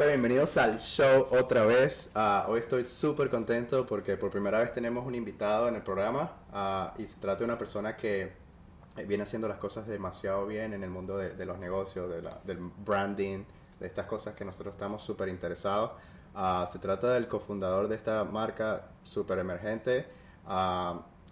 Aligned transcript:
Hola, 0.00 0.12
bienvenidos 0.12 0.56
al 0.56 0.80
show 0.80 1.26
otra 1.30 1.66
vez. 1.66 2.08
Ah, 2.14 2.46
hoy 2.48 2.60
estoy 2.60 2.86
súper 2.86 3.28
contento 3.28 3.84
porque 3.84 4.16
por 4.16 4.30
primera 4.30 4.58
vez 4.58 4.72
tenemos 4.72 5.04
un 5.04 5.14
invitado 5.14 5.68
en 5.68 5.74
el 5.74 5.82
programa 5.82 6.38
ah, 6.54 6.94
y 6.96 7.04
se 7.04 7.18
trata 7.18 7.40
de 7.40 7.44
una 7.44 7.58
persona 7.58 7.98
que 7.98 8.32
eh, 8.96 9.04
viene 9.06 9.24
haciendo 9.24 9.46
las 9.46 9.58
cosas 9.58 9.86
demasiado 9.86 10.46
bien 10.46 10.72
en 10.72 10.84
el 10.84 10.88
mundo 10.88 11.18
de, 11.18 11.44
los 11.44 11.58
negocios, 11.58 12.08
de 12.08 12.22
del 12.44 12.56
branding, 12.78 13.44
de 13.78 13.86
estas 13.86 14.06
cosas 14.06 14.34
que 14.34 14.42
nosotros 14.42 14.74
estamos 14.74 15.02
súper 15.02 15.28
interesados. 15.28 15.90
Ah, 16.34 16.66
se 16.72 16.78
trata 16.78 17.12
del 17.12 17.28
cofundador 17.28 17.86
de 17.86 17.96
esta 17.96 18.24
marca 18.24 18.86
súper 19.02 19.38
emergente 19.40 20.06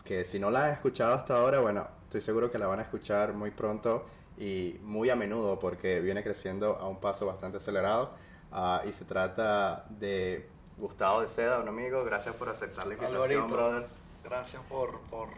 que 0.04 0.26
si 0.26 0.38
no 0.38 0.50
la 0.50 0.66
han 0.66 0.72
escuchado 0.72 1.14
hasta 1.14 1.38
ahora, 1.38 1.60
bueno, 1.60 1.88
estoy 2.04 2.20
seguro 2.20 2.50
que 2.50 2.58
la 2.58 2.66
van 2.66 2.80
a 2.80 2.82
escuchar 2.82 3.32
muy 3.32 3.50
pronto 3.50 4.04
y 4.36 4.78
muy 4.82 5.08
a 5.08 5.16
menudo 5.16 5.58
porque 5.58 6.00
viene 6.00 6.22
creciendo 6.22 6.76
a 6.76 6.86
un 6.86 7.00
paso 7.00 7.24
bastante 7.24 7.56
acelerado. 7.56 8.27
Ah, 8.52 8.82
y 8.88 8.92
se 8.92 9.04
trata 9.04 9.84
de 9.90 10.48
Gustavo 10.78 11.20
de 11.20 11.28
Seda, 11.28 11.60
un 11.60 11.68
amigo. 11.68 12.04
Gracias 12.04 12.34
por 12.34 12.48
aceptar 12.48 12.86
la 12.86 12.94
invitación, 12.94 13.50
brother. 13.50 13.86
Gracias 14.24 14.62
por, 14.64 15.00
por 15.02 15.28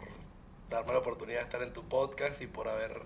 darme 0.69 0.93
la 0.93 0.99
oportunidad 0.99 1.39
de 1.39 1.45
estar 1.45 1.63
en 1.63 1.73
tu 1.73 1.83
podcast 1.83 2.41
y 2.43 2.47
por 2.47 2.69
haber 2.69 3.03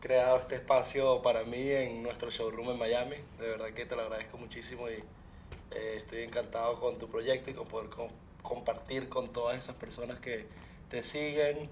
creado 0.00 0.38
este 0.38 0.56
espacio 0.56 1.22
para 1.22 1.44
mí 1.44 1.70
en 1.70 2.02
nuestro 2.02 2.30
showroom 2.30 2.70
en 2.70 2.78
Miami. 2.78 3.16
De 3.38 3.48
verdad 3.48 3.70
que 3.70 3.86
te 3.86 3.96
lo 3.96 4.02
agradezco 4.02 4.36
muchísimo 4.36 4.88
y 4.88 5.02
eh, 5.70 5.94
estoy 5.96 6.22
encantado 6.22 6.78
con 6.78 6.98
tu 6.98 7.08
proyecto 7.08 7.50
y 7.50 7.54
con 7.54 7.66
poder 7.66 7.88
compartir 8.42 9.08
con 9.08 9.32
todas 9.32 9.56
esas 9.56 9.74
personas 9.76 10.20
que 10.20 10.46
te 10.88 11.02
siguen 11.02 11.70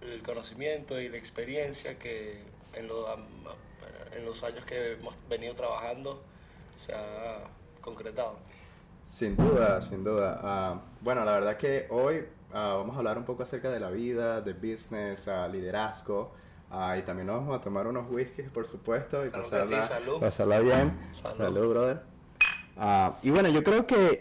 el 0.00 0.22
conocimiento 0.22 1.00
y 1.00 1.08
la 1.08 1.16
experiencia 1.16 1.98
que 1.98 2.42
en, 2.74 2.88
en 4.16 4.24
los 4.24 4.42
años 4.42 4.64
que 4.64 4.92
hemos 4.92 5.14
venido 5.28 5.54
trabajando 5.54 6.22
se 6.76 6.92
ha 6.94 7.38
concretado. 7.80 8.36
Sin 9.04 9.36
duda, 9.36 9.80
sin 9.82 10.04
duda. 10.04 10.40
Ah, 10.42 10.80
bueno, 11.00 11.24
la 11.24 11.32
verdad 11.32 11.56
que 11.56 11.86
hoy 11.90 12.26
ah, 12.52 12.74
vamos 12.78 12.96
a 12.96 12.98
hablar 12.98 13.18
un 13.18 13.24
poco 13.24 13.42
acerca 13.44 13.70
de 13.70 13.80
la 13.80 13.90
vida, 13.90 14.40
de 14.40 14.52
business, 14.52 15.28
uh, 15.28 15.50
liderazgo. 15.50 16.32
y 16.98 17.02
también 17.02 17.28
nos 17.28 17.36
vamos 17.36 17.56
a 17.56 17.60
tomar 17.60 17.86
unos 17.86 18.10
whiskies, 18.10 18.50
por 18.50 18.66
supuesto, 18.66 19.24
y 19.24 19.30
pasarla, 19.30 19.80
pasarla, 20.20 20.60
bien. 20.60 20.98
Salud, 21.12 21.70
brother. 21.70 22.02
y 23.22 23.30
bueno, 23.30 23.48
yo 23.48 23.62
creo 23.62 23.86
que 23.86 24.20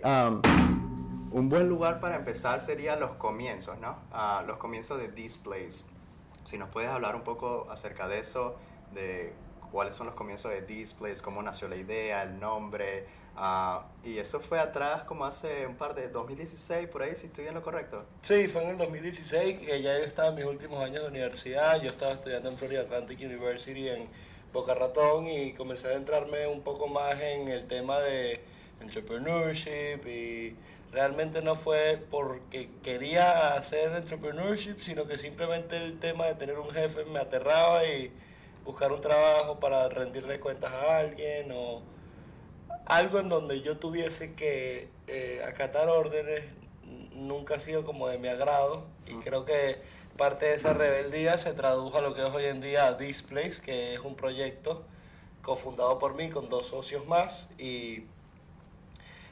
un 1.31 1.49
buen 1.49 1.67
lugar 1.67 1.99
para 1.99 2.15
empezar 2.15 2.61
sería 2.61 2.95
los 2.95 3.13
comienzos, 3.15 3.77
¿no? 3.79 3.97
los 4.47 4.57
comienzos 4.57 4.99
de 4.99 5.09
Displays. 5.09 5.85
Si 6.43 6.59
nos 6.59 6.69
puedes 6.69 6.91
hablar 6.91 7.15
un 7.15 7.23
poco 7.23 7.67
acerca 7.71 8.07
de 8.07 8.19
eso, 8.19 8.55
de 8.93 9.33
cuáles 9.71 9.95
son 9.95 10.07
los 10.07 10.15
comienzos 10.15 10.51
de 10.51 10.61
Displays, 10.61 11.21
cómo 11.21 11.41
nació 11.41 11.67
la 11.67 11.75
idea, 11.75 12.23
el 12.23 12.39
nombre. 12.39 13.05
Ah, 13.37 13.87
y 14.03 14.17
eso 14.17 14.39
fue 14.39 14.59
atrás 14.59 15.03
como 15.03 15.25
hace 15.25 15.67
un 15.67 15.75
par 15.75 15.93
de 15.93 16.07
2016, 16.07 16.87
por 16.87 17.03
ahí, 17.03 17.15
si 17.17 17.25
estoy 17.25 17.47
en 17.47 17.53
lo 17.53 17.61
correcto. 17.61 18.05
Sí, 18.21 18.47
fue 18.47 18.63
en 18.63 18.69
el 18.69 18.77
2016, 18.77 19.59
que 19.59 19.81
ya 19.81 19.97
yo 19.97 20.05
estaba 20.05 20.29
en 20.29 20.35
mis 20.35 20.45
últimos 20.45 20.81
años 20.81 21.03
de 21.03 21.09
universidad, 21.09 21.81
yo 21.81 21.89
estaba 21.89 22.13
estudiando 22.13 22.49
en 22.49 22.57
Florida 22.57 22.81
Atlantic 22.81 23.19
University 23.19 23.89
en 23.89 24.07
Boca 24.53 24.73
Ratón 24.73 25.27
y 25.27 25.53
comencé 25.53 25.87
a 25.87 25.89
adentrarme 25.91 26.47
un 26.47 26.61
poco 26.61 26.87
más 26.87 27.19
en 27.19 27.49
el 27.49 27.67
tema 27.67 27.99
de 27.99 28.39
entrepreneurship 28.79 30.07
y 30.07 30.55
realmente 30.93 31.41
no 31.41 31.57
fue 31.57 32.01
porque 32.09 32.69
quería 32.81 33.53
hacer 33.55 33.91
entrepreneurship, 33.91 34.79
sino 34.79 35.05
que 35.07 35.17
simplemente 35.17 35.75
el 35.75 35.99
tema 35.99 36.25
de 36.27 36.35
tener 36.35 36.57
un 36.57 36.71
jefe 36.71 37.03
me 37.03 37.19
aterraba 37.19 37.83
y 37.83 38.11
buscar 38.65 38.91
un 38.91 38.99
trabajo 38.99 39.59
para 39.59 39.87
rendirle 39.87 40.39
cuentas 40.39 40.73
a 40.73 40.97
alguien 40.97 41.51
o 41.53 41.83
algo 42.85 43.19
en 43.19 43.29
donde 43.29 43.61
yo 43.61 43.77
tuviese 43.77 44.35
que 44.35 44.89
eh, 45.07 45.41
acatar 45.47 45.87
órdenes 45.87 46.43
nunca 47.13 47.55
ha 47.55 47.59
sido 47.59 47.85
como 47.85 48.07
de 48.07 48.17
mi 48.17 48.27
agrado 48.27 48.85
y 49.07 49.13
creo 49.15 49.45
que 49.45 49.81
parte 50.17 50.47
de 50.47 50.53
esa 50.53 50.73
rebeldía 50.73 51.37
se 51.37 51.53
tradujo 51.53 51.97
a 51.97 52.01
lo 52.01 52.13
que 52.13 52.25
es 52.25 52.33
hoy 52.33 52.45
en 52.45 52.59
día 52.59 52.93
Displays, 52.93 53.61
que 53.61 53.93
es 53.93 53.99
un 53.99 54.15
proyecto 54.15 54.83
cofundado 55.41 55.99
por 55.99 56.15
mí 56.15 56.29
con 56.29 56.49
dos 56.49 56.67
socios 56.67 57.05
más 57.05 57.47
y 57.57 58.05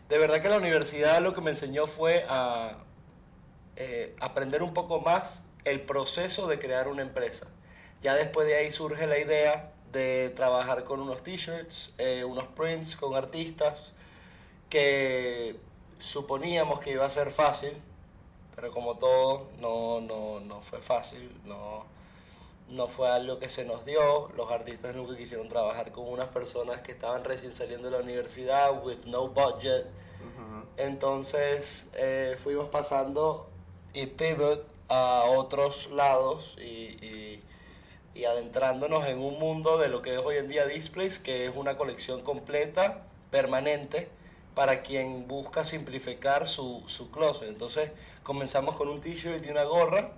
de 0.10 0.18
verdad 0.18 0.42
que 0.42 0.50
la 0.50 0.58
universidad 0.58 1.22
lo 1.22 1.34
que 1.34 1.42
me 1.42 1.52
enseñó 1.52 1.88
fue 1.88 2.26
a 2.30 2.78
eh, 3.76 4.16
aprender 4.20 4.62
un 4.62 4.74
poco 4.74 5.02
más 5.02 5.44
el 5.66 5.82
proceso 5.82 6.48
de 6.48 6.60
crear 6.60 6.88
una 6.88 7.02
empresa. 7.02 7.48
Ya 8.04 8.16
después 8.16 8.46
de 8.46 8.56
ahí 8.56 8.70
surge 8.70 9.08
la 9.08 9.18
idea 9.18 9.72
de 9.94 10.30
trabajar 10.36 10.84
con 10.84 11.00
unos 11.00 11.24
t-shirts, 11.24 11.94
eh, 11.98 12.26
unos 12.26 12.48
prints 12.48 12.98
con 12.98 13.16
artistas, 13.16 13.94
que 14.70 15.56
suponíamos 16.00 16.82
que 16.82 16.92
iba 16.92 17.06
a 17.06 17.10
ser 17.10 17.32
fácil, 17.32 17.72
pero 18.56 18.72
como 18.72 18.98
todo, 18.98 19.48
no, 19.60 20.02
no, 20.02 20.42
no 20.42 20.60
fue 20.60 20.82
fácil, 20.82 21.32
no, 21.46 21.86
no 22.68 22.88
fue 22.90 23.10
algo 23.10 23.40
que 23.40 23.48
se 23.48 23.64
nos 23.64 23.86
dio. 23.86 24.30
Los 24.36 24.52
artistas 24.52 24.94
nunca 24.96 25.16
quisieron 25.16 25.48
trabajar 25.48 25.94
con 25.94 26.10
unas 26.10 26.28
personas 26.28 26.82
que 26.82 26.92
estaban 26.92 27.24
recién 27.24 27.54
saliendo 27.54 27.90
de 27.90 27.98
la 27.98 28.04
universidad, 28.04 28.84
with 28.84 29.06
no 29.06 29.30
budget. 29.30 29.86
Entonces 30.76 31.90
eh, 31.94 32.36
fuimos 32.42 32.68
pasando 32.68 33.48
y 33.94 34.08
pivot 34.08 34.66
a 34.90 35.24
otros 35.30 35.90
lados 35.92 36.58
y 36.60 37.44
y 37.44 37.44
adentrándonos 38.26 39.06
en 39.08 39.20
un 39.20 39.40
mundo 39.40 39.78
de 39.78 39.90
lo 39.90 40.02
que 40.02 40.14
es 40.14 40.20
hoy 40.20 40.38
en 40.38 40.48
día 40.48 40.66
Displays, 40.66 41.20
que 41.20 41.46
es 41.46 41.56
una 41.56 41.76
colección 41.76 42.22
completa, 42.22 43.04
permanente, 43.32 44.10
para 44.54 44.82
quien 44.84 45.28
busca 45.28 45.64
simplificar 45.64 46.48
su, 46.48 46.84
su 46.86 47.10
closet. 47.12 47.50
Entonces 47.50 47.92
comenzamos 48.22 48.76
con 48.76 48.88
un 48.88 49.02
t-shirt 49.02 49.44
y 49.46 49.50
una 49.50 49.64
gorra 49.64 50.12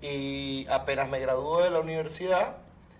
y 0.00 0.66
apenas 0.68 1.08
me 1.08 1.18
graduó 1.20 1.62
de 1.62 1.70
la 1.70 1.80
universidad, 1.80 2.56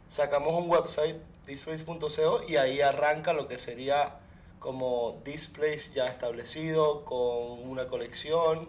sacamos 0.08 0.54
un 0.54 0.68
website, 0.68 1.16
displays.co, 1.46 2.42
y 2.48 2.56
ahí 2.56 2.80
arranca 2.80 3.32
lo 3.32 3.46
que 3.46 3.58
sería 3.58 4.16
como 4.58 5.20
displays 5.24 5.94
ya 5.94 6.08
establecido, 6.08 7.04
con 7.04 7.68
una 7.68 7.86
colección, 7.86 8.68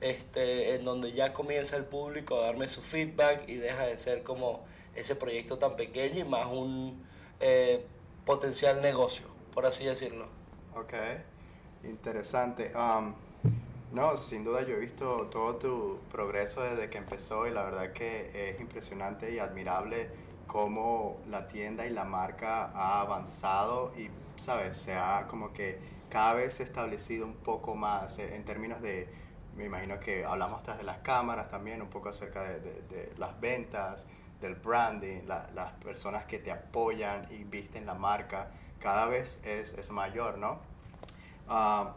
este, 0.00 0.74
en 0.74 0.84
donde 0.84 1.12
ya 1.12 1.32
comienza 1.32 1.76
el 1.76 1.84
público 1.84 2.36
a 2.36 2.46
darme 2.46 2.68
su 2.68 2.82
feedback 2.82 3.48
y 3.48 3.56
deja 3.56 3.86
de 3.86 3.98
ser 3.98 4.22
como 4.22 4.64
ese 4.94 5.16
proyecto 5.16 5.58
tan 5.58 5.76
pequeño 5.76 6.20
y 6.20 6.24
más 6.24 6.46
un 6.46 7.04
eh, 7.40 7.84
potencial 8.24 8.80
negocio, 8.80 9.26
por 9.52 9.66
así 9.66 9.84
decirlo. 9.84 10.28
Ok, 10.74 10.94
interesante. 11.84 12.72
Um, 12.74 13.14
no, 13.92 14.16
sin 14.16 14.42
duda 14.42 14.62
yo 14.62 14.74
he 14.74 14.80
visto 14.80 15.28
todo 15.28 15.56
tu 15.56 15.98
progreso 16.10 16.62
desde 16.62 16.90
que 16.90 16.98
empezó 16.98 17.46
y 17.46 17.52
la 17.52 17.62
verdad 17.62 17.92
que 17.92 18.50
es 18.50 18.60
impresionante 18.60 19.32
y 19.32 19.38
admirable 19.38 20.10
cómo 20.46 21.20
la 21.28 21.46
tienda 21.46 21.86
y 21.86 21.90
la 21.90 22.04
marca 22.04 22.72
ha 22.74 23.00
avanzado 23.00 23.92
y, 23.96 24.10
¿sabes? 24.40 24.76
Se 24.76 24.94
ha 24.94 25.26
como 25.28 25.52
que 25.52 25.78
cada 26.10 26.34
vez 26.34 26.60
establecido 26.60 27.26
un 27.26 27.34
poco 27.34 27.74
más 27.74 28.18
eh, 28.18 28.34
en 28.34 28.44
términos 28.44 28.80
de, 28.82 29.08
me 29.56 29.64
imagino 29.64 30.00
que 30.00 30.24
hablamos 30.24 30.62
tras 30.62 30.78
de 30.78 30.84
las 30.84 30.98
cámaras 30.98 31.48
también, 31.48 31.80
un 31.80 31.88
poco 31.88 32.08
acerca 32.08 32.42
de, 32.42 32.60
de 32.60 33.12
las 33.16 33.40
ventas, 33.40 34.06
del 34.44 34.54
branding, 34.56 35.22
las 35.26 35.72
personas 35.82 36.24
que 36.24 36.38
te 36.38 36.52
apoyan 36.52 37.26
y 37.30 37.44
visten 37.44 37.86
la 37.86 37.94
marca, 37.94 38.50
cada 38.78 39.06
vez 39.06 39.40
es, 39.42 39.72
es 39.74 39.90
mayor, 39.90 40.38
¿no? 40.38 40.60
Ah, 41.48 41.94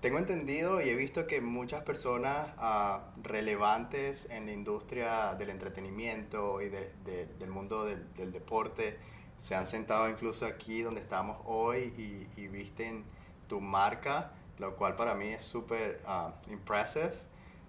tengo 0.00 0.18
entendido 0.18 0.80
y 0.80 0.88
he 0.88 0.94
visto 0.94 1.26
que 1.26 1.42
muchas 1.42 1.82
personas 1.82 2.48
uh, 2.56 3.00
relevantes 3.22 4.26
en 4.30 4.46
la 4.46 4.52
industria 4.52 5.34
del 5.34 5.50
entretenimiento 5.50 6.62
y 6.62 6.70
de, 6.70 7.26
del 7.38 7.50
mundo 7.50 7.84
del, 7.84 8.12
del, 8.14 8.32
deporte 8.32 8.98
se 9.36 9.54
han 9.54 9.66
sentado 9.66 10.08
incluso 10.08 10.46
aquí 10.46 10.80
donde 10.80 11.02
estamos 11.02 11.36
hoy 11.44 11.92
y, 11.98 12.40
y 12.40 12.48
visten 12.48 13.04
tu 13.46 13.60
marca, 13.60 14.32
lo 14.58 14.74
cual 14.76 14.96
para 14.96 15.14
mí 15.14 15.28
es 15.28 15.42
súper 15.42 16.00
uh, 16.06 16.50
impressive. 16.50 17.12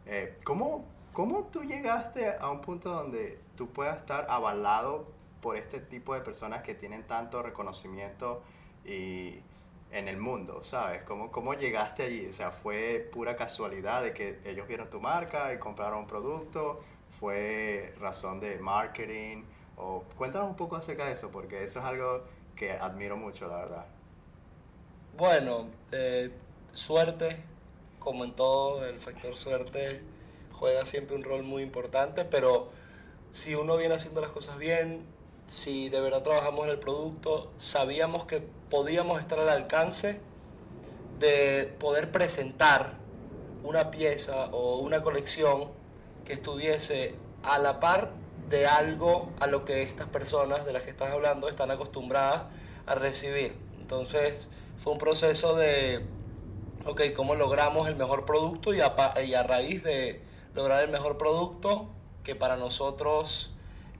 Eh, 0.05 0.39
¿cómo, 0.45 0.85
¿Cómo 1.11 1.49
tú 1.51 1.63
llegaste 1.63 2.33
a 2.39 2.49
un 2.49 2.61
punto 2.61 2.91
donde 2.91 3.40
tú 3.61 3.71
puedas 3.71 3.97
estar 3.97 4.25
avalado 4.27 5.05
por 5.39 5.55
este 5.55 5.79
tipo 5.79 6.15
de 6.15 6.21
personas 6.21 6.63
que 6.63 6.73
tienen 6.73 7.05
tanto 7.05 7.43
reconocimiento 7.43 8.41
y 8.83 9.35
en 9.91 10.07
el 10.07 10.17
mundo, 10.17 10.63
¿sabes? 10.63 11.03
¿Cómo, 11.03 11.31
¿Cómo 11.31 11.53
llegaste 11.53 12.01
allí? 12.01 12.25
O 12.25 12.33
sea, 12.33 12.49
¿fue 12.49 13.07
pura 13.13 13.35
casualidad 13.35 14.01
de 14.01 14.15
que 14.15 14.39
ellos 14.45 14.67
vieron 14.67 14.89
tu 14.89 14.99
marca 14.99 15.53
y 15.53 15.59
compraron 15.59 15.99
un 15.99 16.07
producto? 16.07 16.81
¿Fue 17.19 17.93
razón 17.99 18.39
de 18.39 18.57
marketing? 18.57 19.43
O 19.77 20.05
cuéntanos 20.17 20.49
un 20.49 20.55
poco 20.55 20.77
acerca 20.77 21.05
de 21.05 21.11
eso, 21.11 21.29
porque 21.29 21.63
eso 21.63 21.77
es 21.81 21.85
algo 21.85 22.23
que 22.55 22.71
admiro 22.71 23.15
mucho, 23.15 23.47
la 23.47 23.57
verdad. 23.57 23.85
Bueno, 25.15 25.67
eh, 25.91 26.31
suerte, 26.71 27.43
como 27.99 28.25
en 28.25 28.35
todo, 28.35 28.83
el 28.87 28.97
factor 28.99 29.35
suerte 29.35 30.01
juega 30.51 30.83
siempre 30.83 31.15
un 31.15 31.23
rol 31.23 31.43
muy 31.43 31.61
importante, 31.61 32.25
pero 32.25 32.80
si 33.31 33.55
uno 33.55 33.77
viene 33.77 33.95
haciendo 33.95 34.21
las 34.21 34.31
cosas 34.31 34.57
bien, 34.57 35.03
si 35.47 35.89
de 35.89 35.99
verdad 35.99 36.21
trabajamos 36.21 36.65
en 36.65 36.71
el 36.71 36.79
producto, 36.79 37.51
sabíamos 37.57 38.25
que 38.25 38.41
podíamos 38.69 39.19
estar 39.19 39.39
al 39.39 39.49
alcance 39.49 40.19
de 41.19 41.73
poder 41.79 42.11
presentar 42.11 42.93
una 43.63 43.91
pieza 43.91 44.45
o 44.51 44.77
una 44.77 45.01
colección 45.01 45.69
que 46.25 46.33
estuviese 46.33 47.15
a 47.43 47.57
la 47.57 47.79
par 47.79 48.11
de 48.49 48.67
algo 48.67 49.29
a 49.39 49.47
lo 49.47 49.65
que 49.65 49.81
estas 49.81 50.07
personas 50.07 50.65
de 50.65 50.73
las 50.73 50.83
que 50.83 50.89
estás 50.89 51.11
hablando 51.11 51.47
están 51.47 51.71
acostumbradas 51.71 52.45
a 52.85 52.95
recibir. 52.95 53.55
Entonces 53.79 54.49
fue 54.77 54.93
un 54.93 54.99
proceso 54.99 55.55
de, 55.55 56.05
ok, 56.85 57.01
¿cómo 57.15 57.35
logramos 57.35 57.87
el 57.87 57.95
mejor 57.95 58.25
producto? 58.25 58.73
Y 58.73 58.81
a, 58.81 59.13
y 59.23 59.33
a 59.33 59.43
raíz 59.43 59.83
de 59.83 60.21
lograr 60.53 60.83
el 60.83 60.89
mejor 60.89 61.17
producto, 61.17 61.89
que 62.23 62.35
para 62.35 62.57
nosotros 62.57 63.51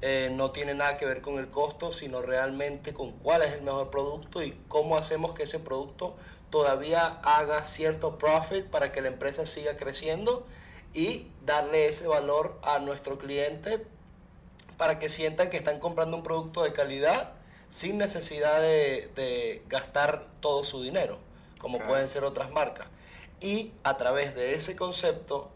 eh, 0.01 0.31
no 0.33 0.51
tiene 0.51 0.73
nada 0.73 0.97
que 0.97 1.05
ver 1.05 1.21
con 1.21 1.37
el 1.37 1.49
costo, 1.49 1.91
sino 1.91 2.21
realmente 2.21 2.93
con 2.93 3.11
cuál 3.11 3.43
es 3.43 3.53
el 3.53 3.61
mejor 3.61 3.89
producto 3.89 4.41
y 4.41 4.57
cómo 4.67 4.97
hacemos 4.97 5.33
que 5.33 5.43
ese 5.43 5.59
producto 5.59 6.15
todavía 6.49 7.19
haga 7.23 7.63
cierto 7.65 8.17
profit 8.17 8.65
para 8.65 8.91
que 8.91 9.01
la 9.01 9.09
empresa 9.09 9.45
siga 9.45 9.77
creciendo 9.77 10.45
y 10.93 11.27
darle 11.45 11.87
ese 11.87 12.07
valor 12.07 12.59
a 12.63 12.79
nuestro 12.79 13.17
cliente 13.17 13.85
para 14.77 14.97
que 14.97 15.09
sientan 15.09 15.49
que 15.51 15.57
están 15.57 15.79
comprando 15.79 16.17
un 16.17 16.23
producto 16.23 16.63
de 16.63 16.73
calidad 16.73 17.33
sin 17.69 17.97
necesidad 17.97 18.59
de, 18.59 19.63
gastar 19.69 20.25
todo 20.41 20.63
su 20.65 20.81
dinero, 20.81 21.19
como 21.57 21.79
pueden 21.79 22.07
ser 22.07 22.23
otras 22.23 22.51
marcas. 22.51 22.87
Y 23.39 23.71
a 23.83 23.97
través 23.97 24.35
de 24.35 24.55
ese 24.55 24.75
concepto 24.75 25.49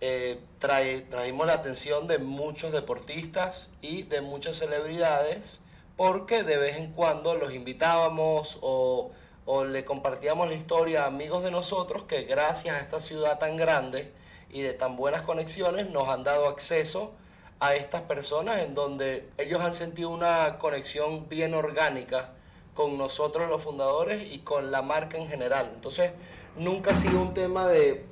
eh, 0.00 0.40
trae, 0.58 1.02
traímos 1.02 1.46
la 1.46 1.54
atención 1.54 2.06
de 2.06 2.18
muchos 2.18 2.72
deportistas 2.72 3.70
y 3.80 4.02
de 4.02 4.20
muchas 4.20 4.56
celebridades 4.56 5.62
porque 5.96 6.42
de 6.42 6.58
vez 6.58 6.76
en 6.76 6.92
cuando 6.92 7.34
los 7.34 7.54
invitábamos 7.54 8.58
o, 8.60 9.10
o 9.46 9.64
le 9.64 9.84
compartíamos 9.84 10.48
la 10.48 10.54
historia 10.54 11.04
a 11.04 11.06
amigos 11.06 11.42
de 11.42 11.50
nosotros 11.50 12.02
que 12.02 12.24
gracias 12.24 12.76
a 12.76 12.80
esta 12.80 13.00
ciudad 13.00 13.38
tan 13.38 13.56
grande 13.56 14.12
y 14.50 14.60
de 14.60 14.74
tan 14.74 14.96
buenas 14.96 15.22
conexiones 15.22 15.90
nos 15.90 16.08
han 16.08 16.24
dado 16.24 16.48
acceso 16.48 17.12
a 17.58 17.74
estas 17.74 18.02
personas 18.02 18.60
en 18.60 18.74
donde 18.74 19.28
ellos 19.38 19.62
han 19.62 19.74
sentido 19.74 20.10
una 20.10 20.58
conexión 20.58 21.28
bien 21.28 21.54
orgánica 21.54 22.32
con 22.74 22.98
nosotros 22.98 23.48
los 23.48 23.62
fundadores 23.62 24.22
y 24.30 24.40
con 24.40 24.70
la 24.70 24.82
marca 24.82 25.16
en 25.16 25.26
general. 25.26 25.70
Entonces, 25.74 26.12
nunca 26.58 26.90
ha 26.90 26.94
sido 26.94 27.20
un 27.20 27.32
tema 27.32 27.66
de 27.66 28.04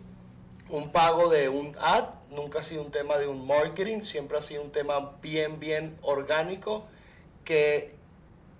un 0.74 0.90
pago 0.90 1.28
de 1.28 1.48
un 1.48 1.76
ad, 1.80 2.06
nunca 2.30 2.58
ha 2.58 2.62
sido 2.64 2.82
un 2.82 2.90
tema 2.90 3.16
de 3.16 3.28
un 3.28 3.46
marketing, 3.46 4.02
siempre 4.02 4.38
ha 4.38 4.42
sido 4.42 4.60
un 4.60 4.72
tema 4.72 5.12
bien, 5.22 5.60
bien 5.60 5.96
orgánico 6.02 6.84
que 7.44 7.94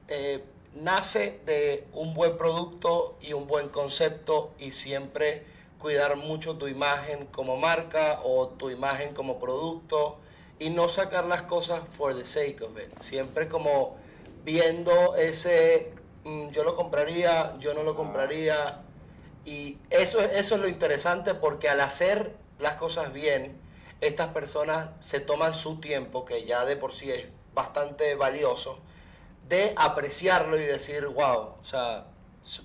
eh, 0.06 0.44
nace 0.74 1.40
de 1.44 1.88
un 1.92 2.14
buen 2.14 2.36
producto 2.36 3.16
y 3.20 3.32
un 3.32 3.48
buen 3.48 3.68
concepto 3.68 4.52
y 4.60 4.70
siempre 4.70 5.42
cuidar 5.80 6.14
mucho 6.14 6.56
tu 6.56 6.68
imagen 6.68 7.26
como 7.26 7.56
marca 7.56 8.20
o 8.22 8.46
tu 8.46 8.70
imagen 8.70 9.12
como 9.12 9.40
producto 9.40 10.18
y 10.60 10.70
no 10.70 10.88
sacar 10.88 11.24
las 11.24 11.42
cosas 11.42 11.80
for 11.88 12.14
the 12.14 12.24
sake 12.24 12.62
of 12.62 12.78
it. 12.78 12.96
Siempre 13.00 13.48
como 13.48 13.96
viendo 14.44 15.16
ese, 15.16 15.92
mm, 16.22 16.50
yo 16.50 16.62
lo 16.62 16.76
compraría, 16.76 17.56
yo 17.58 17.74
no 17.74 17.82
lo 17.82 17.96
compraría, 17.96 18.83
y 19.44 19.78
eso, 19.90 20.20
eso 20.20 20.54
es 20.54 20.60
lo 20.60 20.68
interesante 20.68 21.34
porque 21.34 21.68
al 21.68 21.80
hacer 21.80 22.34
las 22.58 22.76
cosas 22.76 23.12
bien, 23.12 23.58
estas 24.00 24.28
personas 24.28 24.90
se 25.00 25.20
toman 25.20 25.54
su 25.54 25.80
tiempo, 25.80 26.24
que 26.24 26.44
ya 26.44 26.64
de 26.64 26.76
por 26.76 26.94
sí 26.94 27.10
es 27.10 27.26
bastante 27.54 28.14
valioso, 28.14 28.78
de 29.48 29.74
apreciarlo 29.76 30.58
y 30.58 30.64
decir, 30.64 31.06
wow, 31.06 31.54
o 31.60 31.64
sea, 31.64 32.06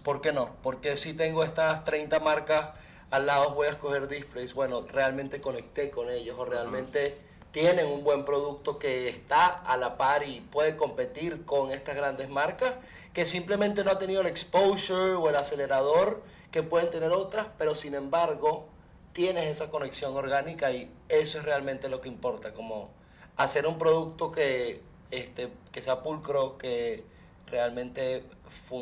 ¿por 0.04 0.22
qué 0.22 0.32
no? 0.32 0.56
Porque 0.64 0.98
si 0.98 1.14
tengo 1.14 1.44
estas 1.44 1.84
30 1.84 2.20
marcas 2.20 2.70
al 3.12 3.26
lado 3.26 3.56
voy 3.56 3.68
a 3.68 3.72
escoger 3.72 4.08
displays, 4.08 4.54
bueno, 4.54 4.82
realmente 4.82 5.42
conecté 5.42 5.90
con 5.90 6.10
ellos 6.10 6.36
o 6.38 6.46
realmente 6.46 7.18
tienen 7.52 7.88
un 7.88 8.04
buen 8.04 8.26
producto 8.26 8.78
que 8.78 9.10
está 9.10 9.48
a 9.48 9.76
la 9.78 9.98
par 9.98 10.24
y 10.24 10.42
puede 10.42 10.76
competir 10.76 11.46
con 11.46 11.72
estas 11.72 11.96
grandes 11.96 12.30
marcas, 12.30 12.76
que 13.14 13.26
simplemente 13.26 13.84
no 13.84 13.92
ha 13.92 13.98
tenido 13.98 14.22
el 14.22 14.28
exposure 14.28 15.16
o 15.16 15.30
el 15.30 15.36
acelerador 15.36 16.22
que 16.52 16.64
pueden 16.64 16.90
tener 16.90 17.12
otras, 17.12 17.48
pero 17.58 17.76
sin 17.76 17.94
embargo 17.94 18.68
tienes 19.14 19.46
esa 19.46 19.70
conexión 19.70 20.16
orgánica 20.16 20.72
y 20.72 20.92
eso 21.08 21.40
es 21.40 21.46
realmente 21.46 21.90
lo 21.90 22.02
que 22.02 22.10
importa, 22.10 22.54
como 22.54 22.90
hacer 23.38 23.68
un 23.68 23.78
producto 23.78 24.32
que, 24.32 24.82
este, 25.12 25.50
que 25.72 25.82
sea 25.82 26.02
pulcro, 26.02 26.58
que 26.58 27.04
realmente 27.48 28.24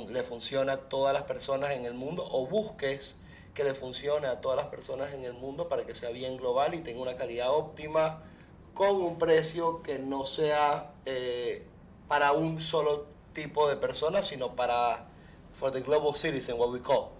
le 0.09 0.23
funcione 0.23 0.71
a 0.71 0.77
todas 0.89 1.13
las 1.13 1.23
personas 1.23 1.71
en 1.71 1.85
el 1.85 1.93
mundo 1.93 2.27
o 2.29 2.47
busques 2.47 3.17
que 3.53 3.63
le 3.63 3.73
funcione 3.73 4.27
a 4.27 4.39
todas 4.39 4.57
las 4.57 4.67
personas 4.67 5.13
en 5.13 5.23
el 5.23 5.33
mundo 5.33 5.67
para 5.67 5.85
que 5.85 5.95
sea 5.95 6.09
bien 6.11 6.37
global 6.37 6.75
y 6.75 6.79
tenga 6.79 7.01
una 7.01 7.15
calidad 7.15 7.49
óptima 7.49 8.23
con 8.73 9.01
un 9.01 9.17
precio 9.17 9.81
que 9.81 9.97
no 9.97 10.25
sea 10.25 10.91
eh, 11.05 11.65
para 12.07 12.33
un 12.33 12.61
solo 12.61 13.07
tipo 13.33 13.67
de 13.67 13.75
personas, 13.75 14.27
sino 14.27 14.55
para 14.55 15.07
for 15.57 15.71
the 15.71 15.81
global 15.81 16.13
citizen, 16.13 16.57
what 16.57 16.71
we 16.71 16.79
call. 16.79 17.11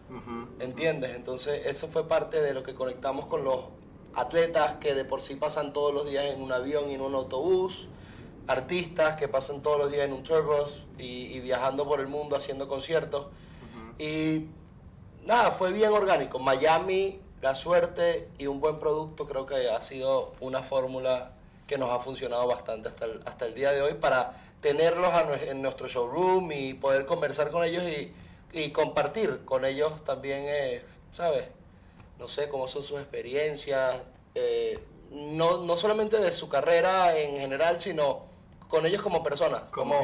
¿Entiendes? 0.60 1.16
Entonces, 1.16 1.66
eso 1.66 1.88
fue 1.88 2.08
parte 2.08 2.40
de 2.40 2.54
lo 2.54 2.62
que 2.64 2.76
conectamos 2.76 3.26
con 3.26 3.44
los 3.44 3.66
atletas 4.16 4.76
que 4.76 4.94
de 4.94 5.06
por 5.06 5.22
sí 5.22 5.36
pasan 5.36 5.74
todos 5.74 5.94
los 5.94 6.08
días 6.08 6.26
en 6.26 6.42
un 6.42 6.52
avión 6.52 6.90
y 6.90 6.96
en 6.96 7.02
un 7.02 7.16
autobús, 7.16 7.90
artistas 8.46 9.16
que 9.16 9.28
pasan 9.28 9.62
todos 9.62 9.80
los 9.80 9.92
días 9.92 10.06
en 10.06 10.14
un 10.14 10.24
turbus 10.24 10.86
y, 10.98 11.40
viajando 11.40 11.88
por 11.88 12.00
el 12.00 12.08
mundo 12.08 12.36
haciendo 12.36 12.68
conciertos. 12.68 13.28
Y 13.98 14.46
nada, 15.26 15.50
fue 15.52 15.74
bien 15.74 15.92
orgánico. 15.92 16.38
Miami, 16.38 17.20
la 17.42 17.56
suerte 17.56 18.30
y 18.38 18.46
un 18.46 18.60
buen 18.60 18.80
producto 18.80 19.26
creo 19.26 19.48
que 19.48 19.70
ha 19.70 19.82
sido 19.82 20.34
una 20.40 20.62
fórmula 20.62 21.32
que 21.66 21.78
nos 21.78 21.90
ha 21.90 22.00
funcionado 22.00 22.48
bastante 22.48 22.90
hasta 22.90 23.06
el, 23.06 23.22
hasta 23.26 23.46
el 23.46 23.56
día 23.56 23.72
de 23.72 23.82
hoy 23.82 23.96
para 23.96 24.34
tenerlos 24.62 25.12
en 25.42 25.62
nuestro 25.62 25.88
showroom 25.88 26.52
y 26.52 26.74
poder 26.76 27.06
conversar 27.06 27.52
con 27.52 27.64
ellos 27.64 27.84
y 27.84 28.14
y 28.54 28.72
compartir 28.72 29.42
con 29.46 29.66
ellos 29.66 30.04
también, 30.04 30.46
eh, 30.48 30.82
¿sabes? 31.12 31.48
No 32.20 32.28
sé 32.28 32.50
cómo 32.50 32.68
son 32.68 32.84
sus 32.84 33.00
experiencias, 33.00 34.02
eh, 34.36 34.80
no, 35.12 35.64
no 35.64 35.78
solamente 35.78 36.18
de 36.18 36.32
su 36.32 36.50
carrera 36.50 37.18
en 37.18 37.38
general, 37.38 37.80
sino 37.80 38.26
con 38.68 38.86
ellos 38.86 39.02
como 39.02 39.24
personas, 39.24 39.64
como, 39.72 40.00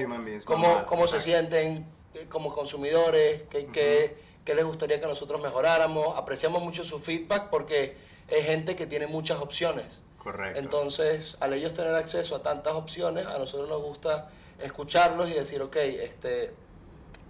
como, 0.45 0.85
cómo 0.85 1.07
se 1.07 1.19
sienten 1.19 1.85
eh, 2.13 2.27
como 2.29 2.53
consumidores, 2.53 3.43
qué 3.49 4.15
que, 4.45 4.55
les 4.55 4.65
gustaría 4.65 4.99
que 4.99 5.07
nosotros 5.07 5.41
mejoráramos. 5.41 6.17
Apreciamos 6.17 6.61
mucho 6.63 6.83
su 6.83 6.99
feedback 6.99 7.49
porque 7.49 7.95
es 8.27 8.45
gente 8.45 8.75
que 8.75 8.85
tiene 8.85 9.07
muchas 9.07 9.39
opciones. 9.39 10.01
Correcto. 10.17 10.59
Entonces, 10.59 11.37
al 11.39 11.53
ellos 11.53 11.73
tener 11.73 11.95
acceso 11.95 12.35
a 12.35 12.43
tantas 12.43 12.73
opciones, 12.73 13.25
a 13.25 13.37
nosotros 13.37 13.67
nos 13.67 13.81
gusta 13.81 14.29
escucharlos 14.59 15.29
y 15.29 15.33
decir, 15.33 15.61
ok, 15.61 15.75
este, 15.75 16.53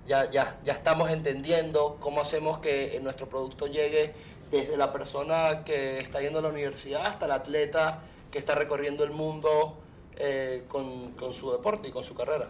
ya, 0.07 0.29
ya, 0.31 0.57
ya 0.63 0.73
estamos 0.73 1.09
entendiendo 1.11 1.97
cómo 1.99 2.21
hacemos 2.21 2.57
que 2.59 2.99
nuestro 3.01 3.27
producto 3.27 3.67
llegue 3.67 4.13
desde 4.51 4.77
la 4.77 4.91
persona 4.93 5.63
que 5.65 5.99
está 5.99 6.21
yendo 6.21 6.39
a 6.39 6.41
la 6.43 6.49
universidad 6.49 7.05
hasta 7.05 7.25
el 7.25 7.31
atleta 7.31 8.01
que 8.29 8.39
está 8.39 8.55
recorriendo 8.55 9.03
el 9.03 9.11
mundo 9.11 9.77
eh, 10.15 10.65
con, 10.67 11.13
su 11.31 11.51
deporte 11.51 11.87
y 11.87 11.91
con 11.91 12.03
su 12.03 12.15
carrera. 12.15 12.49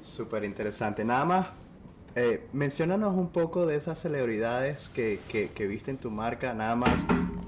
Súper 0.00 0.44
interesante. 0.44 1.04
Nada 1.04 1.24
más, 1.24 1.46
eh, 2.14 2.46
mencionanos 2.52 3.14
un 3.14 3.30
poco 3.30 3.66
de 3.66 3.76
esas 3.76 4.00
celebridades 4.00 4.88
que, 4.90 5.20
que, 5.28 5.66
viste 5.66 5.90
en 5.90 5.98
tu 5.98 6.10
marca, 6.10 6.52
nada 6.54 6.76
más 6.76 7.04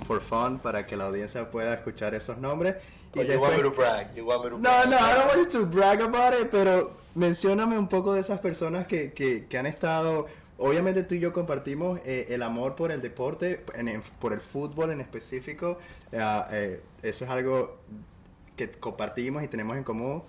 for 0.07 0.21
fun, 0.21 0.59
para 0.59 0.87
que 0.87 0.97
la 0.97 1.07
audiencia 1.07 1.51
pueda 1.51 1.75
escuchar 1.75 2.15
esos 2.15 2.39
nombres. 2.39 2.77
Y 3.15 3.27
you 3.27 3.41
want 3.41 3.57
me 3.57 3.63
to 3.63 3.71
brag. 3.71 4.15
You 4.15 4.25
want 4.27 4.45
me 4.45 4.51
to 4.51 4.59
no, 4.59 4.85
no, 4.87 4.97
I 4.97 5.15
don't 5.15 5.27
want 5.27 5.53
you 5.53 5.61
to 5.61 5.67
brag 5.67 6.01
about 6.01 6.35
it, 6.35 6.51
pero 6.51 6.93
mencióname 7.15 7.79
un 7.79 7.89
poco 7.89 8.15
de 8.15 8.21
esas 8.21 8.41
personas 8.41 8.87
que, 8.87 9.13
que, 9.13 9.47
que 9.47 9.59
han 9.59 9.67
estado 9.67 10.27
obviamente 10.61 11.03
tú 11.03 11.15
y 11.15 11.21
yo 11.21 11.33
compartimos 11.33 12.01
eh, 12.05 12.27
el 12.29 12.43
amor 12.43 12.77
por 12.77 12.93
el 12.93 13.01
deporte, 13.01 13.65
por 14.21 14.33
el 14.33 14.41
fútbol 14.41 14.91
en 14.91 15.01
específico. 15.01 15.79
Eh, 16.13 16.43
eh, 16.53 16.83
eso 17.03 17.25
es 17.25 17.31
algo 17.31 17.79
que 18.57 18.71
compartimos 18.71 19.43
y 19.43 19.49
tenemos 19.49 19.77
en 19.77 19.85
común. 19.85 20.23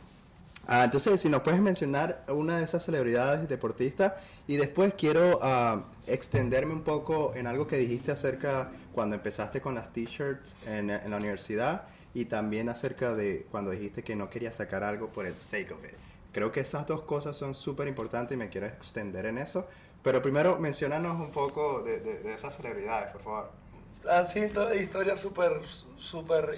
Ah, 0.68 0.86
entonces, 0.86 1.20
si 1.20 1.28
nos 1.28 1.42
puedes 1.42 1.60
mencionar 1.60 2.24
una 2.30 2.60
de 2.60 2.64
esas 2.64 2.84
celebridades 2.84 3.48
deportistas. 3.50 4.14
Y 4.48 4.56
después 4.56 4.94
quiero 4.98 5.40
ah, 5.42 5.86
extenderme 6.08 6.74
un 6.74 6.84
poco 6.84 7.34
en 7.36 7.46
algo 7.48 7.68
que 7.68 7.78
dijiste 7.78 8.12
acerca 8.12 8.72
cuando 8.94 9.16
empezaste 9.16 9.62
con 9.62 9.76
las 9.76 9.92
t-shirts 9.94 10.54
en, 10.66 10.90
en 10.90 11.12
la 11.12 11.18
universidad 11.18 11.84
y 12.14 12.26
también 12.26 12.68
acerca 12.68 13.14
de 13.16 13.48
cuando 13.52 13.72
dijiste 13.72 14.04
que 14.04 14.16
no 14.16 14.30
querías 14.30 14.58
sacar 14.58 14.84
algo 14.84 15.10
por 15.10 15.26
el 15.26 15.36
sake 15.36 15.72
of 15.72 15.84
it. 15.86 16.11
Creo 16.32 16.52
que 16.52 16.62
esas 16.62 16.88
dos 16.88 17.02
cosas 17.02 17.36
son 17.36 17.54
súper 17.56 17.88
importantes 17.88 18.36
y 18.36 18.38
me 18.38 18.50
quiero 18.50 18.68
extender 18.68 19.26
en 19.26 19.38
eso. 19.38 19.68
Pero 20.04 20.22
primero, 20.22 20.58
mencionanos 20.58 21.20
un 21.20 21.32
poco 21.32 21.82
de, 21.84 22.00
de, 22.00 22.34
esas 22.34 22.56
celebridades, 22.56 23.12
por 23.12 23.22
favor. 23.22 23.52
Han 24.10 24.28
sido 24.28 24.74
historias 24.74 25.20
súper, 25.20 25.62
súper... 25.98 26.58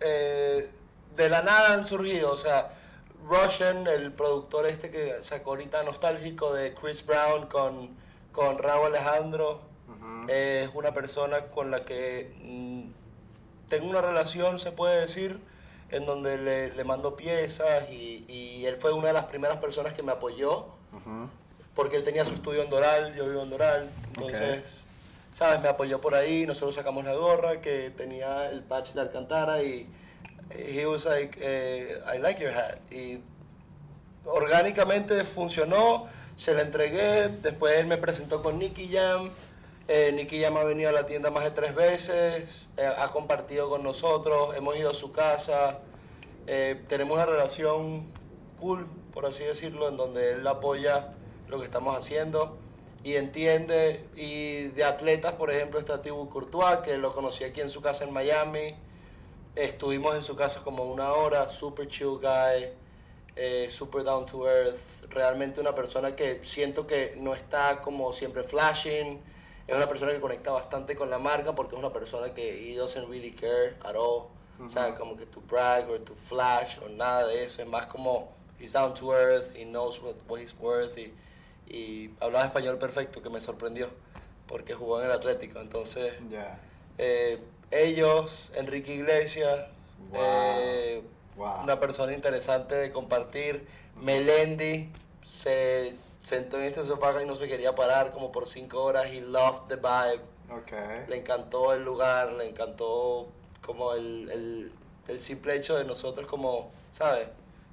Eh, 0.00 0.70
de 1.16 1.28
la 1.28 1.42
nada 1.42 1.74
han 1.74 1.84
surgido, 1.84 2.32
o 2.32 2.36
sea, 2.36 2.70
Russian, 3.28 3.86
el 3.86 4.12
productor 4.12 4.66
este 4.66 4.90
que 4.90 5.22
sacó 5.22 5.50
ahorita 5.50 5.82
nostálgico 5.82 6.54
de 6.54 6.74
Chris 6.74 7.04
Brown 7.04 7.46
con, 7.46 7.90
con 8.32 8.58
Raúl 8.58 8.86
Alejandro, 8.86 9.62
Es 10.28 10.70
una 10.74 10.92
persona 10.94 11.46
con 11.46 11.70
la 11.70 11.84
que 11.84 12.32
mm, 12.42 13.68
tengo 13.68 13.90
una 13.90 14.00
relación, 14.00 14.58
se 14.58 14.72
puede 14.72 15.00
decir, 15.00 15.40
en 15.90 16.06
donde 16.06 16.38
le, 16.38 16.72
le 16.74 16.84
mando 16.84 17.16
piezas 17.16 17.90
y, 17.90 18.24
y, 18.28 18.66
él 18.66 18.76
fue 18.78 18.92
una 18.92 19.08
de 19.08 19.12
las 19.12 19.24
primeras 19.24 19.58
personas 19.58 19.94
que 19.94 20.02
me 20.02 20.12
apoyó. 20.12 20.66
Porque 21.74 21.96
él 21.96 22.04
tenía 22.04 22.24
su 22.24 22.34
estudio 22.34 22.62
en 22.62 22.70
Doral, 22.70 23.14
yo 23.14 23.26
vivo 23.28 23.42
en 23.42 23.50
Doral. 23.50 23.90
Entonces, 24.08 24.64
¿sabes? 25.32 25.60
Me 25.60 25.68
apoyó 25.68 26.00
por 26.00 26.14
ahí, 26.14 26.46
nosotros 26.46 26.74
sacamos 26.74 27.04
la 27.04 27.14
gorra 27.14 27.60
que 27.60 27.90
tenía 27.90 28.50
el 28.50 28.62
patch 28.62 28.92
de 28.92 29.00
Alcantara 29.00 29.62
y 29.62 29.88
he 30.50 30.86
was 30.86 31.04
like, 31.04 31.38
eh, 31.40 32.00
I 32.06 32.18
like 32.18 32.42
your 32.42 32.52
hat. 32.52 32.78
Y 32.90 33.20
orgánicamente 34.24 35.24
funcionó, 35.24 36.06
se 36.36 36.54
la 36.54 36.62
entregué, 36.62 37.28
después 37.28 37.78
él 37.78 37.86
me 37.86 37.96
presentó 37.96 38.42
con 38.42 38.58
Nicky 38.58 38.88
Jam. 38.92 39.30
Eh, 39.92 40.12
Nicky 40.12 40.40
Jam 40.40 40.56
ha 40.56 40.62
venido 40.62 40.88
a 40.88 40.92
la 40.92 41.04
tienda 41.04 41.32
más 41.32 41.42
de 41.42 41.50
tres 41.50 41.74
veces, 41.74 42.68
eh, 42.76 42.86
ha 42.86 43.08
compartido 43.08 43.68
con 43.68 43.82
nosotros, 43.82 44.54
hemos 44.56 44.76
ido 44.76 44.90
a 44.90 44.94
su 44.94 45.10
casa, 45.10 45.80
eh, 46.46 46.80
tenemos 46.86 47.16
una 47.16 47.26
relación 47.26 48.04
cool, 48.60 48.86
por 49.12 49.26
así 49.26 49.42
decirlo, 49.42 49.88
en 49.88 49.96
donde 49.96 50.34
él 50.34 50.46
apoya 50.46 51.14
lo 51.48 51.58
que 51.58 51.64
estamos 51.64 51.96
haciendo 51.96 52.56
y 53.02 53.16
entiende. 53.16 54.04
Y 54.14 54.68
de 54.68 54.84
atletas, 54.84 55.32
por 55.32 55.50
ejemplo, 55.50 55.80
está 55.80 56.00
Thibaut 56.00 56.30
Courtois, 56.30 56.78
que 56.84 56.96
lo 56.96 57.12
conocí 57.12 57.42
aquí 57.42 57.60
en 57.60 57.68
su 57.68 57.82
casa 57.82 58.04
en 58.04 58.12
Miami. 58.12 58.76
Estuvimos 59.56 60.14
en 60.14 60.22
su 60.22 60.36
casa 60.36 60.60
como 60.62 60.84
una 60.84 61.14
hora, 61.14 61.48
super 61.48 61.88
chill 61.88 62.20
guy, 62.22 62.68
eh, 63.34 63.66
super 63.68 64.04
down 64.04 64.24
to 64.24 64.48
earth, 64.48 65.02
realmente 65.08 65.60
una 65.60 65.74
persona 65.74 66.14
que 66.14 66.44
siento 66.44 66.86
que 66.86 67.14
no 67.16 67.34
está 67.34 67.82
como 67.82 68.12
siempre 68.12 68.44
flashing, 68.44 69.20
es 69.66 69.76
una 69.76 69.88
persona 69.88 70.12
que 70.12 70.20
conecta 70.20 70.50
bastante 70.50 70.96
con 70.96 71.10
la 71.10 71.18
marca 71.18 71.54
porque 71.54 71.74
es 71.74 71.78
una 71.78 71.92
persona 71.92 72.32
que 72.34 72.72
he 72.72 72.76
doesn't 72.76 73.08
really 73.08 73.32
care 73.32 73.76
at 73.84 73.94
all, 73.94 74.28
o 74.64 74.68
sea, 74.68 74.94
como 74.94 75.16
que 75.16 75.26
to 75.26 75.40
brag 75.40 75.88
or 75.88 76.00
to 76.00 76.14
flash 76.14 76.78
o 76.84 76.88
nada 76.88 77.26
de 77.26 77.44
eso, 77.44 77.62
es 77.62 77.68
más 77.68 77.86
como 77.86 78.28
he's 78.58 78.72
down 78.72 78.94
to 78.94 79.12
earth, 79.14 79.54
he 79.56 79.64
knows 79.64 80.00
what, 80.02 80.14
what 80.28 80.40
he's 80.40 80.54
worth 80.58 80.98
y, 80.98 81.14
y 81.66 82.10
hablaba 82.20 82.46
español 82.46 82.78
perfecto 82.78 83.22
que 83.22 83.30
me 83.30 83.40
sorprendió 83.40 83.88
porque 84.46 84.74
jugó 84.74 85.00
en 85.00 85.06
el 85.06 85.12
Atlético, 85.12 85.60
entonces 85.60 86.12
eh, 86.98 87.40
ellos, 87.70 88.50
Enrique 88.54 88.94
Iglesias, 88.94 89.66
eh, 90.12 91.02
una 91.62 91.78
persona 91.78 92.12
interesante 92.12 92.74
de 92.74 92.90
compartir, 92.90 93.66
Melendi 93.96 94.90
se 95.22 95.94
sentó 96.22 96.58
en 96.58 96.64
este 96.64 96.84
sofá 96.84 97.22
y 97.22 97.26
no 97.26 97.34
se 97.34 97.48
quería 97.48 97.74
parar 97.74 98.10
como 98.10 98.30
por 98.32 98.46
cinco 98.46 98.82
horas. 98.82 99.06
He 99.06 99.20
loved 99.20 99.68
the 99.68 99.76
vibe. 99.76 100.22
Okay. 100.62 101.06
Le 101.08 101.16
encantó 101.16 101.72
el 101.72 101.84
lugar, 101.84 102.32
le 102.32 102.48
encantó 102.48 103.28
como 103.64 103.94
el, 103.94 104.72
el, 105.06 105.20
simple 105.20 105.56
hecho 105.56 105.76
de 105.76 105.84
nosotros 105.84 106.26
como, 106.26 106.70
¿sabes? 106.92 107.28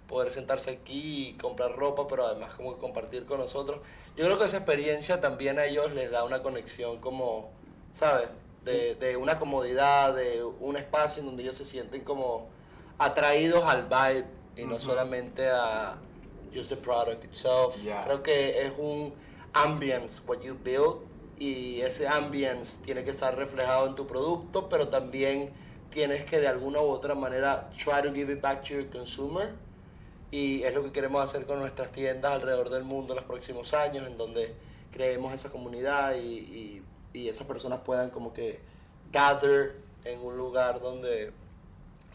Poder 0.07 0.31
sentarse 0.31 0.71
aquí 0.71 1.29
y 1.29 1.33
comprar 1.33 1.75
ropa, 1.75 2.07
pero 2.07 2.25
además 2.25 2.53
como 2.55 2.77
compartir 2.77 3.25
con 3.25 3.39
nosotros. 3.39 3.79
Yo 4.15 4.25
creo 4.25 4.37
que 4.37 4.45
esa 4.45 4.57
experiencia 4.57 5.19
también 5.21 5.59
a 5.59 5.65
ellos 5.65 5.91
les 5.93 6.11
da 6.11 6.23
una 6.23 6.41
conexión 6.41 6.99
como, 6.99 7.49
¿sabes? 7.91 8.29
De, 8.63 8.95
de 8.95 9.17
una 9.17 9.39
comodidad, 9.39 10.15
de 10.15 10.43
un 10.43 10.77
espacio 10.77 11.21
en 11.21 11.27
donde 11.27 11.43
ellos 11.43 11.55
se 11.55 11.65
sienten 11.65 12.03
como 12.03 12.47
atraídos 12.97 13.63
al 13.65 13.83
vibe 13.83 14.25
y 14.55 14.65
no 14.65 14.79
solamente 14.79 15.49
a 15.49 15.97
just 16.53 16.69
the 16.69 16.75
product 16.75 17.23
itself. 17.23 17.75
Creo 18.05 18.23
que 18.23 18.65
es 18.65 18.73
un 18.77 19.13
ambience 19.53 20.21
what 20.27 20.41
you 20.41 20.55
build 20.63 20.99
y 21.39 21.81
ese 21.81 22.07
ambience 22.07 22.79
tiene 22.83 23.03
que 23.03 23.11
estar 23.11 23.35
reflejado 23.35 23.87
en 23.87 23.95
tu 23.95 24.07
producto, 24.07 24.69
pero 24.69 24.87
también 24.87 25.51
tienes 25.89 26.25
que 26.25 26.39
de 26.39 26.47
alguna 26.47 26.81
u 26.81 26.89
otra 26.89 27.15
manera 27.15 27.69
try 27.77 28.01
to 28.01 28.13
give 28.13 28.31
it 28.31 28.41
back 28.41 28.61
to 28.63 28.73
your 28.73 28.89
consumer 28.89 29.53
y 30.31 30.63
es 30.63 30.75
lo 30.75 30.83
que 30.83 30.91
queremos 30.91 31.23
hacer 31.23 31.45
con 31.45 31.59
nuestras 31.59 31.91
tiendas 31.91 32.33
alrededor 32.33 32.69
del 32.69 32.83
mundo 32.83 33.13
en 33.13 33.17
los 33.17 33.25
próximos 33.25 33.73
años, 33.73 34.05
en 34.05 34.17
donde 34.17 34.53
creemos 34.91 35.33
esa 35.33 35.49
comunidad 35.49 36.15
y, 36.15 36.19
y, 36.19 36.83
y 37.13 37.29
esas 37.29 37.47
personas 37.47 37.79
puedan 37.85 38.09
como 38.09 38.33
que 38.33 38.59
gather 39.11 39.75
en 40.03 40.19
un 40.19 40.37
lugar 40.37 40.81
donde 40.81 41.31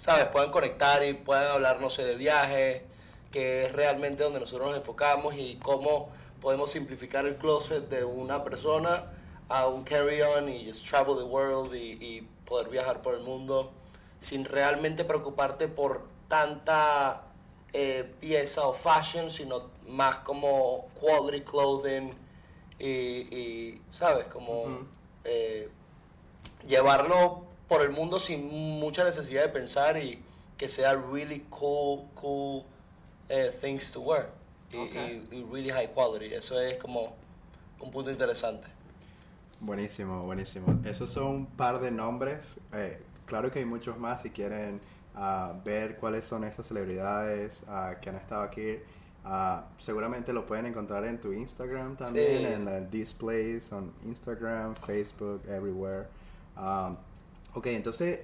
¿sabes? 0.03 0.27
Puedan 0.27 0.51
conectar 0.51 1.05
y 1.05 1.15
puedan 1.15 1.47
hablar, 1.47 1.81
no 1.81 1.89
sé, 1.89 2.05
de 2.05 2.17
viajes, 2.17 2.83
que 3.33 3.65
es 3.67 3.73
realmente 3.73 4.23
donde 4.23 4.39
nosotros 4.39 4.69
nos 4.69 4.77
enfocamos 4.77 5.35
y 5.37 5.57
cómo 5.57 6.11
podemos 6.41 6.71
simplificar 6.71 7.27
el 7.27 7.37
closet 7.37 7.89
de 7.89 8.05
una 8.05 8.45
persona 8.45 9.07
a 9.49 9.67
un 9.67 9.83
carry-on 9.83 10.49
y 10.49 10.67
just 10.67 10.87
travel 10.87 11.17
the 11.17 11.25
world 11.25 11.75
y, 11.75 12.29
poder 12.45 12.69
viajar 12.69 13.01
por 13.01 13.15
el 13.15 13.23
mundo 13.23 13.73
sin 14.21 14.45
realmente 14.45 15.05
preocuparte 15.05 15.69
por 15.69 16.03
tanta 16.29 17.23
eh, 17.73 18.13
pieza 18.21 18.67
o 18.67 18.75
fashion, 18.75 19.31
sino 19.31 19.71
más 19.89 20.19
como 20.19 20.89
quality 21.01 21.43
clothing 21.45 22.13
y, 22.79 23.81
¿sabes? 23.91 24.27
Como 24.27 24.65
eh, 25.25 25.71
llevarlo 26.67 27.47
por 27.69 27.81
el 27.81 27.91
mundo 27.91 28.21
sin 28.21 28.49
mucha 28.49 29.03
necesidad 29.03 29.45
de 29.45 29.49
pensar 29.49 29.97
y 29.97 30.23
que 30.59 30.69
sea 30.69 30.95
really 30.95 31.47
cool, 31.49 32.03
cool 32.15 32.65
eh, 33.29 33.51
things 33.61 33.93
to 33.93 34.01
wear 34.01 34.31
y, 34.73 35.45
really 35.51 35.71
high 35.71 35.89
quality. 35.89 36.35
Eso 36.35 36.61
es 36.61 36.77
como 36.79 37.15
un 37.81 37.91
punto 37.91 38.11
interesante. 38.11 38.67
Buenísimo, 39.61 40.23
buenísimo. 40.23 40.81
Esos 40.85 41.11
son 41.11 41.27
un 41.27 41.47
par 41.47 41.81
de 41.81 41.91
nombres. 41.91 42.55
Eh, 42.73 43.01
claro 43.27 43.51
que 43.51 43.61
hay 43.61 43.65
muchos 43.65 43.99
más 43.99 44.23
si 44.23 44.31
quieren 44.31 44.81
ah, 45.15 45.55
ver 45.65 45.97
cuáles 45.97 46.25
son 46.25 46.45
esas 46.45 46.67
celebridades 46.67 47.63
ah, 47.69 47.97
que 48.01 48.11
han 48.11 48.17
estado 48.17 48.43
aquí. 48.43 48.79
Uh, 49.25 49.63
seguramente 49.79 50.33
lo 50.33 50.45
pueden 50.45 50.67
encontrar 50.67 51.05
en 51.05 51.21
tu 51.21 51.33
Instagram 51.33 51.95
también, 51.95 52.45
en 52.45 52.65
the 52.65 52.81
displays 52.91 53.71
on 53.71 53.93
Instagram, 54.05 54.75
Facebook, 54.75 55.43
everywhere. 55.47 56.09
Um, 56.57 56.97
Ok, 57.55 57.67
entonces, 57.67 58.21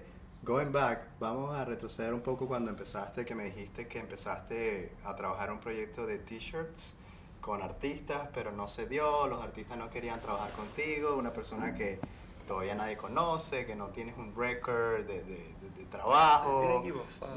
going 0.49 0.73
back, 0.73 1.02
vamos 1.21 1.55
a 1.55 1.67
retroceder 1.67 2.14
un 2.14 2.23
poco 2.23 2.49
cuando 2.49 2.71
empezaste, 2.71 3.26
que 3.26 3.35
me 3.35 3.45
dijiste 3.45 3.87
que 3.87 3.99
empezaste 3.99 4.95
a 5.05 5.14
trabajar 5.14 5.52
un 5.52 5.61
proyecto 5.61 6.07
de 6.07 6.17
t-shirts 6.17 6.95
con 7.43 7.61
artistas, 7.61 8.31
pero 8.33 8.50
no 8.50 8.67
se 8.67 8.87
dio, 8.87 9.26
los 9.26 9.45
artistas 9.45 9.76
no 9.76 9.90
querían 9.90 10.23
trabajar 10.23 10.50
contigo, 10.52 11.17
una 11.17 11.35
persona 11.35 11.75
que 11.75 12.00
todavía 12.47 12.75
nadie 12.75 12.97
conoce, 12.97 13.67
que 13.67 13.76
no 13.76 13.88
tienes 13.88 14.17
un 14.17 14.35
record 14.35 15.05
de, 15.05 15.23
de, 15.23 15.55
de, 15.76 15.85
trabajo, 15.90 16.83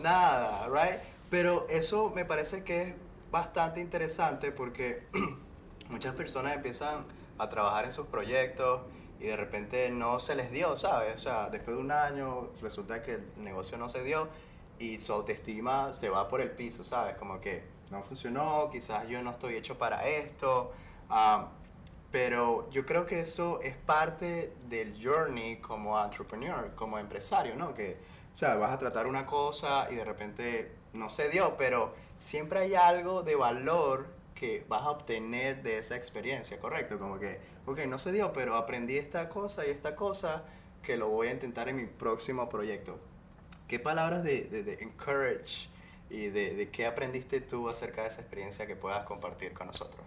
nada, 0.01 0.69
right? 0.69 1.01
Pero 1.29 1.67
eso 1.69 2.13
me 2.15 2.23
parece 2.23 2.63
que 2.63 2.81
es 2.81 2.95
bastante 3.29 3.81
interesante 3.81 4.53
porque 4.53 5.05
muchas 5.89 6.15
personas 6.15 6.55
empiezan 6.55 7.03
a 7.37 7.49
trabajar 7.49 7.83
en 7.83 7.91
sus 7.91 8.07
proyectos 8.07 8.83
y 9.21 9.27
de 9.27 9.37
repente 9.37 9.89
no 9.91 10.19
se 10.19 10.33
les 10.33 10.51
dio, 10.51 10.75
¿sabes? 10.75 11.15
O 11.15 11.19
sea, 11.19 11.49
después 11.51 11.77
de 11.77 11.83
un 11.83 11.91
año 11.91 12.49
resulta 12.59 13.03
que 13.03 13.13
el 13.13 13.23
negocio 13.37 13.77
no 13.77 13.87
se 13.87 14.03
dio 14.03 14.27
y 14.79 14.97
su 14.97 15.13
autoestima 15.13 15.93
se 15.93 16.09
va 16.09 16.27
por 16.27 16.41
el 16.41 16.49
piso, 16.49 16.83
¿sabes? 16.83 17.15
Como 17.17 17.39
que 17.39 17.63
no 17.91 18.01
funcionó, 18.01 18.69
quizás 18.71 19.07
yo 19.07 19.21
no 19.21 19.29
estoy 19.31 19.55
hecho 19.55 19.77
para 19.77 20.07
esto. 20.07 20.71
Ah, 21.07 21.49
pero 22.11 22.67
yo 22.71 22.83
creo 22.83 23.05
que 23.05 23.19
eso 23.19 23.61
es 23.61 23.75
parte 23.75 24.55
del 24.67 24.99
journey 25.01 25.57
como 25.57 26.03
entrepreneur, 26.03 26.73
como 26.75 26.97
empresario, 26.97 27.55
¿no? 27.55 27.75
Que, 27.75 27.99
o 28.33 28.35
sea, 28.35 28.55
vas 28.55 28.71
a 28.71 28.79
tratar 28.79 29.05
una 29.05 29.27
cosa 29.27 29.87
y 29.91 29.95
de 29.95 30.03
repente 30.03 30.71
no 30.93 31.09
se 31.09 31.29
dio, 31.29 31.55
pero 31.57 31.93
siempre 32.17 32.61
hay 32.61 32.73
algo 32.73 33.21
de 33.21 33.35
valor 33.35 34.07
que 34.41 34.65
vas 34.67 34.81
a 34.81 34.89
obtener 34.89 35.61
de 35.61 35.77
esa 35.77 35.95
experiencia, 35.95 36.59
¿correcto? 36.59 36.97
Como 36.97 37.19
que 37.19 37.39
ok, 37.67 37.81
no 37.85 37.99
se 37.99 38.11
dio, 38.11 38.33
pero 38.33 38.55
aprendí 38.55 38.97
esta 38.97 39.29
cosa 39.29 39.67
y 39.67 39.69
esta 39.69 39.95
cosa 39.95 40.41
que 40.81 40.97
lo 40.97 41.09
voy 41.09 41.27
a 41.27 41.31
intentar 41.31 41.69
en 41.69 41.75
mi 41.75 41.85
próximo 41.85 42.49
proyecto. 42.49 42.97
¿Qué 43.67 43.77
palabras 43.77 44.23
de, 44.23 44.45
de, 44.45 44.73
encourage 44.81 45.69
y 46.09 46.29
de, 46.29 46.55
de, 46.55 46.71
qué 46.71 46.87
aprendiste 46.87 47.39
tú 47.39 47.69
acerca 47.69 48.01
de 48.01 48.07
esa 48.07 48.21
experiencia 48.21 48.65
que 48.65 48.75
puedas 48.75 49.05
compartir 49.05 49.53
con 49.53 49.67
nosotros? 49.67 50.03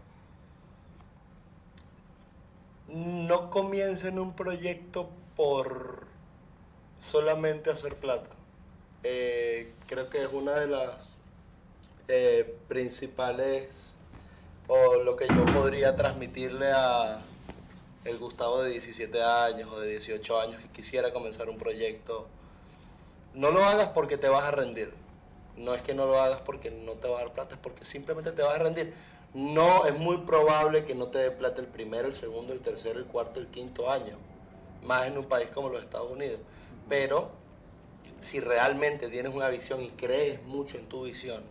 No 2.89 3.51
comiencen 3.51 4.19
un 4.19 4.35
proyecto 4.35 5.11
por 5.37 6.09
solamente 6.99 7.71
hacer 7.71 7.95
plata. 7.95 8.31
Eh, 9.05 9.75
creo 9.87 10.11
que 10.11 10.25
es 10.25 10.33
una 10.33 10.57
de 10.57 10.67
las 10.67 11.11
eh, 12.09 12.59
principales 12.67 13.94
o 14.67 14.97
lo 14.97 15.17
que 15.17 15.27
yo 15.29 15.45
podría 15.47 15.95
transmitirle 15.95 16.73
a, 16.73 17.21
el 18.05 18.19
Gustavo 18.19 18.63
de 18.63 18.71
17 18.71 19.23
años 19.23 19.71
o 19.73 19.81
de 19.81 19.91
18 19.91 20.41
años 20.41 20.61
que 20.61 20.69
quisiera 20.69 21.13
comenzar 21.13 21.49
un 21.49 21.57
proyecto, 21.57 22.27
no 23.35 23.51
lo 23.51 23.65
hagas 23.65 23.89
porque 23.89 24.19
te 24.19 24.29
vas 24.29 24.45
a 24.45 24.51
rendir. 24.51 24.93
No 25.57 25.75
es 25.75 25.83
que 25.83 25.95
no 25.95 26.07
lo 26.07 26.21
hagas 26.21 26.41
porque 26.41 26.71
no 26.71 26.93
te 26.93 27.09
va 27.09 27.19
a 27.19 27.25
dar 27.25 27.33
plata, 27.33 27.55
es 27.55 27.61
porque 27.61 27.85
simplemente 27.85 28.33
te 28.33 28.43
vas 28.43 28.57
a 28.57 28.59
rendir. 28.59 28.93
no 29.35 29.87
es 29.87 29.99
muy 29.99 30.19
probable 30.19 30.85
que 30.85 30.95
no 30.95 31.09
te 31.09 31.19
dé 31.19 31.31
plata 31.31 31.61
el 31.61 31.67
primero, 31.67 32.07
el 32.09 32.15
segundo, 32.15 32.53
el 32.53 32.61
tercero, 32.61 32.99
el 32.99 33.07
cuarto, 33.07 33.41
el 33.41 33.49
quinto 33.49 33.91
año, 33.91 34.17
más 34.83 35.07
en 35.07 35.19
un 35.19 35.25
país 35.27 35.49
como 35.51 35.69
los 35.69 35.83
Estados 35.83 36.11
Unidos. 36.11 36.41
Pero 36.89 37.31
si 38.21 38.41
realmente 38.41 39.09
tienes 39.09 39.35
una 39.35 39.49
visión 39.49 39.83
y 39.83 39.91
crees 39.91 40.43
mucho 40.45 40.79
en 40.79 40.89
tu 40.89 41.05
visión, 41.05 41.43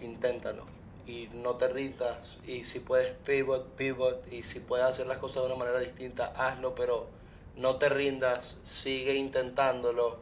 inténtalo 0.00 0.81
y 1.06 1.28
no 1.32 1.56
te 1.56 1.68
rindas 1.68 2.38
y 2.46 2.64
si 2.64 2.80
puedes 2.80 3.14
pivot, 3.24 3.74
pivot 3.74 4.32
y 4.32 4.42
si 4.42 4.60
puedes 4.60 4.86
hacer 4.86 5.06
las 5.06 5.18
cosas 5.18 5.42
de 5.42 5.46
una 5.46 5.56
manera 5.56 5.80
distinta, 5.80 6.32
hazlo, 6.36 6.74
pero 6.74 7.08
no 7.56 7.76
te 7.76 7.88
rindas, 7.88 8.58
sigue 8.64 9.14
intentándolo, 9.14 10.18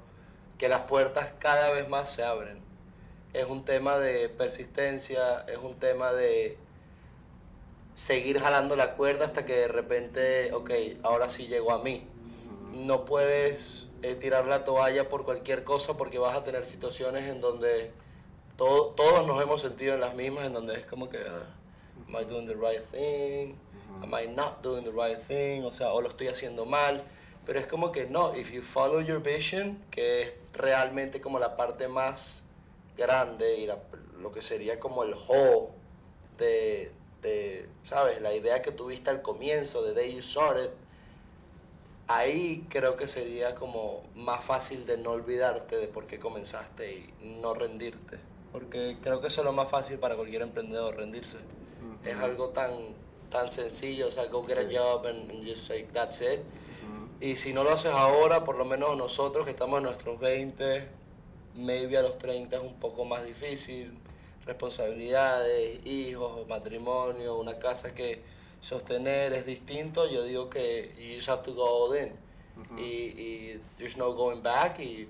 que 0.58 0.68
las 0.68 0.82
puertas 0.82 1.32
cada 1.38 1.70
vez 1.70 1.88
más 1.88 2.12
se 2.12 2.22
abren. 2.22 2.60
Es 3.32 3.46
un 3.46 3.64
tema 3.64 3.98
de 3.98 4.28
persistencia, 4.28 5.40
es 5.48 5.58
un 5.58 5.76
tema 5.76 6.12
de 6.12 6.58
seguir 7.94 8.40
jalando 8.40 8.76
la 8.76 8.94
cuerda 8.94 9.24
hasta 9.26 9.44
que 9.44 9.54
de 9.54 9.68
repente, 9.68 10.52
ok, 10.52 10.70
ahora 11.02 11.28
sí 11.28 11.46
llegó 11.46 11.72
a 11.72 11.82
mí. 11.82 12.06
No 12.74 13.04
puedes 13.04 13.86
eh, 14.02 14.14
tirar 14.14 14.46
la 14.46 14.64
toalla 14.64 15.08
por 15.08 15.24
cualquier 15.24 15.64
cosa 15.64 15.96
porque 15.96 16.18
vas 16.18 16.36
a 16.36 16.44
tener 16.44 16.66
situaciones 16.66 17.28
en 17.28 17.40
donde 17.40 17.92
todos 18.60 19.26
nos 19.26 19.42
hemos 19.42 19.62
sentido 19.62 19.94
en 19.94 20.00
las 20.00 20.14
mismas, 20.14 20.44
en 20.44 20.52
donde 20.52 20.74
es 20.74 20.84
como 20.84 21.08
que, 21.08 21.18
ah, 21.18 21.46
am 22.06 22.20
I 22.20 22.24
doing 22.24 22.46
the 22.46 22.54
right 22.54 22.84
thing? 22.90 23.54
Am 24.02 24.14
I 24.14 24.28
not 24.28 24.62
doing 24.62 24.84
the 24.84 24.90
right 24.90 25.18
thing? 25.18 25.64
O 25.64 25.72
sea, 25.72 25.92
o 25.92 26.02
lo 26.02 26.08
estoy 26.08 26.28
haciendo 26.28 26.66
mal. 26.66 27.02
Pero 27.46 27.58
es 27.58 27.66
como 27.66 27.90
que 27.90 28.06
no, 28.06 28.36
if 28.36 28.52
you 28.52 28.60
follow 28.60 29.00
your 29.00 29.22
vision, 29.22 29.82
que 29.90 30.22
es 30.22 30.32
realmente 30.52 31.22
como 31.22 31.38
la 31.38 31.56
parte 31.56 31.88
más 31.88 32.42
grande 32.98 33.58
y 33.60 33.66
lo 34.20 34.30
que 34.30 34.42
sería 34.42 34.78
como 34.78 35.04
el 35.04 35.14
whole 35.14 35.68
de, 36.36 36.92
de, 37.22 37.66
¿sabes? 37.82 38.20
La 38.20 38.34
idea 38.34 38.60
que 38.60 38.72
tuviste 38.72 39.08
al 39.08 39.22
comienzo, 39.22 39.82
de 39.82 39.94
Day 39.94 40.14
You 40.14 40.20
Started, 40.20 40.70
ahí 42.08 42.66
creo 42.68 42.96
que 42.96 43.06
sería 43.06 43.54
como 43.54 44.02
más 44.14 44.44
fácil 44.44 44.84
de 44.84 44.98
no 44.98 45.12
olvidarte 45.12 45.76
de 45.76 45.88
por 45.88 46.06
qué 46.06 46.20
comenzaste 46.20 46.92
y 46.92 47.40
no 47.40 47.54
rendirte 47.54 48.29
porque 48.52 48.96
creo 49.00 49.20
que 49.20 49.28
eso 49.28 49.40
es 49.40 49.44
lo 49.44 49.52
más 49.52 49.68
fácil 49.68 49.98
para 49.98 50.16
cualquier 50.16 50.42
emprendedor, 50.42 50.96
rendirse. 50.96 51.38
Es 52.04 52.16
algo 52.16 52.48
tan, 52.48 52.70
tan 53.28 53.48
sencillo, 53.48 54.08
o 54.08 54.10
sea, 54.10 54.26
go 54.26 54.44
get 54.44 54.58
a 54.58 54.64
job 54.64 55.06
and, 55.06 55.46
just 55.46 55.66
say, 55.66 55.86
that's 55.92 56.20
it. 56.20 56.40
Y 57.20 57.36
si 57.36 57.52
no 57.52 57.62
lo 57.62 57.72
haces 57.72 57.92
ahora, 57.92 58.44
por 58.44 58.56
lo 58.56 58.64
menos 58.64 58.96
nosotros 58.96 59.44
que 59.44 59.50
estamos 59.50 59.78
en 59.78 59.84
nuestros 59.84 60.18
20, 60.18 60.88
maybe 61.56 61.96
a 61.98 62.02
los 62.02 62.16
30 62.18 62.56
es 62.56 62.62
un 62.62 62.74
poco 62.80 63.04
más 63.04 63.24
difícil, 63.24 63.92
responsabilidades, 64.46 65.84
hijos, 65.84 66.48
matrimonio, 66.48 67.38
una 67.38 67.58
casa 67.58 67.94
que 67.94 68.22
sostener 68.60 69.32
es 69.34 69.46
distinto, 69.46 70.08
yo 70.08 70.24
digo 70.24 70.48
que 70.48 70.94
you 70.98 71.16
just 71.16 71.28
have 71.28 71.42
to 71.42 71.54
go 71.54 71.86
all 71.86 71.96
in. 71.96 72.12
y, 72.76 72.82
y, 72.82 73.60
there's 73.78 73.96
no 73.96 74.12
going 74.12 74.42
back 74.42 74.78
y 74.80 75.08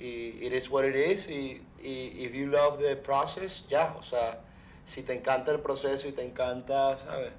it 0.00 0.52
is 0.52 0.70
what 0.70 0.84
it 0.84 0.96
is 0.96 1.28
y, 1.28 1.62
y 1.82 2.24
if 2.24 2.34
you 2.34 2.46
love 2.46 2.78
the 2.78 2.96
process, 2.96 3.66
ya, 3.68 3.94
o 3.98 4.02
sea, 4.02 4.40
si 4.84 5.02
te 5.02 5.12
encanta 5.12 5.52
el 5.52 5.60
proceso 5.60 6.08
y 6.08 6.12
te 6.12 6.24
encanta, 6.24 6.98
¿sabes? 6.98 7.32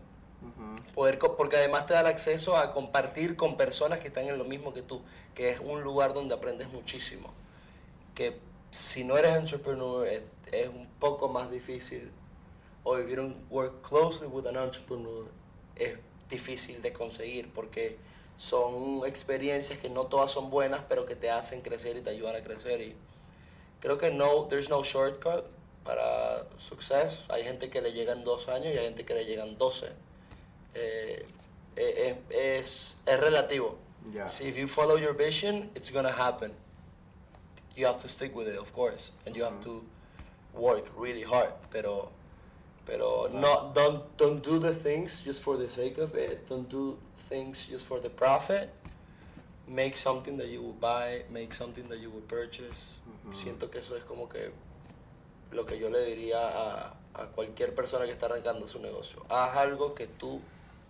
Poder, 0.96 1.20
porque 1.20 1.58
además 1.58 1.86
te 1.86 1.94
da 1.94 2.02
el 2.02 2.08
acceso 2.08 2.58
a 2.58 2.72
compartir 2.72 3.36
con 3.36 3.58
personas 3.58 4.00
que 4.00 4.08
están 4.08 4.26
en 4.28 4.38
lo 4.38 4.44
mismo 4.44 4.74
que 4.74 4.82
tú, 4.82 5.02
que 5.36 5.50
es 5.50 5.60
un 5.60 5.84
lugar 5.84 6.14
donde 6.14 6.34
aprendes 6.34 6.70
muchísimo. 6.70 7.32
Que 8.16 8.40
si 8.72 9.04
no 9.04 9.18
eres 9.18 9.36
entrepreneur 9.36 10.08
es, 10.08 10.24
es 10.52 10.68
un 10.68 10.88
poco 11.00 11.30
más 11.30 11.52
difícil, 11.52 12.12
o 12.84 12.98
if 12.98 13.08
you 13.08 13.16
don't 13.16 13.38
work 13.52 13.82
closely 13.88 14.28
with 14.28 14.48
an 14.48 14.56
entrepreneur, 14.56 15.26
es 15.76 15.98
difícil 16.30 16.82
de 16.82 16.92
conseguir 16.92 17.52
porque 17.54 17.98
son 18.42 19.06
experiencias 19.06 19.78
que 19.78 19.88
no 19.88 20.08
todas 20.08 20.32
son 20.32 20.50
buenas, 20.50 20.82
pero 20.90 21.06
que 21.06 21.16
te 21.16 21.30
hacen 21.30 21.62
crecer 21.62 21.98
y 21.98 22.02
te 22.02 22.10
ayudan 22.10 22.36
a 22.36 22.42
crecer. 22.42 22.82
Y 22.82 22.96
creo 23.80 24.00
que 24.00 24.10
no, 24.10 24.48
there's 24.48 24.68
no 24.68 24.82
shortcut 24.82 25.46
para 25.84 26.48
success. 26.58 27.26
Hay 27.30 27.44
gente 27.44 27.70
que 27.70 27.82
le 27.82 27.94
llegan 27.94 28.24
dos 28.24 28.50
años 28.50 28.74
y 28.74 28.80
hay 28.80 28.86
gente 28.86 29.06
que 29.06 29.14
le 29.14 29.26
llegan 29.26 29.60
12. 29.60 29.92
Eh, 30.74 31.26
eh, 31.76 32.18
eh, 32.36 32.58
es, 32.58 33.00
es 33.06 33.20
relativo. 33.20 33.78
Yeah. 34.12 34.26
If 34.26 34.58
you 34.58 34.68
follow 34.68 34.98
your 34.98 35.14
vision, 35.14 35.70
it's 35.76 35.92
gonna 35.92 36.12
happen. 36.12 36.52
You 37.76 37.86
have 37.86 38.00
to 38.00 38.08
stick 38.08 38.36
with 38.36 38.48
it, 38.48 38.58
of 38.58 38.74
course, 38.74 39.12
and 39.28 39.36
you 39.36 39.44
have 39.44 39.62
to 39.62 39.84
work 40.56 40.86
really 40.98 41.22
hard. 41.22 41.54
Pero, 41.70 42.10
pero 42.86 43.30
no, 43.34 43.72
don't 43.74 44.18
don't 44.18 44.44
do 44.44 44.60
the 44.60 44.74
things 44.74 45.22
just 45.22 45.42
for 45.44 45.58
the 45.58 45.68
sake 45.68 45.98
of 45.98 46.16
it. 46.16 46.48
Don't 46.48 46.70
do 46.70 46.98
things 47.30 47.68
just 47.70 47.88
for 47.88 48.00
the 48.00 48.10
profit. 48.10 48.70
Make 49.68 49.96
something 49.96 50.38
that 50.38 50.50
you 50.50 50.62
will 50.62 50.74
buy, 50.80 51.24
make 51.30 51.54
something 51.54 51.88
that 51.90 52.00
you 52.00 52.10
will 52.10 52.28
purchase. 52.28 53.00
Siento 53.32 53.70
que 53.70 53.80
eso 53.80 53.96
es 53.96 54.04
como 54.04 54.28
que 54.28 54.52
lo 55.52 55.66
que 55.66 55.78
yo 55.78 55.90
le 55.90 56.06
diría 56.06 56.40
a, 56.40 56.94
a, 57.14 57.28
cualquier 57.28 57.74
persona 57.74 58.06
que 58.06 58.12
está 58.12 58.26
arrancando 58.26 58.66
su 58.68 58.80
negocio. 58.82 59.24
Haz 59.30 59.56
algo 59.56 59.94
que 59.94 60.08
tú 60.08 60.42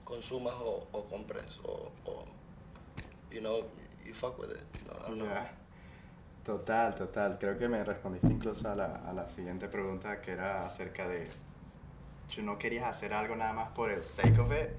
consumas 0.03 0.55
o, 0.59 0.87
o 0.91 1.03
compres 1.05 1.59
o, 1.63 1.91
o, 2.05 2.25
you 3.31 3.41
know, 3.41 3.63
you 4.05 4.13
fuck 4.13 4.39
with 4.39 4.51
it. 4.51 4.65
Total, 6.43 6.95
total. 6.95 7.37
Creo 7.37 7.57
que 7.57 7.67
me 7.67 7.83
respondiste 7.83 8.27
incluso 8.27 8.67
a 8.69 8.75
la, 8.75 8.95
a 9.07 9.13
la 9.13 9.27
siguiente 9.27 9.67
pregunta 9.67 10.21
que 10.21 10.31
era 10.31 10.65
acerca 10.65 11.07
de, 11.07 11.27
si 12.33 12.41
no 12.41 12.57
querías 12.57 12.85
hacer 12.85 13.13
algo 13.13 13.35
nada 13.35 13.53
más 13.53 13.69
por 13.69 13.91
el 13.91 14.03
sake 14.03 14.39
of 14.39 14.51
it 14.51 14.69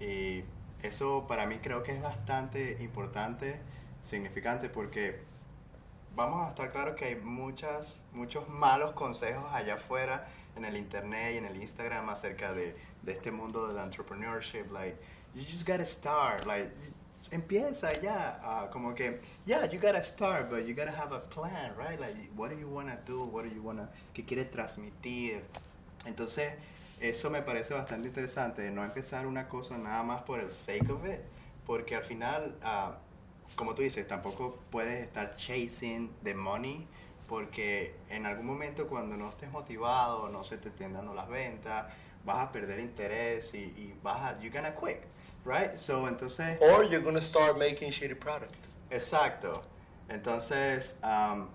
y 0.00 0.44
eso 0.82 1.26
para 1.26 1.46
mí 1.46 1.58
creo 1.58 1.82
que 1.82 1.92
es 1.92 2.02
bastante 2.02 2.76
importante, 2.80 3.60
significante, 4.02 4.68
porque 4.68 5.20
vamos 6.14 6.46
a 6.46 6.50
estar 6.50 6.70
claros 6.70 6.94
que 6.96 7.06
hay 7.06 7.16
muchas, 7.16 8.00
muchos 8.12 8.48
malos 8.48 8.92
consejos 8.92 9.44
allá 9.52 9.74
afuera 9.74 10.28
en 10.56 10.64
el 10.64 10.76
internet 10.76 11.34
y 11.34 11.38
en 11.38 11.44
el 11.46 11.56
Instagram 11.56 12.08
acerca 12.08 12.52
de, 12.52 12.76
de 13.02 13.12
este 13.12 13.32
mundo 13.32 13.68
del 13.68 13.78
entrepreneurship, 13.78 14.70
like, 14.70 14.96
you 15.34 15.42
just 15.44 15.66
gotta 15.66 15.86
start, 15.86 16.46
like, 16.46 16.70
empieza 17.30 17.92
ya, 18.00 18.40
uh, 18.44 18.70
como 18.70 18.94
que, 18.94 19.20
yeah, 19.46 19.64
you 19.66 19.78
gotta 19.80 20.02
start, 20.02 20.48
but 20.48 20.66
you 20.66 20.74
gotta 20.74 20.92
have 20.92 21.12
a 21.12 21.20
plan, 21.28 21.72
right? 21.76 22.00
Like, 22.00 22.16
what 22.36 22.50
do 22.50 22.56
you 22.56 22.68
wanna 22.68 22.98
do? 23.06 23.24
What 23.24 23.44
do 23.44 23.50
you 23.50 23.62
wanna, 23.62 23.88
qué 24.14 24.24
quieres 24.24 24.50
transmitir? 24.50 25.42
Entonces, 26.06 26.54
eso 27.00 27.30
me 27.30 27.42
parece 27.42 27.74
bastante 27.74 28.08
interesante, 28.08 28.70
no 28.70 28.84
empezar 28.84 29.26
una 29.26 29.48
cosa 29.48 29.78
nada 29.78 30.02
más 30.02 30.22
por 30.22 30.40
el 30.40 30.50
sake 30.50 30.90
of 30.90 31.04
it, 31.06 31.20
porque 31.66 31.96
al 31.96 32.02
final, 32.02 32.56
ah, 32.62 32.98
como 33.56 33.74
tú 33.74 33.82
dices, 33.82 34.06
tampoco 34.06 34.58
puedes 34.70 35.02
estar 35.02 35.36
chasing 35.36 36.12
the 36.22 36.34
money, 36.34 36.86
porque 37.26 37.94
en 38.08 38.26
algún 38.26 38.46
momento 38.46 38.88
cuando 38.88 39.16
no 39.16 39.28
estés 39.28 39.50
motivado, 39.50 40.28
no 40.28 40.44
se 40.44 40.58
te 40.58 40.68
estén 40.68 40.92
dando 40.92 41.14
las 41.14 41.28
ventas, 41.28 41.86
vas 42.24 42.38
a 42.38 42.52
perder 42.52 42.80
interés 42.80 43.54
y, 43.54 43.58
y 43.58 43.98
vas 44.02 44.32
a, 44.32 44.40
you're 44.40 44.50
gonna 44.50 44.74
quit, 44.74 45.00
right? 45.44 45.76
So, 45.76 46.08
entonces... 46.08 46.58
Or 46.60 46.84
you're 46.84 47.02
gonna 47.02 47.20
start 47.20 47.58
making 47.58 47.90
shitty 47.90 48.18
product. 48.18 48.54
Exacto. 48.90 49.62
Entonces, 50.08 50.96
um, 51.02 51.48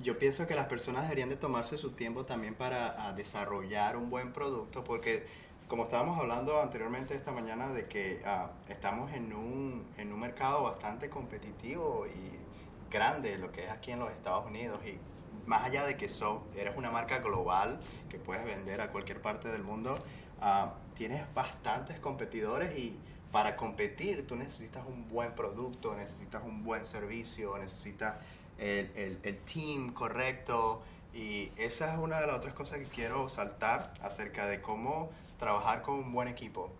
yo 0.00 0.18
pienso 0.18 0.46
que 0.46 0.54
las 0.54 0.66
personas 0.66 1.02
deberían 1.02 1.28
de 1.28 1.36
tomarse 1.36 1.78
su 1.78 1.92
tiempo 1.92 2.24
también 2.24 2.54
para 2.54 3.12
desarrollar 3.12 3.96
un 3.96 4.10
buen 4.10 4.32
producto 4.32 4.84
porque 4.84 5.26
como 5.68 5.82
estábamos 5.82 6.18
hablando 6.18 6.60
anteriormente 6.60 7.14
esta 7.14 7.30
mañana 7.30 7.68
de 7.68 7.86
que 7.86 8.22
ah, 8.24 8.52
estamos 8.68 9.12
en 9.12 9.34
un, 9.34 9.86
en 9.98 10.12
un 10.12 10.20
mercado 10.20 10.62
bastante 10.62 11.10
competitivo 11.10 12.06
y 12.06 12.90
grande, 12.90 13.36
lo 13.36 13.52
que 13.52 13.64
es 13.64 13.70
aquí 13.70 13.92
en 13.92 13.98
los 13.98 14.10
Estados 14.10 14.46
Unidos 14.46 14.80
y 14.86 14.98
más 15.46 15.64
allá 15.64 15.84
de 15.84 15.96
que 15.96 16.08
so, 16.08 16.46
eres 16.56 16.76
una 16.76 16.90
marca 16.90 17.18
global 17.18 17.80
que 18.08 18.18
puedes 18.18 18.44
vender 18.44 18.80
a 18.80 18.92
cualquier 18.92 19.20
parte 19.20 19.48
del 19.48 19.62
mundo, 19.62 19.98
uh, 20.40 20.68
tienes 20.94 21.22
bastantes 21.34 22.00
competidores 22.00 22.78
y 22.78 22.98
para 23.30 23.56
competir 23.56 24.26
tú 24.26 24.36
necesitas 24.36 24.86
un 24.86 25.08
buen 25.08 25.34
producto, 25.34 25.94
necesitas 25.94 26.42
un 26.44 26.64
buen 26.64 26.86
servicio, 26.86 27.56
necesitas 27.58 28.14
el, 28.58 28.90
el, 28.94 29.18
el, 29.22 29.38
team 29.38 29.92
correcto. 29.92 30.82
Y 31.14 31.50
esa 31.56 31.92
es 31.92 31.98
una 31.98 32.20
de 32.20 32.26
las 32.26 32.36
otras 32.36 32.54
cosas 32.54 32.78
que 32.78 32.84
quiero 32.84 33.28
saltar 33.28 33.92
acerca 34.02 34.46
de 34.46 34.60
cómo 34.60 35.10
trabajar 35.38 35.82
con 35.82 35.94
un 35.96 36.12
buen 36.12 36.28
equipo. 36.28 36.70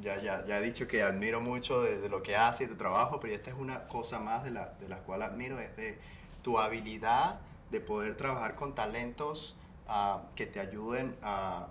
Ya, 0.00 0.20
ya, 0.20 0.44
ya 0.44 0.58
he 0.58 0.62
dicho 0.62 0.88
que 0.88 1.02
admiro 1.02 1.40
mucho 1.40 1.80
de, 1.82 2.08
lo 2.08 2.22
que 2.22 2.36
hace 2.36 2.64
y 2.64 2.66
tu 2.66 2.76
trabajo, 2.76 3.20
pero 3.20 3.32
esta 3.32 3.50
es 3.50 3.56
una 3.56 3.86
cosa 3.86 4.18
más 4.18 4.42
de, 4.44 4.50
la, 4.50 4.74
de 4.80 4.88
las 4.88 5.00
cuales 5.00 5.28
admiro, 5.28 5.60
es 5.60 5.76
de 5.76 5.98
tu 6.42 6.58
habilidad 6.58 7.40
de 7.70 7.80
poder 7.80 8.16
trabajar 8.16 8.54
con 8.54 8.74
talentos 8.74 9.56
uh, 9.88 10.20
que 10.34 10.46
te 10.46 10.60
ayuden 10.60 11.16
a, 11.22 11.68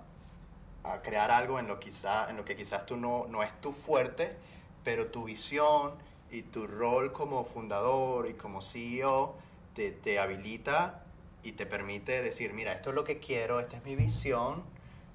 a, 0.84 1.02
crear 1.02 1.32
algo 1.32 1.60
en 1.60 1.68
lo, 1.68 1.80
quizá, 1.80 2.30
en 2.30 2.38
lo 2.38 2.46
que 2.46 2.56
quizás 2.56 2.86
tú 2.86 2.96
no, 2.96 3.26
no 3.30 3.44
es 3.44 3.60
tu 3.60 3.74
fuerte, 3.74 4.38
pero 4.86 5.08
tu 5.08 5.26
visión 5.26 5.94
y 6.34 6.42
tu 6.42 6.66
rol 6.66 7.14
como 7.14 7.46
fundador 7.46 8.28
y 8.28 8.34
como 8.34 8.62
CEO 8.62 9.36
te, 9.76 9.92
te 9.92 10.20
habilita 10.20 11.04
y 11.44 11.52
te 11.52 11.68
permite 11.68 12.24
decir, 12.24 12.54
mira, 12.54 12.74
esto 12.74 12.90
es 12.90 12.96
lo 12.96 13.04
que 13.04 13.20
quiero, 13.20 13.60
esta 13.60 13.78
es 13.78 13.86
mi 13.86 13.96
visión, 13.96 14.64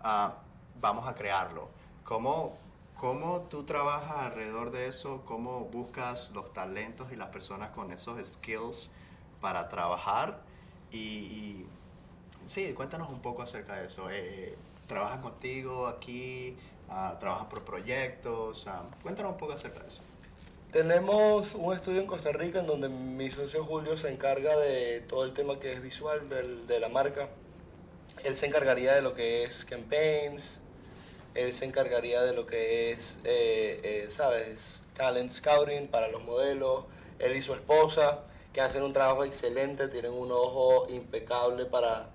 ah, 0.01 0.37
vamos 0.81 1.09
a 1.09 1.15
crearlo. 1.15 1.69
¿Cómo, 2.05 2.57
¿Cómo 2.97 3.41
tú 3.51 3.65
trabajas 3.65 4.27
alrededor 4.27 4.71
de 4.71 4.87
eso? 4.87 5.23
¿Cómo 5.25 5.65
buscas 5.65 6.31
los 6.31 6.53
talentos 6.53 7.11
y 7.13 7.17
las 7.17 7.29
personas 7.29 7.71
con 7.71 7.91
esos 7.91 8.25
skills 8.25 8.89
para 9.41 9.69
trabajar? 9.69 10.41
Y, 10.93 11.67
sí, 12.45 12.73
cuéntanos 12.75 13.11
un 13.11 13.21
poco 13.21 13.43
acerca 13.43 13.75
de 13.75 13.87
eso. 13.89 14.09
Eh, 14.09 14.57
¿Trabajan 14.87 15.21
contigo 15.21 15.89
aquí? 15.89 16.57
Uh, 16.89 17.19
¿Trabajan 17.19 17.49
por 17.49 17.65
proyectos? 17.65 18.69
Ah, 18.69 18.85
cuéntanos 19.03 19.33
un 19.33 19.39
poco 19.39 19.55
acerca 19.55 19.81
de 19.81 19.89
eso. 19.89 20.01
Tenemos 20.73 21.55
un 21.55 21.73
estudio 21.73 22.03
en 22.03 22.07
Costa 22.07 22.31
Rica 22.31 22.59
en 22.59 22.67
donde 22.67 22.91
mi 22.91 23.31
socio 23.31 23.65
Julio 23.65 23.97
se 23.97 24.11
encarga 24.11 24.55
de 24.59 25.01
todo 25.01 25.25
el 25.25 25.33
tema 25.33 25.59
que 25.59 25.73
es 25.73 25.81
visual 25.81 26.29
del, 26.29 26.67
de 26.67 26.79
la 26.79 26.91
marca. 26.91 27.31
Él 28.23 28.37
se 28.37 28.47
encargaría 28.47 28.95
de 28.95 29.01
lo 29.01 29.15
que 29.15 29.45
es 29.45 29.65
campaigns, 29.65 30.61
él 31.35 31.55
se 31.55 31.65
encargaría 31.65 32.21
de 32.21 32.35
lo 32.35 32.45
que 32.45 32.91
es, 32.91 33.19
eh, 33.25 33.81
eh, 33.83 34.11
¿sabes? 34.11 34.87
Talent 34.93 35.33
scouting 35.33 35.89
para 35.89 36.09
los 36.09 36.23
modelos. 36.23 36.85
Él 37.19 37.35
y 37.35 37.41
su 37.41 37.55
esposa, 37.55 38.25
que 38.53 38.61
hacen 38.61 38.83
un 38.83 38.93
trabajo 38.93 39.25
excelente, 39.25 39.89
tienen 39.89 40.13
un 40.13 40.31
ojo 40.31 40.87
impecable 40.91 41.65
para, 41.65 42.11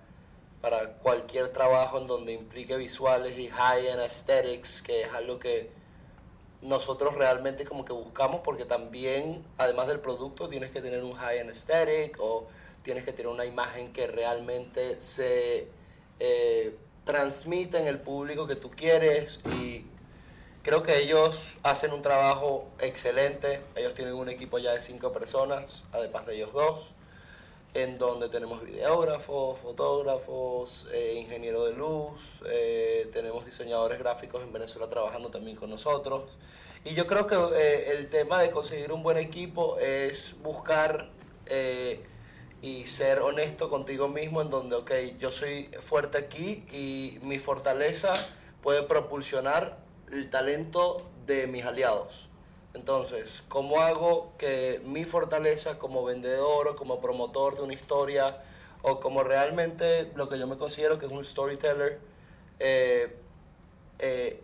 para 0.62 0.94
cualquier 1.00 1.52
trabajo 1.52 1.98
en 1.98 2.06
donde 2.06 2.34
implique 2.34 2.78
visuales 2.78 3.36
y 3.36 3.48
high-end 3.48 4.02
aesthetics, 4.02 4.84
que 4.84 5.02
es 5.02 5.12
algo 5.12 5.40
que 5.40 5.72
nosotros 6.64 7.16
realmente 7.16 7.66
como 7.66 7.86
que 7.86 7.94
buscamos 7.94 8.42
porque 8.44 8.66
también, 8.66 9.44
además 9.58 9.88
del 9.88 10.00
producto, 10.00 10.50
tienes 10.50 10.72
que 10.72 10.82
tener 10.82 11.04
un 11.04 11.14
high-end 11.14 11.50
aesthetic 11.50 12.18
o 12.20 12.48
tienes 12.82 13.04
que 13.04 13.14
tener 13.14 13.32
una 13.32 13.46
imagen 13.46 13.94
que 13.94 14.08
realmente 14.08 15.00
se 15.00 15.68
eh, 16.20 16.76
transmita 17.04 17.80
en 17.80 17.88
el 17.88 18.00
público 18.00 18.48
que 18.48 18.56
tú 18.56 18.72
quieres 18.72 19.40
y 19.46 19.86
creo 20.64 20.84
que 20.84 21.00
ellos 21.00 21.58
hacen 21.64 21.92
un 21.92 22.02
trabajo 22.02 22.70
excelente. 22.80 23.62
Ellos 23.76 23.94
tienen 23.94 24.14
un 24.16 24.30
equipo 24.30 24.58
ya 24.58 24.72
de 24.72 24.82
cinco 24.82 25.12
personas, 25.12 25.84
además 25.92 26.26
de 26.26 26.36
ellos 26.36 26.54
dos 26.54 26.96
en 27.74 27.98
donde 27.98 28.30
tenemos 28.30 28.64
videógrafos, 28.64 29.58
fotógrafos, 29.60 30.88
eh, 30.94 31.16
ingeniero 31.20 31.66
de 31.66 31.74
luz, 31.74 32.44
eh, 32.48 33.10
tenemos 33.12 33.46
diseñadores 33.46 33.98
gráficos 33.98 34.44
en 34.44 34.54
Venezuela 34.54 34.90
trabajando 34.90 35.30
también 35.30 35.58
con 35.58 35.70
nosotros. 35.70 36.26
Y 36.86 36.94
yo 36.94 37.08
creo 37.08 37.26
que 37.26 37.36
eh, 37.36 37.92
el 37.92 38.10
tema 38.10 38.42
de 38.42 38.52
conseguir 38.52 38.92
un 38.92 39.02
buen 39.02 39.18
equipo 39.18 39.78
es 39.80 40.36
buscar 40.44 41.10
y 42.62 42.86
ser 42.86 43.20
honesto 43.20 43.70
contigo 43.70 44.08
mismo 44.08 44.42
en 44.42 44.50
donde, 44.50 44.78
ok, 44.78 44.92
yo 45.20 45.32
soy 45.32 45.70
fuerte 45.80 46.18
aquí 46.18 46.64
y 46.72 47.20
mi 47.22 47.38
fortaleza 47.38 48.14
puede 48.62 48.84
propulsionar 48.84 49.78
el 50.12 50.30
talento 50.30 51.02
de 51.26 51.48
mis 51.48 51.66
aliados. 51.66 52.30
Entonces, 52.74 53.44
¿cómo 53.50 53.82
hago 53.82 54.34
que 54.38 54.82
mi 54.84 55.06
fortaleza 55.06 55.78
como 55.78 56.04
vendedor 56.04 56.68
o 56.68 56.76
como 56.76 57.00
promotor 57.00 57.56
de 57.56 57.62
una 57.62 57.74
historia 57.74 58.42
o 58.82 59.00
como 59.00 59.24
realmente 59.24 60.12
lo 60.16 60.28
que 60.28 60.40
yo 60.40 60.48
me 60.48 60.58
considero 60.58 60.98
que 61.00 61.06
es 61.06 61.12
un 61.12 61.24
storyteller, 61.24 62.00
eh, 62.60 63.16
eh, 64.00 64.42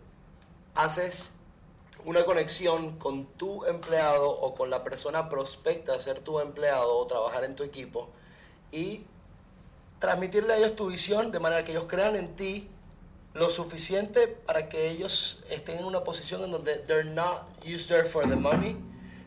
haces 0.74 1.30
una 2.04 2.24
conexión 2.24 2.98
con 2.98 3.26
tu 3.26 3.64
empleado 3.66 4.30
o 4.30 4.54
con 4.54 4.70
la 4.70 4.82
persona 4.82 5.28
prospecta 5.28 5.98
ser 5.98 6.20
tu 6.20 6.40
empleado 6.40 6.96
o 6.96 7.06
trabajar 7.06 7.44
en 7.44 7.56
tu 7.56 7.62
equipo 7.62 8.08
y 8.72 9.04
transmitirle 9.98 10.54
a 10.54 10.56
ellos 10.56 10.76
tu 10.76 10.86
visión 10.86 11.30
de 11.30 11.38
manera 11.40 11.64
que 11.64 11.72
ellos 11.72 11.84
crean 11.86 12.16
en 12.16 12.34
ti 12.36 12.70
lo 13.34 13.48
suficiente 13.48 14.26
para 14.26 14.68
que 14.68 14.90
ellos 14.90 15.44
estén 15.50 15.78
en 15.78 15.84
una 15.84 16.02
posición 16.02 16.42
en 16.44 16.50
donde 16.50 16.76
they're 16.76 17.08
not 17.08 17.48
used 17.64 17.88
there 17.88 18.04
for 18.04 18.28
the 18.28 18.36
money, 18.36 18.76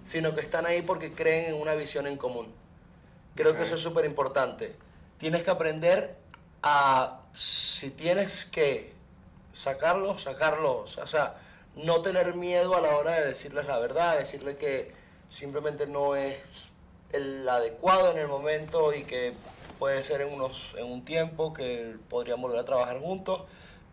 sino 0.04 0.36
que 0.36 0.42
están 0.42 0.66
ahí 0.66 0.82
porque 0.82 1.14
creen 1.14 1.54
en 1.54 1.62
una 1.62 1.74
visión 1.74 2.08
en 2.08 2.18
común. 2.18 2.54
Creo 3.36 3.56
que 3.56 3.64
eso 3.64 3.76
es 3.76 3.82
súper 3.82 4.06
importante. 4.06 4.76
Tienes 5.18 5.44
que 5.44 5.52
aprender 5.52 6.16
a, 6.62 7.22
si 7.34 7.90
tienes 7.92 8.46
que 8.46 8.94
sacarlo, 9.54 10.18
sacarlo. 10.18 10.80
O 10.80 10.88
sea, 10.88 11.36
no 11.76 12.02
tener 12.02 12.36
miedo 12.36 12.76
a 12.76 12.82
la 12.82 12.98
hora 12.98 13.20
de 13.20 13.28
decirles 13.28 13.66
la 13.66 13.80
verdad, 13.80 14.18
decirles 14.18 14.58
que 14.58 14.88
simplemente 15.30 15.88
no 15.88 16.16
es 16.16 16.44
el 17.12 17.48
adecuado 17.48 18.12
en 18.12 18.18
el 18.18 18.28
momento 18.28 18.94
y 18.94 19.04
que 19.04 19.34
puede 19.80 20.04
ser 20.04 20.22
en, 20.22 20.34
unos, 20.34 20.76
en 20.78 20.86
un 20.86 21.04
tiempo 21.04 21.54
que 21.54 21.96
podríamos 22.10 22.44
volver 22.44 22.60
a 22.60 22.66
trabajar 22.66 23.00
juntos 23.00 23.44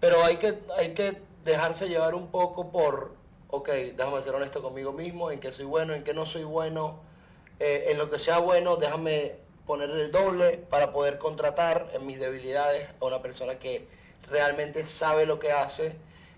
pero 0.00 0.24
hay 0.24 0.38
que, 0.38 0.58
hay 0.76 0.94
que 0.94 1.22
dejarse 1.44 1.88
llevar 1.88 2.14
un 2.14 2.28
poco 2.28 2.70
por, 2.70 3.14
ok, 3.48 3.68
déjame 3.68 4.22
ser 4.22 4.34
honesto 4.34 4.62
conmigo 4.62 4.92
mismo, 4.92 5.30
en 5.30 5.38
qué 5.40 5.52
soy 5.52 5.66
bueno, 5.66 5.94
en 5.94 6.02
qué 6.02 6.14
no 6.14 6.26
soy 6.26 6.44
bueno, 6.44 7.00
eh, 7.58 7.86
en 7.88 7.98
lo 7.98 8.10
que 8.10 8.18
sea 8.18 8.38
bueno, 8.38 8.76
déjame 8.76 9.36
ponerle 9.66 10.04
el 10.04 10.10
doble 10.10 10.56
para 10.56 10.92
poder 10.92 11.18
contratar 11.18 11.90
en 11.92 12.06
mis 12.06 12.18
debilidades 12.18 12.88
a 13.00 13.04
una 13.04 13.22
persona 13.22 13.58
que 13.58 13.86
realmente 14.28 14.86
sabe 14.86 15.26
lo 15.26 15.38
que 15.38 15.52
hace 15.52 15.94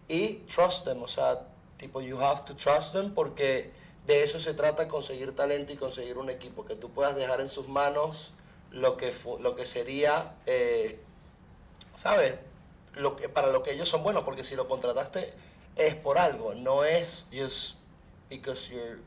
y 0.09 0.35
trust 0.53 0.85
them, 0.85 1.03
o 1.03 1.09
sea, 1.09 1.47
tipo, 1.77 2.01
you 2.01 2.21
have 2.21 2.43
to 2.45 2.55
trust 2.55 2.93
them 2.93 3.15
porque 3.15 3.71
de 4.07 4.25
eso 4.25 4.41
se 4.41 4.55
trata 4.55 4.89
conseguir 4.89 5.35
talento 5.35 5.73
y 5.73 5.77
conseguir 5.77 6.19
un 6.19 6.29
equipo, 6.29 6.65
que 6.65 6.75
tú 6.75 6.91
puedas 6.91 7.15
dejar 7.15 7.41
en 7.41 7.49
sus 7.49 7.69
manos 7.69 8.33
lo 8.71 8.97
que, 8.97 9.15
lo 9.41 9.55
que 9.55 9.67
sería, 9.67 10.35
eh, 10.47 10.99
¿sabes? 11.95 12.35
Lo 12.95 13.17
que, 13.17 13.29
para 13.29 13.49
lo 13.49 13.63
que 13.63 13.73
ellos 13.73 13.89
son 13.89 14.03
buenos, 14.03 14.25
porque 14.25 14.45
si 14.45 14.57
lo 14.57 14.69
contrataste 14.69 15.33
es 15.77 15.95
por 15.95 16.19
algo, 16.19 16.55
no 16.55 16.85
es 16.85 17.29
just 17.33 17.77
because 18.29 18.71
you're, 18.73 18.99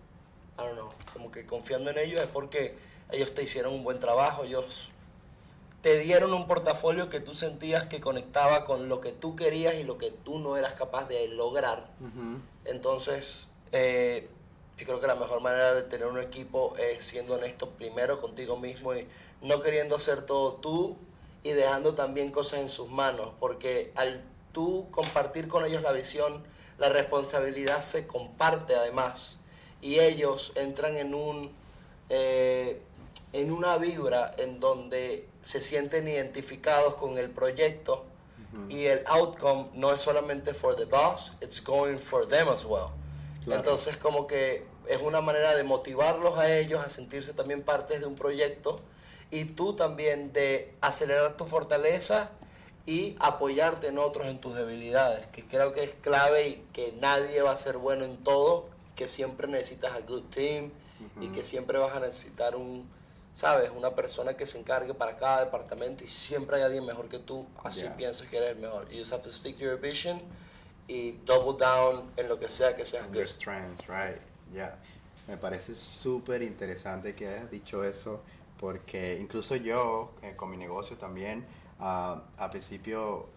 I 0.57 0.63
don't 0.63 0.73
know, 0.73 0.89
como 1.13 1.31
que 1.31 1.45
confiando 1.45 1.91
en 1.91 1.97
ellos 1.97 2.21
es 2.21 2.27
porque 2.27 2.75
ellos 3.11 3.33
te 3.33 3.43
hicieron 3.43 3.73
un 3.73 3.83
buen 3.83 3.99
trabajo, 3.99 4.43
ellos 4.43 4.89
te 5.81 5.99
dieron 5.99 6.33
un 6.33 6.47
portafolio 6.47 7.09
que 7.09 7.19
tú 7.19 7.35
sentías 7.35 7.85
que 7.85 8.01
conectaba 8.01 8.63
con 8.63 8.89
lo 8.89 9.01
que 9.01 9.11
tú 9.11 9.35
querías 9.35 9.75
y 9.75 9.83
lo 9.83 9.99
que 9.99 10.09
tú 10.09 10.39
no 10.39 10.57
eras 10.57 10.73
capaz 10.73 11.07
de 11.07 11.27
lograr. 11.27 11.85
Entonces, 12.65 13.49
eh, 13.71 14.27
yo 14.77 14.85
creo 14.85 14.99
que 14.99 15.05
la 15.05 15.13
mejor 15.13 15.41
manera 15.41 15.75
de 15.75 15.83
tener 15.83 16.07
un 16.07 16.19
equipo 16.19 16.75
es 16.77 17.03
siendo 17.03 17.35
honesto 17.35 17.69
primero 17.69 18.19
contigo 18.19 18.57
mismo 18.57 18.95
y 18.95 19.07
no 19.41 19.61
queriendo 19.61 19.99
ser 19.99 20.23
todo 20.23 20.53
tú 20.53 20.97
y 21.45 21.53
dejando 21.53 21.93
también 21.93 22.31
cosas 22.31 22.59
en 22.61 22.69
sus 22.69 22.89
manos, 22.89 23.29
porque 23.39 23.91
al 23.93 24.23
tú 24.51 24.87
compartir 24.89 25.47
con 25.47 25.63
ellos 25.63 25.83
la 25.83 25.91
visión, 25.91 26.43
la 26.79 26.89
responsabilidad 26.89 27.81
se 27.81 28.07
comparte 28.07 28.75
además 28.75 29.37
y 29.79 29.99
ellos 29.99 30.53
entran 30.55 30.97
en 30.97 31.13
un 31.13 31.51
eh, 32.09 32.81
en 33.31 33.51
una 33.51 33.77
vibra 33.77 34.33
en 34.37 34.59
donde 34.59 35.27
se 35.43 35.61
sienten 35.61 36.07
identificados 36.07 36.95
con 36.95 37.19
el 37.19 37.29
proyecto 37.29 38.05
y 38.67 38.85
el 38.85 39.03
outcome 39.05 39.67
no 39.73 39.91
es 39.93 40.01
solamente 40.01 40.53
for 40.53 40.75
the 40.75 40.85
boss, 40.85 41.33
it's 41.41 41.63
going 41.63 41.97
for 41.97 42.27
them 42.27 42.49
as 42.49 42.65
well. 42.65 42.89
Entonces 43.45 43.97
como 43.97 44.25
que 44.25 44.65
es 44.87 44.99
una 44.99 45.21
manera 45.21 45.55
de 45.55 45.61
motivarlos 45.61 46.39
a 46.39 46.57
ellos 46.57 46.83
a 46.83 46.89
sentirse 46.89 47.33
también 47.33 47.61
partes 47.61 47.99
de 47.99 48.07
un 48.07 48.15
proyecto 48.15 48.79
y 49.35 49.43
tú 49.43 49.73
también 49.73 50.31
de 50.31 50.73
acelerar 50.79 51.35
tu 51.35 51.43
fortaleza 51.43 52.29
y 52.85 53.17
apoyarte 53.19 53.87
en 53.87 53.97
otros 53.99 54.27
en 54.27 54.39
tus 54.39 54.55
debilidades, 54.55 55.27
que 55.27 55.43
creo 55.43 55.73
que 55.73 55.83
es 55.83 55.91
clave 55.91 56.47
y 56.47 56.65
que 56.71 56.93
nadie 57.01 57.41
va 57.41 57.51
a 57.51 57.57
ser 57.57 57.77
bueno 57.77 58.05
en 58.05 58.15
todo, 58.23 58.69
que 58.95 59.09
siempre 59.09 59.49
necesitas 59.49 59.91
a 59.91 59.99
good 59.99 60.23
team 60.33 60.71
y 61.19 61.27
que 61.29 61.43
siempre 61.43 61.77
vas 61.77 61.93
a 61.93 61.99
necesitar 61.99 62.55
un, 62.55 62.89
sabes, 63.35 63.71
una 63.75 63.93
persona 63.93 64.37
que 64.37 64.45
se 64.45 64.57
encargue 64.57 64.93
para 64.93 65.17
cada 65.17 65.43
departamento 65.43 66.05
y 66.05 66.07
siempre 66.07 66.55
hay 66.55 66.63
alguien 66.63 66.85
mejor 66.85 67.09
que 67.09 67.19
tú, 67.19 67.45
así 67.65 67.85
piensas 67.97 68.29
que 68.29 68.37
eres 68.37 68.51
el 68.51 68.61
mejor. 68.61 68.87
You 68.89 68.99
just 68.99 69.11
have 69.11 69.23
to 69.23 69.33
stick 69.33 69.57
to 69.57 69.65
your 69.65 69.77
vision 69.77 70.21
y 70.87 71.13
double 71.25 71.57
down 71.59 72.09
en 72.15 72.29
lo 72.29 72.39
que 72.39 72.47
sea 72.47 72.73
que 72.73 72.85
seas 72.85 73.05
good. 73.11 73.27
strength, 73.27 73.81
right? 73.89 74.21
Yeah. 74.53 74.77
Me 75.27 75.35
parece 75.35 75.75
súper 75.75 76.41
interesante 76.41 77.13
que 77.15 77.27
hayas 77.27 77.51
dicho 77.51 77.83
eso 77.83 78.21
porque 78.59 79.17
incluso 79.19 79.55
yo 79.55 80.11
eh, 80.21 80.35
con 80.35 80.49
mi 80.49 80.57
negocio 80.57 80.97
también, 80.97 81.45
uh, 81.79 82.19
al 82.37 82.49
principio, 82.51 83.27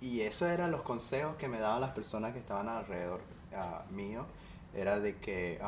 y 0.00 0.20
eso 0.22 0.46
eran 0.46 0.70
los 0.70 0.82
consejos 0.82 1.36
que 1.36 1.48
me 1.48 1.58
daban 1.58 1.80
las 1.80 1.90
personas 1.90 2.32
que 2.32 2.38
estaban 2.38 2.68
alrededor 2.68 3.20
uh, 3.52 3.92
mío, 3.92 4.26
era 4.74 4.98
de 5.00 5.16
que 5.18 5.60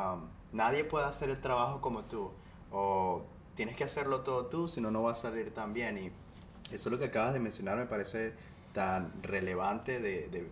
nadie 0.53 0.85
puede 0.85 1.07
hacer 1.07 1.31
el 1.31 1.41
trabajo 1.41 1.81
como 1.81 2.05
tú, 2.05 2.33
o 2.73 3.23
tienes 3.55 3.77
que 3.77 3.85
hacerlo 3.85 4.23
todo 4.23 4.47
tú, 4.47 4.69
si 4.69 4.81
no, 4.81 4.91
no 4.91 5.03
va 5.03 5.13
a 5.13 5.15
salir 5.15 5.55
tan 5.55 5.73
bien. 5.73 5.97
Y 5.99 6.07
eso 6.75 6.89
es 6.89 6.93
lo 6.93 6.99
que 6.99 7.05
acabas 7.07 7.33
de 7.33 7.41
mencionar, 7.41 7.79
me 7.79 7.87
parece 7.87 8.35
tan 8.73 9.13
relevante 9.23 10.01
de, 10.01 10.29
de, 10.29 10.51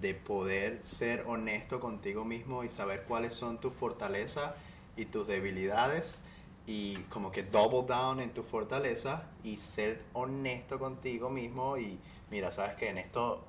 de 0.00 0.14
poder 0.14 0.80
ser 0.84 1.24
honesto 1.26 1.80
contigo 1.80 2.24
mismo 2.24 2.62
y 2.62 2.68
saber 2.68 3.04
cuáles 3.04 3.34
son 3.34 3.58
tus 3.58 3.74
fortalezas 3.74 4.52
y 4.96 5.06
tus 5.06 5.26
debilidades 5.26 6.20
y 6.66 6.96
como 7.08 7.30
que 7.30 7.44
double 7.44 7.84
down 7.86 8.20
en 8.20 8.30
tu 8.30 8.42
fortaleza 8.42 9.22
y 9.44 9.56
ser 9.56 10.02
honesto 10.12 10.78
contigo 10.78 11.30
mismo 11.30 11.78
y 11.78 11.98
mira, 12.30 12.50
sabes 12.50 12.76
que 12.76 12.88
en 12.88 12.98
esto 12.98 13.44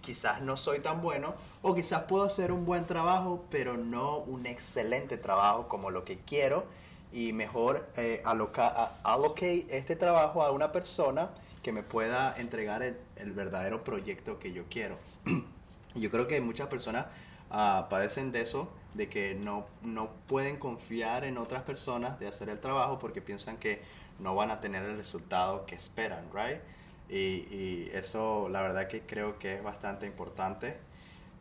quizás 0.00 0.42
no 0.42 0.56
soy 0.56 0.80
tan 0.80 1.00
bueno 1.02 1.34
o 1.62 1.74
quizás 1.74 2.02
puedo 2.04 2.24
hacer 2.24 2.52
un 2.52 2.64
buen 2.64 2.86
trabajo, 2.86 3.44
pero 3.50 3.76
no 3.76 4.18
un 4.18 4.46
excelente 4.46 5.16
trabajo 5.16 5.66
como 5.68 5.90
lo 5.90 6.04
que 6.04 6.18
quiero 6.18 6.64
y 7.12 7.32
mejor 7.32 7.88
eh, 7.96 8.22
allocate 8.24 9.66
este 9.70 9.96
trabajo 9.96 10.42
a 10.42 10.50
una 10.50 10.72
persona 10.72 11.30
que 11.62 11.72
me 11.72 11.82
pueda 11.82 12.34
entregar 12.36 12.82
el, 12.82 12.98
el 13.16 13.32
verdadero 13.32 13.82
proyecto 13.82 14.38
que 14.38 14.52
yo 14.52 14.64
quiero. 14.68 14.98
yo 15.94 16.10
creo 16.10 16.26
que 16.26 16.40
muchas 16.40 16.68
personas 16.68 17.06
uh, 17.54 17.88
padecen 17.88 18.32
de 18.32 18.42
eso, 18.42 18.68
de 18.94 19.08
que 19.08 19.34
no, 19.34 19.66
no 19.82 20.10
pueden 20.26 20.56
confiar 20.56 21.24
en 21.24 21.38
otras 21.38 21.62
personas 21.62 22.18
de 22.18 22.28
hacer 22.28 22.48
el 22.48 22.60
trabajo 22.60 22.98
porque 22.98 23.22
piensan 23.22 23.56
que 23.56 23.82
no 24.18 24.34
van 24.34 24.50
a 24.50 24.60
tener 24.60 24.84
el 24.84 24.96
resultado 24.96 25.66
que 25.66 25.74
esperan, 25.74 26.28
right? 26.32 26.60
Y, 27.08 27.46
y 27.54 27.90
eso 27.92 28.48
la 28.48 28.62
verdad 28.62 28.88
que 28.88 29.02
creo 29.02 29.38
que 29.38 29.54
es 29.54 29.62
bastante 29.62 30.06
importante. 30.06 30.76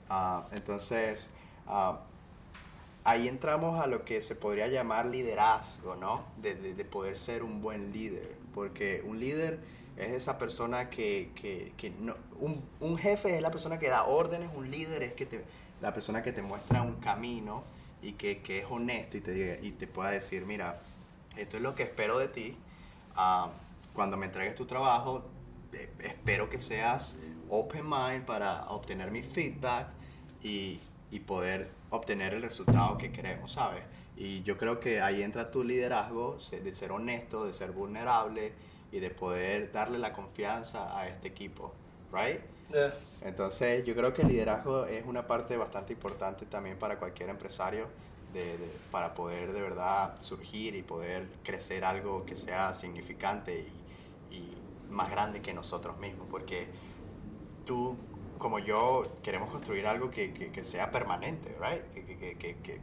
Uh, 0.10 0.42
entonces, 0.52 1.30
uh, 1.68 1.98
ahí 3.04 3.28
entramos 3.28 3.82
a 3.82 3.88
lo 3.88 4.04
que 4.06 4.22
se 4.22 4.36
podría 4.36 4.68
llamar 4.68 5.06
liderazgo, 5.06 5.96
¿no? 5.96 6.26
De, 6.42 6.56
de, 6.56 6.74
de, 6.74 6.86
poder 6.86 7.18
ser 7.18 7.44
un 7.44 7.62
buen 7.62 7.92
líder, 7.94 8.36
porque 8.54 9.04
un 9.06 9.20
líder 9.20 9.60
es 9.98 10.12
esa 10.12 10.38
persona 10.38 10.90
que, 10.90 11.32
que, 11.36 11.72
que 11.78 11.92
no, 11.92 12.16
un, 12.40 12.64
un, 12.80 12.98
jefe 12.98 13.36
es 13.36 13.42
la 13.42 13.52
persona 13.52 13.78
que 13.78 13.90
da 13.90 14.06
órdenes, 14.06 14.50
un 14.56 14.72
líder 14.72 15.04
es 15.04 15.14
que 15.14 15.26
te, 15.26 15.44
la 15.84 15.94
persona 15.94 16.24
que 16.24 16.32
te 16.32 16.42
muestra 16.42 16.82
un 16.82 16.96
camino 16.96 17.66
y 18.02 18.14
que, 18.14 18.42
que 18.42 18.60
es 18.60 18.66
honesto 18.70 19.18
y 19.18 19.22
te, 19.22 19.60
y 19.62 19.72
te 19.72 19.86
pueda 19.86 20.12
decir, 20.12 20.46
mira, 20.46 20.80
esto 21.36 21.58
es 21.58 21.64
lo 21.64 21.76
que 21.76 21.84
espero 21.84 22.18
de 22.20 22.30
ti, 22.30 22.58
uh, 23.18 23.50
cuando 23.94 24.16
me 24.16 24.28
entregues 24.28 24.56
tu 24.56 24.66
trabajo, 24.66 25.26
eh, 25.74 25.92
espero 26.00 26.50
que 26.50 26.62
seas 26.62 27.16
open 27.50 27.84
mind 27.84 28.24
para 28.24 28.70
obtener 28.70 29.12
mi 29.12 29.24
feedback 29.24 29.88
y, 30.42 30.80
y 31.12 31.20
poder 31.20 31.70
obtener 31.90 32.34
el 32.34 32.42
resultado 32.42 32.98
que 32.98 33.12
queremos, 33.12 33.52
¿sabes? 33.52 33.84
Y 34.16 34.42
yo 34.44 34.58
creo 34.58 34.80
que 34.80 35.02
ahí 35.02 35.22
entra 35.22 35.52
tu 35.52 35.66
liderazgo 35.66 36.38
de 36.50 36.74
ser 36.74 36.94
honesto, 36.94 37.46
de 37.46 37.52
ser 37.52 37.74
vulnerable 37.74 38.54
y 38.90 39.00
de 39.00 39.10
poder 39.10 39.74
darle 39.74 40.00
la 40.00 40.14
confianza 40.14 40.98
a 40.98 41.10
este 41.10 41.28
equipo, 41.28 41.74
¿right? 42.14 42.40
Yeah. 42.72 42.94
Entonces 43.24 43.86
yo 43.86 43.96
creo 43.96 44.14
que 44.14 44.22
el 44.22 44.28
liderazgo 44.28 44.86
es 44.86 45.06
una 45.06 45.26
parte 45.26 45.56
bastante 45.56 45.94
importante 45.94 46.46
también 46.46 46.78
para 46.78 47.00
cualquier 47.00 47.30
empresario 47.30 47.88
de, 48.34 48.58
para 48.92 49.14
poder 49.14 49.54
de 49.54 49.62
verdad 49.62 50.20
surgir 50.20 50.76
y 50.76 50.84
poder 50.84 51.30
crecer 51.44 51.86
algo 51.86 52.26
que 52.26 52.36
sea 52.36 52.74
significante 52.74 53.66
y, 54.32 54.58
más 54.90 55.10
grande 55.10 55.42
que 55.42 55.56
nosotros 55.56 55.98
mismos, 55.98 56.28
porque 56.30 56.68
tú 57.66 57.98
como 58.38 58.60
yo 58.60 59.08
queremos 59.24 59.50
construir 59.50 59.88
algo 59.88 60.12
que, 60.12 60.34
que, 60.34 60.52
que 60.52 60.64
sea 60.64 60.92
permanente, 60.92 61.58
right? 61.60 61.82
Que, 62.38 62.38
que, 62.38 62.80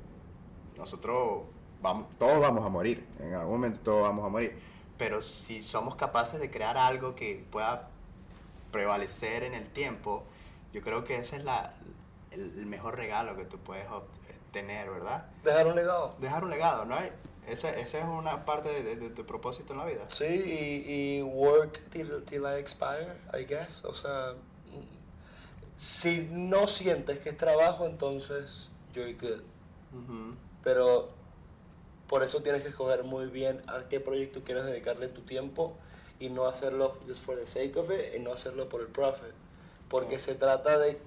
nosotros 0.76 1.44
vamos, 1.80 2.08
todos 2.18 2.40
vamos 2.40 2.66
a 2.66 2.68
morir, 2.68 3.06
en 3.20 3.34
algún 3.34 3.52
momento 3.52 3.80
todos 3.80 4.02
vamos 4.02 4.24
a 4.24 4.28
morir, 4.28 4.58
pero 4.98 5.22
si 5.22 5.62
somos 5.62 5.94
capaces 5.94 6.40
de 6.40 6.50
crear 6.50 6.76
algo 6.76 7.14
que 7.14 7.46
pueda 7.48 7.90
prevalecer 8.70 9.42
en 9.42 9.54
el 9.54 9.68
tiempo, 9.68 10.24
yo 10.72 10.82
creo 10.82 11.04
que 11.04 11.16
ese 11.16 11.36
es 11.36 11.44
la, 11.44 11.74
el, 12.30 12.58
el 12.58 12.66
mejor 12.66 12.96
regalo 12.96 13.36
que 13.36 13.44
tú 13.44 13.58
puedes 13.58 13.86
tener, 14.52 14.90
¿verdad? 14.90 15.26
Dejar 15.44 15.66
un 15.66 15.76
legado. 15.76 16.16
Dejar 16.20 16.44
un 16.44 16.50
legado, 16.50 16.84
¿no? 16.84 16.96
Esa, 17.46 17.70
esa 17.70 17.98
es 17.98 18.04
una 18.04 18.44
parte 18.44 18.68
de, 18.68 18.82
de, 18.82 18.96
de, 18.96 19.10
tu 19.10 19.24
propósito 19.24 19.72
en 19.72 19.78
la 19.78 19.86
vida. 19.86 20.04
Sí, 20.10 20.24
y, 20.24 21.18
y 21.18 21.22
work 21.22 21.80
till, 21.90 22.22
till 22.24 22.42
I 22.42 22.58
expire, 22.58 23.16
I 23.32 23.44
guess. 23.44 23.84
O 23.84 23.94
sea, 23.94 24.34
si 25.76 26.28
no 26.30 26.68
sientes 26.68 27.18
que 27.20 27.30
es 27.30 27.36
trabajo, 27.36 27.86
entonces 27.86 28.70
you're 28.92 29.14
good. 29.14 29.40
Uh 29.92 29.96
-huh. 29.96 30.34
Pero 30.62 31.08
por 32.06 32.22
eso 32.22 32.42
tienes 32.42 32.62
que 32.62 32.68
escoger 32.68 33.04
muy 33.04 33.26
bien 33.26 33.62
a 33.66 33.88
qué 33.88 33.98
proyecto 34.00 34.42
quieres 34.44 34.64
dedicarle 34.64 35.08
tu 35.08 35.22
tiempo 35.22 35.76
y 36.20 36.28
no 36.28 36.46
hacerlo 36.46 36.98
just 37.08 37.24
for 37.24 37.36
the 37.36 37.46
sake 37.46 37.76
of 37.76 37.90
it 37.90 38.14
y 38.14 38.20
no 38.20 38.32
hacerlo 38.32 38.68
por 38.68 38.82
el 38.82 38.88
profit. 38.88 39.32
Porque 39.88 40.18
se 40.18 40.34
trata 40.34 40.78
de, 40.78 41.00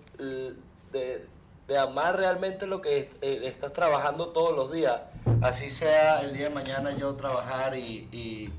de, 0.92 1.28
de, 1.68 1.78
amar 1.78 2.18
realmente 2.18 2.66
lo 2.68 2.82
que 2.82 3.10
estás 3.22 3.72
trabajando 3.72 4.30
todos 4.30 4.56
los 4.56 4.74
días. 4.74 5.02
Así 5.42 5.70
sea 5.70 6.22
el 6.22 6.34
día 6.34 6.50
de 6.50 6.56
mañana 6.56 6.98
yo 6.98 7.16
trabajar 7.16 7.78
y, 7.78 8.10
y, 8.12 8.52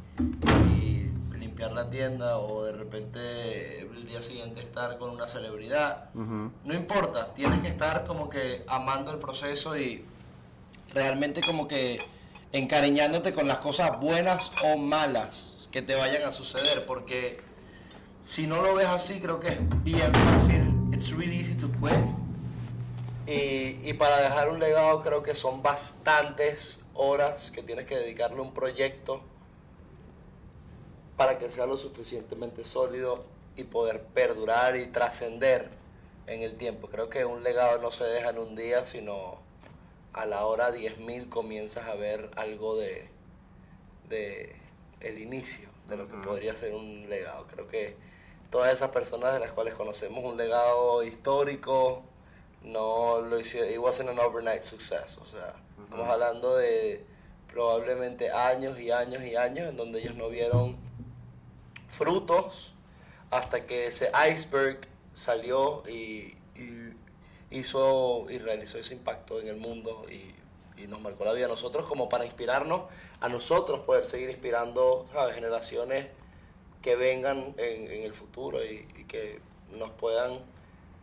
y 0.80 1.12
limpiar 1.36 1.72
la 1.72 1.90
tienda 1.90 2.38
o 2.38 2.64
de 2.64 2.72
repente 2.72 3.80
el 3.80 4.06
día 4.06 4.22
siguiente 4.22 4.60
estar 4.60 4.96
con 4.96 5.10
una 5.10 5.26
celebridad. 5.26 6.10
Uh 6.14 6.20
-huh. 6.20 6.50
No 6.64 6.74
importa, 6.74 7.34
tienes 7.34 7.60
que 7.60 7.68
estar 7.68 8.04
como 8.06 8.30
que 8.30 8.64
amando 8.68 9.10
el 9.10 9.18
proceso 9.18 9.76
y 9.76 10.04
realmente 10.94 11.42
como 11.42 11.66
que 11.66 11.98
encariñándote 12.52 13.32
con 13.32 13.48
las 13.48 13.58
cosas 13.58 14.00
buenas 14.00 14.52
o 14.62 14.76
malas 14.76 15.53
que 15.74 15.82
te 15.82 15.96
vayan 15.96 16.22
a 16.22 16.30
suceder, 16.30 16.86
porque 16.86 17.40
si 18.22 18.46
no 18.46 18.62
lo 18.62 18.76
ves 18.76 18.86
así, 18.86 19.18
creo 19.18 19.40
que 19.40 19.48
es 19.48 19.58
bien 19.82 20.14
fácil. 20.14 20.72
It's 20.92 21.10
really 21.10 21.36
easy 21.36 21.56
to 21.56 21.66
quit. 21.66 21.96
Y, 23.26 23.80
y, 23.82 23.92
para 23.94 24.18
dejar 24.18 24.50
un 24.50 24.60
legado, 24.60 25.02
creo 25.02 25.24
que 25.24 25.34
son 25.34 25.64
bastantes 25.64 26.84
horas 26.94 27.50
que 27.50 27.64
tienes 27.64 27.86
que 27.86 27.96
dedicarle 27.96 28.38
a 28.38 28.42
un 28.42 28.54
proyecto 28.54 29.20
para 31.16 31.38
que 31.38 31.50
sea 31.50 31.66
lo 31.66 31.76
suficientemente 31.76 32.62
sólido 32.62 33.24
y 33.56 33.64
poder 33.64 34.04
perdurar 34.04 34.76
y 34.76 34.86
trascender 34.86 35.70
en 36.28 36.42
el 36.42 36.56
tiempo. 36.56 36.86
Creo 36.86 37.08
que 37.08 37.24
un 37.24 37.42
legado 37.42 37.82
no 37.82 37.90
se 37.90 38.04
deja 38.04 38.30
en 38.30 38.38
un 38.38 38.54
día, 38.54 38.84
sino 38.84 39.40
a 40.12 40.24
la 40.24 40.46
hora 40.46 40.72
10.000 40.72 41.28
comienzas 41.30 41.88
a 41.88 41.96
ver 41.96 42.30
algo 42.36 42.76
de, 42.76 43.08
de 44.08 44.63
el 45.04 45.18
inicio 45.18 45.68
de 45.88 45.96
lo 45.96 46.08
que 46.08 46.14
uh 46.14 46.20
-huh. 46.20 46.24
podría 46.24 46.56
ser 46.56 46.74
un 46.74 47.08
legado. 47.08 47.46
Creo 47.46 47.68
que 47.68 47.96
todas 48.50 48.72
esas 48.72 48.90
personas 48.90 49.34
de 49.34 49.40
las 49.40 49.52
cuales 49.52 49.74
conocemos 49.74 50.24
un 50.24 50.36
legado 50.36 51.02
histórico 51.02 52.02
no 52.62 53.20
lo 53.20 53.38
hicieron, 53.38 53.70
it 53.70 53.78
wasn't 53.78 54.08
an 54.08 54.18
overnight 54.18 54.62
success, 54.62 55.18
o 55.18 55.24
sea, 55.24 55.54
uh 55.54 55.80
-huh. 55.80 55.84
estamos 55.84 56.08
hablando 56.08 56.56
de 56.56 57.04
probablemente 57.52 58.30
años 58.30 58.80
y 58.80 58.90
años 58.90 59.22
y 59.22 59.36
años 59.36 59.68
en 59.68 59.76
donde 59.76 60.00
ellos 60.00 60.16
no 60.16 60.28
vieron 60.28 60.76
frutos 61.88 62.74
hasta 63.30 63.66
que 63.66 63.86
ese 63.86 64.10
iceberg 64.30 64.80
salió 65.12 65.82
y, 65.88 66.36
y 66.56 66.92
hizo 67.50 68.26
y 68.28 68.38
realizó 68.38 68.78
ese 68.78 68.94
impacto 68.94 69.40
en 69.40 69.48
el 69.48 69.56
mundo 69.56 70.06
y, 70.10 70.34
y, 70.76 70.86
nos 70.86 71.00
marcó 71.00 71.24
la 71.24 71.32
vida 71.32 71.46
a 71.46 71.48
nosotros 71.48 71.86
como 71.86 72.08
para 72.08 72.24
inspirarnos 72.24 72.82
a 73.20 73.28
nosotros 73.28 73.80
poder 73.80 74.04
seguir 74.04 74.30
inspirando 74.30 75.06
¿sabes? 75.12 75.34
generaciones 75.34 76.08
que 76.82 76.96
vengan 76.96 77.54
en, 77.56 77.90
en 77.90 78.02
el 78.02 78.12
futuro 78.12 78.64
y, 78.64 78.86
y, 78.96 79.04
que 79.04 79.40
nos 79.70 79.90
puedan 79.90 80.40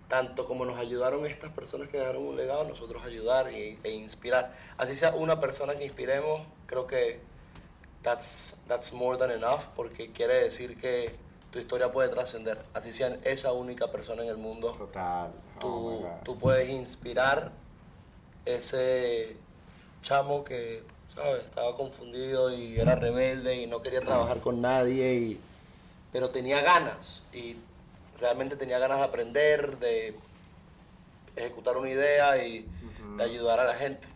tanto 0.08 0.46
como 0.46 0.66
nos 0.66 0.78
ayudaron 0.78 1.26
estas 1.26 1.52
personas 1.52 1.88
que 1.88 1.98
dejaron 1.98 2.28
un 2.28 2.38
legado 2.38 2.64
nosotros 2.64 3.04
ayudar 3.04 3.48
e, 3.50 3.80
e 3.84 3.92
inspirar 3.92 4.56
así 4.78 4.96
sea 4.96 5.16
una 5.16 5.40
persona 5.40 5.76
que 5.76 5.86
inspiremos 5.86 6.42
creo 6.66 6.86
que 6.86 7.22
that's, 8.02 8.56
that's 8.68 8.94
more 8.94 9.18
than 9.18 9.32
enough 9.32 9.66
porque 9.76 10.12
quiere 10.12 10.44
decir 10.44 10.78
que 10.78 11.16
tu 11.52 11.60
historia 11.60 11.92
puede 11.92 12.10
trascender, 12.10 12.64
así 12.74 12.92
sean 12.92 13.20
esa 13.24 13.52
única 13.52 13.92
persona 13.92 14.24
en 14.24 14.30
el 14.30 14.38
mundo. 14.38 14.72
Total. 14.72 15.32
Tú, 15.60 16.02
oh 16.04 16.20
tú 16.24 16.38
puedes 16.38 16.70
inspirar 16.70 17.52
ese 18.46 19.36
chamo 20.02 20.44
que, 20.44 20.84
¿sabes? 21.14 21.46
Estaba 21.46 21.76
confundido 21.76 22.54
y 22.54 22.80
era 22.80 22.96
rebelde 22.96 23.62
y 23.62 23.68
no 23.68 23.82
quería 23.82 24.00
trabajar 24.02 24.40
con 24.40 24.62
nadie, 24.62 25.14
y, 25.16 25.42
pero 26.12 26.30
tenía 26.30 26.62
ganas 26.62 27.24
y 27.34 27.58
realmente 28.20 28.56
tenía 28.56 28.80
ganas 28.80 29.00
de 29.00 29.04
aprender, 29.04 29.78
de 29.80 30.16
ejecutar 31.36 31.78
una 31.78 31.90
idea 31.90 32.44
y 32.44 32.60
uh 32.60 33.14
-huh. 33.14 33.16
de 33.18 33.24
ayudar 33.24 33.60
a 33.60 33.66
la 33.66 33.76
gente. 33.76 34.08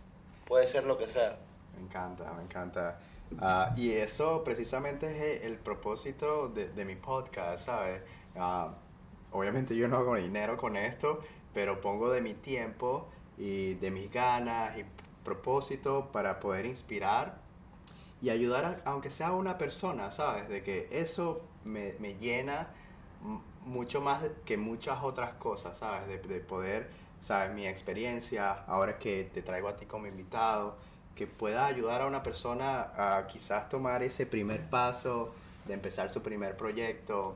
Puede 0.48 0.68
ser 0.68 0.84
lo 0.84 0.98
que 0.98 1.08
sea. 1.08 1.38
Me 1.76 1.84
encanta, 1.84 2.32
me 2.34 2.44
encanta. 2.44 3.00
Uh, 3.32 3.78
y 3.80 3.92
eso 3.92 4.44
precisamente 4.44 5.08
es 5.08 5.46
el 5.46 5.58
propósito 5.58 6.50
de, 6.50 6.68
de 6.70 6.86
mi 6.86 6.96
podcast, 6.96 7.66
¿sabes? 7.66 8.02
Uh, 8.36 8.72
obviamente 9.32 9.76
yo 9.76 9.88
no 9.88 9.98
hago 9.98 10.16
dinero 10.16 10.58
con 10.58 10.78
esto, 10.78 11.22
pero 11.54 11.82
pongo 11.82 12.12
de 12.12 12.22
mi 12.22 12.36
tiempo 12.36 13.08
y 13.38 13.74
de 13.76 13.92
mis 13.92 14.12
ganas 14.12 14.78
y 14.78 14.86
propósito 15.26 16.12
para 16.14 16.40
poder 16.40 16.66
inspirar 16.66 17.38
y 18.22 18.30
ayudar 18.30 18.64
a, 18.64 18.90
aunque 18.90 19.10
sea 19.10 19.34
una 19.34 19.58
persona, 19.58 20.12
¿sabes? 20.12 20.48
De 20.48 20.64
que 20.64 20.88
eso 20.92 21.42
me, 21.66 21.96
me 22.00 22.16
llena 22.16 22.70
mucho 23.66 24.00
más 24.00 24.24
que 24.46 24.56
muchas 24.56 25.04
otras 25.04 25.34
cosas, 25.34 25.78
¿sabes? 25.78 26.08
De, 26.08 26.20
de 26.20 26.40
poder, 26.40 26.90
¿sabes? 27.20 27.54
Mi 27.54 27.68
experiencia, 27.68 28.64
ahora 28.68 28.98
que 28.98 29.26
te 29.26 29.42
traigo 29.42 29.68
a 29.68 29.76
ti 29.76 29.86
como 29.86 30.08
invitado, 30.08 30.78
que 31.16 31.28
pueda 31.28 31.66
ayudar 31.66 32.02
a 32.02 32.08
una 32.08 32.24
persona 32.24 32.92
a 32.96 33.28
quizás 33.28 33.68
tomar 33.68 34.04
ese 34.04 34.26
primer 34.26 34.70
paso 34.70 35.34
de 35.66 35.74
empezar 35.74 36.10
su 36.10 36.22
primer 36.22 36.56
proyecto, 36.56 37.36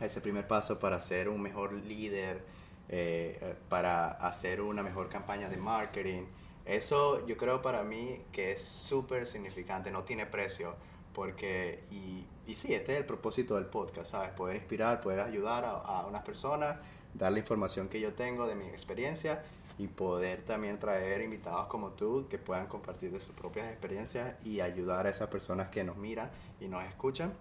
ese 0.00 0.20
primer 0.20 0.46
paso 0.46 0.78
para 0.78 0.98
ser 1.00 1.28
un 1.28 1.40
mejor 1.40 1.72
líder, 1.72 2.44
eh, 2.88 3.38
eh, 3.40 3.54
para 3.68 4.10
hacer 4.10 4.60
una 4.60 4.82
mejor 4.82 5.08
campaña 5.08 5.48
de 5.48 5.58
marketing. 5.58 6.24
Eso 6.68 7.26
yo 7.26 7.38
creo 7.38 7.62
para 7.62 7.82
mí 7.82 8.22
que 8.30 8.52
es 8.52 8.62
súper 8.62 9.26
significante, 9.26 9.90
no 9.90 10.04
tiene 10.04 10.26
precio, 10.26 10.74
porque, 11.14 11.82
y, 11.90 12.26
y, 12.46 12.54
sí, 12.54 12.74
este 12.74 12.92
es 12.92 12.98
el 12.98 13.06
propósito 13.06 13.54
del 13.54 13.64
podcast, 13.64 14.10
¿sabes? 14.10 14.30
Poder 14.32 14.56
inspirar, 14.56 15.00
poder 15.00 15.20
ayudar 15.20 15.64
a, 15.64 15.70
a 15.70 16.06
unas 16.06 16.22
personas, 16.22 16.76
dar 17.14 17.32
la 17.32 17.38
información 17.38 17.88
que 17.88 18.00
yo 18.00 18.12
tengo 18.12 18.46
de 18.46 18.54
mi 18.54 18.66
experiencia 18.66 19.42
y 19.78 19.86
poder 19.86 20.44
también 20.44 20.78
traer 20.78 21.22
invitados 21.22 21.68
como 21.68 21.92
tú 21.92 22.26
que 22.28 22.36
puedan 22.36 22.66
compartir 22.66 23.12
de 23.12 23.20
sus 23.20 23.34
propias 23.34 23.66
experiencias 23.68 24.34
y 24.44 24.60
ayudar 24.60 25.06
a 25.06 25.10
esas 25.10 25.28
personas 25.28 25.70
que 25.70 25.82
nos 25.84 25.96
miran 25.96 26.30
y 26.60 26.68
nos 26.68 26.84
escuchan. 26.84 27.32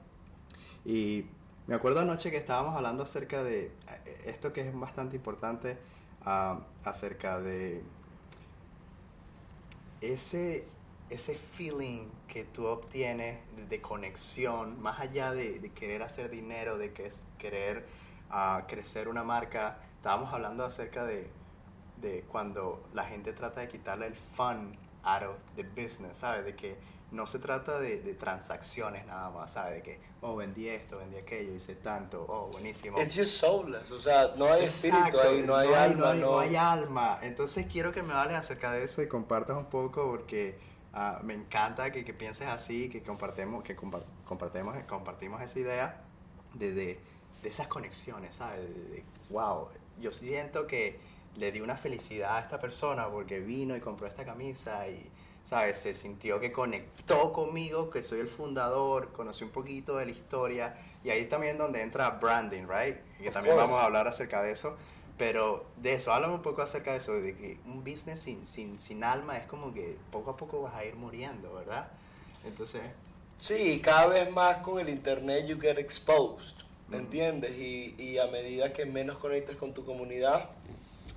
Y 0.85 1.25
me 1.67 1.75
acuerdo 1.75 1.99
anoche 1.99 2.31
que 2.31 2.37
estábamos 2.37 2.77
hablando 2.77 3.03
acerca 3.03 3.43
de 3.43 3.65
eh, 3.65 3.71
esto 4.25 4.53
que 4.53 4.61
es 4.61 4.73
bastante 4.73 5.17
importante, 5.17 5.77
uh, 6.25 6.61
acerca 6.85 7.41
de 7.41 7.83
ese, 10.01 10.65
ese 11.09 11.35
feeling 11.35 12.07
que 12.27 12.43
tú 12.43 12.65
obtienes 12.65 13.39
de, 13.69 13.81
conexión, 13.81 14.81
más 14.81 14.99
allá 14.99 15.33
de, 15.33 15.71
querer 15.73 16.03
hacer 16.03 16.29
dinero, 16.29 16.77
de 16.77 16.93
que 16.93 17.07
es 17.07 17.23
querer 17.37 17.85
uh, 18.31 18.65
crecer 18.67 19.07
una 19.07 19.23
marca. 19.23 19.79
Estábamos 19.97 20.33
hablando 20.33 20.65
acerca 20.65 21.05
de 21.05 21.29
de 22.01 22.23
cuando 22.27 22.87
la 22.93 23.05
gente 23.05 23.33
trata 23.33 23.61
de 23.61 23.67
quitarle 23.67 24.07
el 24.07 24.15
fun 24.15 24.71
out 25.03 25.23
of 25.23 25.35
the 25.55 25.63
business, 25.63 26.17
¿sabes? 26.17 26.45
De 26.45 26.55
que 26.55 26.77
no 27.11 27.25
se 27.25 27.39
trata 27.39 27.79
de, 27.79 28.01
de, 28.01 28.13
transacciones 28.13 29.05
nada 29.05 29.29
más, 29.29 29.53
¿sabes? 29.53 29.75
De 29.75 29.81
que, 29.81 29.99
oh, 30.21 30.35
vendí 30.35 30.67
esto, 30.67 30.97
vendí 30.97 31.15
aquello, 31.15 31.53
hice 31.53 31.75
tanto, 31.75 32.25
oh, 32.27 32.47
buenísimo. 32.51 33.01
It's 33.01 33.15
just 33.15 33.39
soulless, 33.39 33.89
o 33.91 33.99
sea, 33.99 34.33
no 34.35 34.51
hay 34.51 34.65
espíritu 34.65 35.19
ahí, 35.19 35.43
no, 35.45 35.55
hay, 35.55 35.73
alma. 35.73 36.01
No 36.01 36.09
hay, 36.09 36.19
no 36.19 36.39
hay, 36.39 36.55
alma. 36.55 37.19
Entonces 37.21 37.67
quiero 37.71 37.93
que 37.93 38.03
me 38.03 38.13
hables 38.13 38.37
acerca 38.37 38.73
de 38.73 38.83
eso 38.83 39.01
y 39.01 39.07
compartas 39.07 39.55
un 39.55 39.67
poco 39.67 40.09
porque 40.11 40.59
uh, 40.93 41.23
me 41.23 41.33
encanta 41.33 41.91
que, 41.91 42.03
que, 42.03 42.13
pienses 42.13 42.47
así, 42.47 42.89
que 42.89 43.01
compartemos, 43.01 43.63
que 43.63 43.75
compartimos, 43.75 44.75
compartimos 44.83 45.41
esa 45.41 45.59
idea 45.59 46.01
de, 46.55 46.73
de, 46.73 46.99
de 47.41 47.49
esas 47.49 47.69
conexiones, 47.69 48.35
¿sabes? 48.35 48.59
De, 48.91 49.05
wow, 49.29 49.69
yo 49.99 50.11
siento 50.11 50.67
que 50.67 50.99
le 51.37 51.53
di 51.53 51.61
una 51.61 51.77
felicidad 51.77 52.37
a 52.37 52.39
esta 52.41 52.59
persona 52.59 53.07
porque 53.09 53.39
vino 53.39 53.77
y 53.77 53.79
compró 53.79 54.07
esta 54.07 54.25
camisa 54.25 54.89
y, 54.89 55.09
¿sabes? 55.47 55.77
Se 55.77 55.93
sintió 55.93 56.41
que 56.41 56.51
conectó 56.51 57.31
conmigo, 57.31 57.89
que 57.89 58.03
soy 58.03 58.19
el 58.19 58.27
fundador, 58.27 59.13
conocí 59.13 59.45
un 59.45 59.49
poquito 59.51 59.95
de 59.95 60.05
la 60.05 60.11
historia 60.11 60.75
y 61.05 61.09
ahí 61.09 61.25
también 61.25 61.57
donde 61.57 61.81
entra 61.81 62.09
branding, 62.09 62.63
¿right? 62.67 62.97
Que 63.21 63.31
también 63.31 63.55
vamos 63.55 63.79
a 63.79 63.85
hablar 63.85 64.09
acerca 64.09 64.41
de 64.41 64.51
eso. 64.51 64.75
Pero 65.17 65.65
de 65.77 65.93
eso, 65.93 66.11
háblame 66.11 66.35
un 66.35 66.41
poco 66.41 66.61
acerca 66.61 66.91
de 66.91 66.97
eso, 66.97 67.13
de 67.13 67.35
que 67.35 67.57
un 67.65 67.83
business 67.83 68.19
sin, 68.19 68.45
sin, 68.45 68.79
sin 68.79 69.03
alma 69.03 69.37
es 69.37 69.47
como 69.47 69.73
que 69.73 69.97
poco 70.11 70.31
a 70.31 70.37
poco 70.37 70.61
vas 70.61 70.75
a 70.75 70.83
ir 70.85 70.95
muriendo, 70.95 71.53
¿verdad? 71.53 71.87
Entonces... 72.45 72.81
Sí, 73.37 73.79
cada 73.81 74.07
vez 74.07 74.29
más 74.31 74.57
con 74.57 74.79
el 74.79 74.89
internet 74.89 75.47
you 75.47 75.59
get 75.59 75.77
exposed, 75.77 76.57
¿me 76.89 76.97
entiendes? 76.97 77.57
Y, 77.57 77.95
y 77.97 78.17
a 78.17 78.27
medida 78.27 78.73
que 78.73 78.85
menos 78.85 79.17
conectes 79.17 79.55
con 79.55 79.73
tu 79.73 79.85
comunidad, 79.85 80.49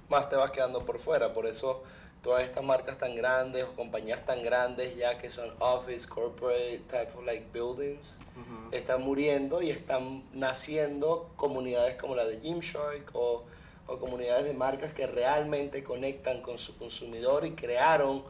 más 0.09 0.31
te 0.31 0.37
vas 0.37 0.51
quedando 0.51 0.85
por 0.87 0.99
fuera. 0.99 1.33
Por 1.33 1.47
eso 1.47 1.83
todas 2.23 2.45
estas 2.45 2.63
marcas 2.63 2.99
tan 2.99 3.15
grandes 3.15 3.65
o 3.65 3.73
compañías 3.75 4.25
tan 4.27 4.43
grandes 4.43 4.97
ya 4.97 5.17
que 5.17 5.31
son 5.31 5.51
office, 5.59 6.07
corporate, 6.07 6.83
type 6.87 7.13
of 7.17 7.25
like 7.25 7.47
buildings, 7.53 8.19
están 8.73 9.03
muriendo 9.03 9.63
y 9.63 9.71
están 9.71 10.23
naciendo 10.33 11.31
comunidades 11.37 11.97
como 11.97 12.15
la 12.15 12.27
de 12.27 12.41
Gymshark 12.41 13.11
o, 13.15 13.45
o 13.87 13.99
comunidades 13.99 14.45
de 14.45 14.53
marcas 14.53 14.93
que 14.93 15.07
realmente 15.07 15.83
conectan 15.83 16.43
con 16.43 16.59
su 16.59 16.77
consumidor 16.77 17.47
y 17.47 17.53
crearon 17.53 18.23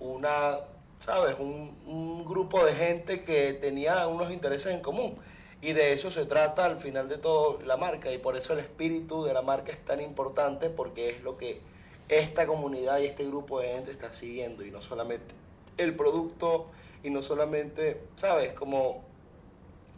una, 0.00 0.58
¿sabes? 0.98 1.36
Un, 1.38 1.76
un 1.86 2.24
grupo 2.24 2.64
de 2.64 2.74
gente 2.74 3.22
que 3.22 3.54
tenía 3.54 4.06
unos 4.06 4.30
intereses 4.30 4.72
en 4.72 4.80
común. 4.80 5.16
Y 5.62 5.72
de 5.72 5.92
eso 5.92 6.10
se 6.10 6.24
trata 6.24 6.64
al 6.64 6.78
final 6.78 7.08
de 7.08 7.18
todo 7.18 7.60
la 7.62 7.76
marca 7.76 8.10
y 8.10 8.18
por 8.18 8.34
eso 8.36 8.54
el 8.54 8.60
espíritu 8.60 9.24
de 9.24 9.34
la 9.34 9.42
marca 9.42 9.72
es 9.72 9.84
tan 9.84 10.00
importante 10.00 10.70
porque 10.70 11.10
es 11.10 11.22
lo 11.22 11.36
que 11.36 11.60
esta 12.10 12.46
comunidad 12.46 12.98
y 12.98 13.06
este 13.06 13.24
grupo 13.24 13.60
de 13.60 13.68
gente 13.68 13.92
está 13.92 14.12
siguiendo 14.12 14.64
y 14.64 14.70
no 14.70 14.82
solamente 14.82 15.34
el 15.76 15.94
producto 15.94 16.66
y 17.02 17.10
no 17.10 17.22
solamente, 17.22 18.02
¿sabes? 18.16 18.52
Como 18.52 19.04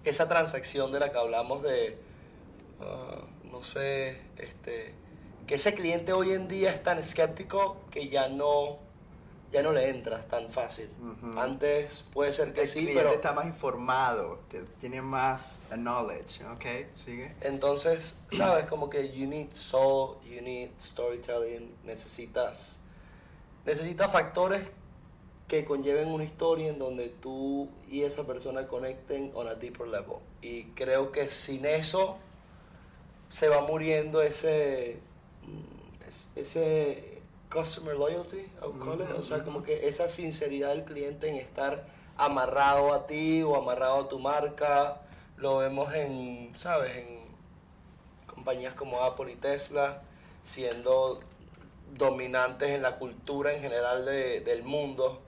esa 0.05 0.29
transacción 0.29 0.93
de 0.93 1.01
la 1.01 1.11
que 1.11 1.19
hablamos 1.19 1.63
de, 1.63 1.97
uh, 2.81 3.51
no 3.51 3.63
sé, 3.63 4.19
este, 4.37 4.95
que 5.47 5.55
ese 5.55 5.75
cliente 5.75 6.13
hoy 6.13 6.33
en 6.33 6.49
día 6.49 6.71
es 6.71 6.83
tan 6.83 6.99
escéptico 6.99 7.79
que 7.91 8.09
ya 8.09 8.29
no 8.29 8.79
ya 9.53 9.63
no 9.63 9.73
le 9.73 9.91
entras 9.91 10.27
tan 10.27 10.51
fácil. 10.51 10.89
Antes 11.37 12.05
puede 12.13 12.33
ser 12.33 12.55
que 12.55 12.63
el 12.63 12.69
sí, 12.69 12.91
pero... 12.95 13.13
está 13.13 13.33
más 13.33 13.47
informado, 13.47 14.41
tiene 14.81 15.03
más 15.03 15.63
knowledge, 15.71 16.43
¿ok? 16.47 16.95
Sigue. 16.95 17.37
Entonces, 17.43 18.17
sabes, 18.31 18.67
como 18.67 18.89
que 18.89 19.13
you 19.13 19.27
need 19.27 19.53
soul, 19.53 20.17
you 20.25 20.41
need 20.41 20.71
storytelling, 20.81 21.75
necesitas, 21.85 22.79
necesitas 23.67 24.11
factores 24.11 24.71
que 25.49 25.67
conlleven 25.67 26.09
una 26.09 26.25
historia 26.25 26.69
en 26.69 26.79
donde 26.79 27.11
tú 27.11 27.69
y 27.87 28.05
esa 28.05 28.27
persona 28.27 28.67
conecten 28.67 29.33
on 29.35 29.49
a 29.49 29.55
deeper 29.55 29.87
level. 29.87 30.17
Y 30.41 30.65
creo 30.71 31.13
que 31.13 31.29
sin 31.29 31.67
eso 31.67 32.17
se 33.29 33.51
va 33.51 33.61
muriendo 33.61 34.23
ese, 34.23 34.99
mm, 35.43 36.39
ese 36.39 37.22
customer 37.53 37.95
loyalty, 37.95 38.47
o 38.63 39.23
sea, 39.23 39.45
como 39.45 39.63
que 39.63 39.89
esa 39.89 40.09
sinceridad 40.09 40.71
del 40.71 40.85
cliente 40.85 41.29
en 41.29 41.37
estar 41.37 41.85
amarrado 42.17 42.93
a 42.95 43.07
ti 43.07 43.43
o 43.43 43.57
amarrado 43.57 44.01
a 44.01 44.09
tu 44.09 44.19
marca, 44.19 45.03
lo 45.37 45.59
vemos 45.59 45.93
en, 45.95 46.53
¿sabes? 46.55 46.97
En 46.97 47.21
compañías 48.27 48.75
como 48.75 49.03
Apple 49.03 49.33
y 49.33 49.37
Tesla, 49.37 50.03
siendo 50.43 51.21
dominantes 51.97 52.71
en 52.71 52.83
la 52.83 52.99
cultura 52.99 53.53
en 53.53 53.61
general 53.61 54.05
de, 54.07 54.41
del 54.41 54.63
mundo 54.63 55.21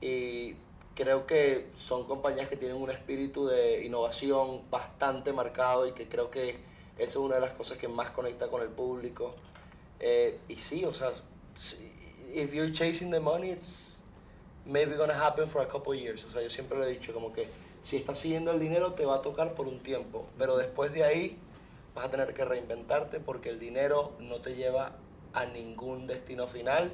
y 0.00 0.56
creo 0.94 1.26
que 1.26 1.70
son 1.74 2.04
compañías 2.04 2.48
que 2.48 2.56
tienen 2.56 2.76
un 2.76 2.90
espíritu 2.90 3.46
de 3.46 3.84
innovación 3.84 4.62
bastante 4.70 5.32
marcado 5.32 5.86
y 5.86 5.92
que 5.92 6.08
creo 6.08 6.30
que 6.30 6.58
eso 6.98 7.20
es 7.20 7.24
una 7.24 7.36
de 7.36 7.40
las 7.40 7.52
cosas 7.52 7.78
que 7.78 7.88
más 7.88 8.10
conecta 8.10 8.48
con 8.48 8.62
el 8.62 8.68
público. 8.68 9.34
Eh, 9.98 10.38
y 10.48 10.56
sí, 10.56 10.84
o 10.84 10.92
sea, 10.92 11.10
if 12.34 12.52
you're 12.52 12.70
chasing 12.70 13.10
the 13.10 13.20
money, 13.20 13.50
it's 13.50 14.02
maybe 14.66 14.96
gonna 14.96 15.14
happen 15.14 15.48
for 15.48 15.62
a 15.62 15.66
couple 15.66 15.94
years. 15.94 16.24
O 16.24 16.30
sea, 16.30 16.42
yo 16.42 16.48
siempre 16.48 16.76
lo 16.76 16.84
he 16.84 16.90
dicho, 16.90 17.12
como 17.12 17.32
que 17.32 17.48
si 17.80 17.96
estás 17.96 18.18
siguiendo 18.18 18.50
el 18.50 18.60
dinero 18.60 18.92
te 18.94 19.04
va 19.04 19.16
a 19.16 19.22
tocar 19.22 19.54
por 19.54 19.68
un 19.68 19.80
tiempo, 19.80 20.26
pero 20.38 20.56
después 20.56 20.92
de 20.92 21.04
ahí 21.04 21.38
vas 21.94 22.06
a 22.06 22.10
tener 22.10 22.34
que 22.34 22.44
reinventarte 22.44 23.20
porque 23.20 23.50
el 23.50 23.60
dinero 23.60 24.12
no 24.20 24.40
te 24.40 24.54
lleva 24.54 24.92
a 25.32 25.46
ningún 25.46 26.06
destino 26.06 26.46
final, 26.46 26.92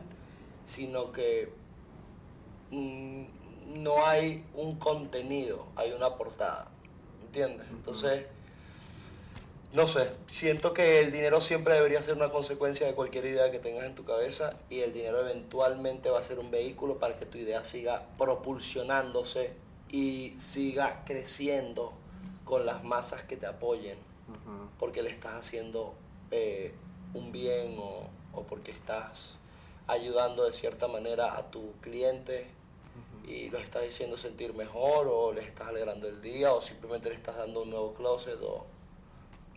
sino 0.64 1.12
que 1.12 1.53
mm, 2.70 3.23
no 3.83 4.05
hay 4.05 4.44
un 4.55 4.79
contenido, 4.79 5.66
hay 5.77 5.92
una 5.92 6.16
portada, 6.16 6.68
¿entiendes? 7.25 7.66
Entonces 7.70 8.27
no 9.72 9.87
sé, 9.87 10.11
siento 10.26 10.74
que 10.74 10.98
el 10.98 11.12
dinero 11.12 11.40
siempre 11.40 11.74
debería 11.74 12.02
ser 12.02 12.16
una 12.16 12.30
consecuencia 12.30 12.88
de 12.88 12.94
cualquier 12.94 13.26
idea 13.26 13.52
que 13.52 13.61
tengas 13.61 13.85
en 13.85 13.94
tu 13.94 14.04
cabeza 14.04 14.54
y 14.68 14.80
el 14.80 14.92
dinero 14.92 15.20
eventualmente 15.20 16.11
va 16.11 16.18
a 16.18 16.22
ser 16.22 16.40
un 16.40 16.50
vehículo 16.50 16.98
para 16.98 17.16
que 17.16 17.24
tu 17.24 17.38
idea 17.38 17.62
siga 17.62 18.09
propulsionándose 18.18 19.54
y 19.88 20.35
siga 20.38 21.04
creciendo 21.04 21.92
con 22.44 22.66
las 22.66 22.83
masas 22.83 23.22
que 23.22 23.37
te 23.37 23.46
apoyen, 23.46 23.96
porque 24.79 25.02
le 25.02 25.10
estás 25.10 25.35
haciendo 25.35 25.94
eh, 26.33 26.75
un 27.14 27.31
bien 27.31 27.77
o, 27.79 28.08
o, 28.33 28.42
porque 28.42 28.73
estás 28.73 29.37
ayudando 29.87 30.44
de 30.44 30.52
cierta 30.52 30.88
manera 30.88 31.37
a 31.37 31.48
tu 31.50 31.73
cliente 31.81 32.48
y 33.25 33.50
lo 33.50 33.58
estás 33.58 33.85
haciendo 33.87 34.16
sentir 34.16 34.52
mejor 34.54 35.06
o 35.08 35.33
le 35.33 35.42
estás 35.42 35.68
alegrando 35.68 36.08
el 36.08 36.21
día 36.21 36.52
o 36.52 36.60
simplemente 36.60 37.08
le 37.08 37.14
estás 37.14 37.37
dando 37.37 37.62
un 37.62 37.71
nuevo 37.71 37.94
closet 37.94 38.40
o 38.42 38.66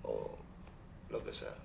o 0.03 0.37
lo 1.09 1.23
que 1.23 1.33
sea. 1.33 1.55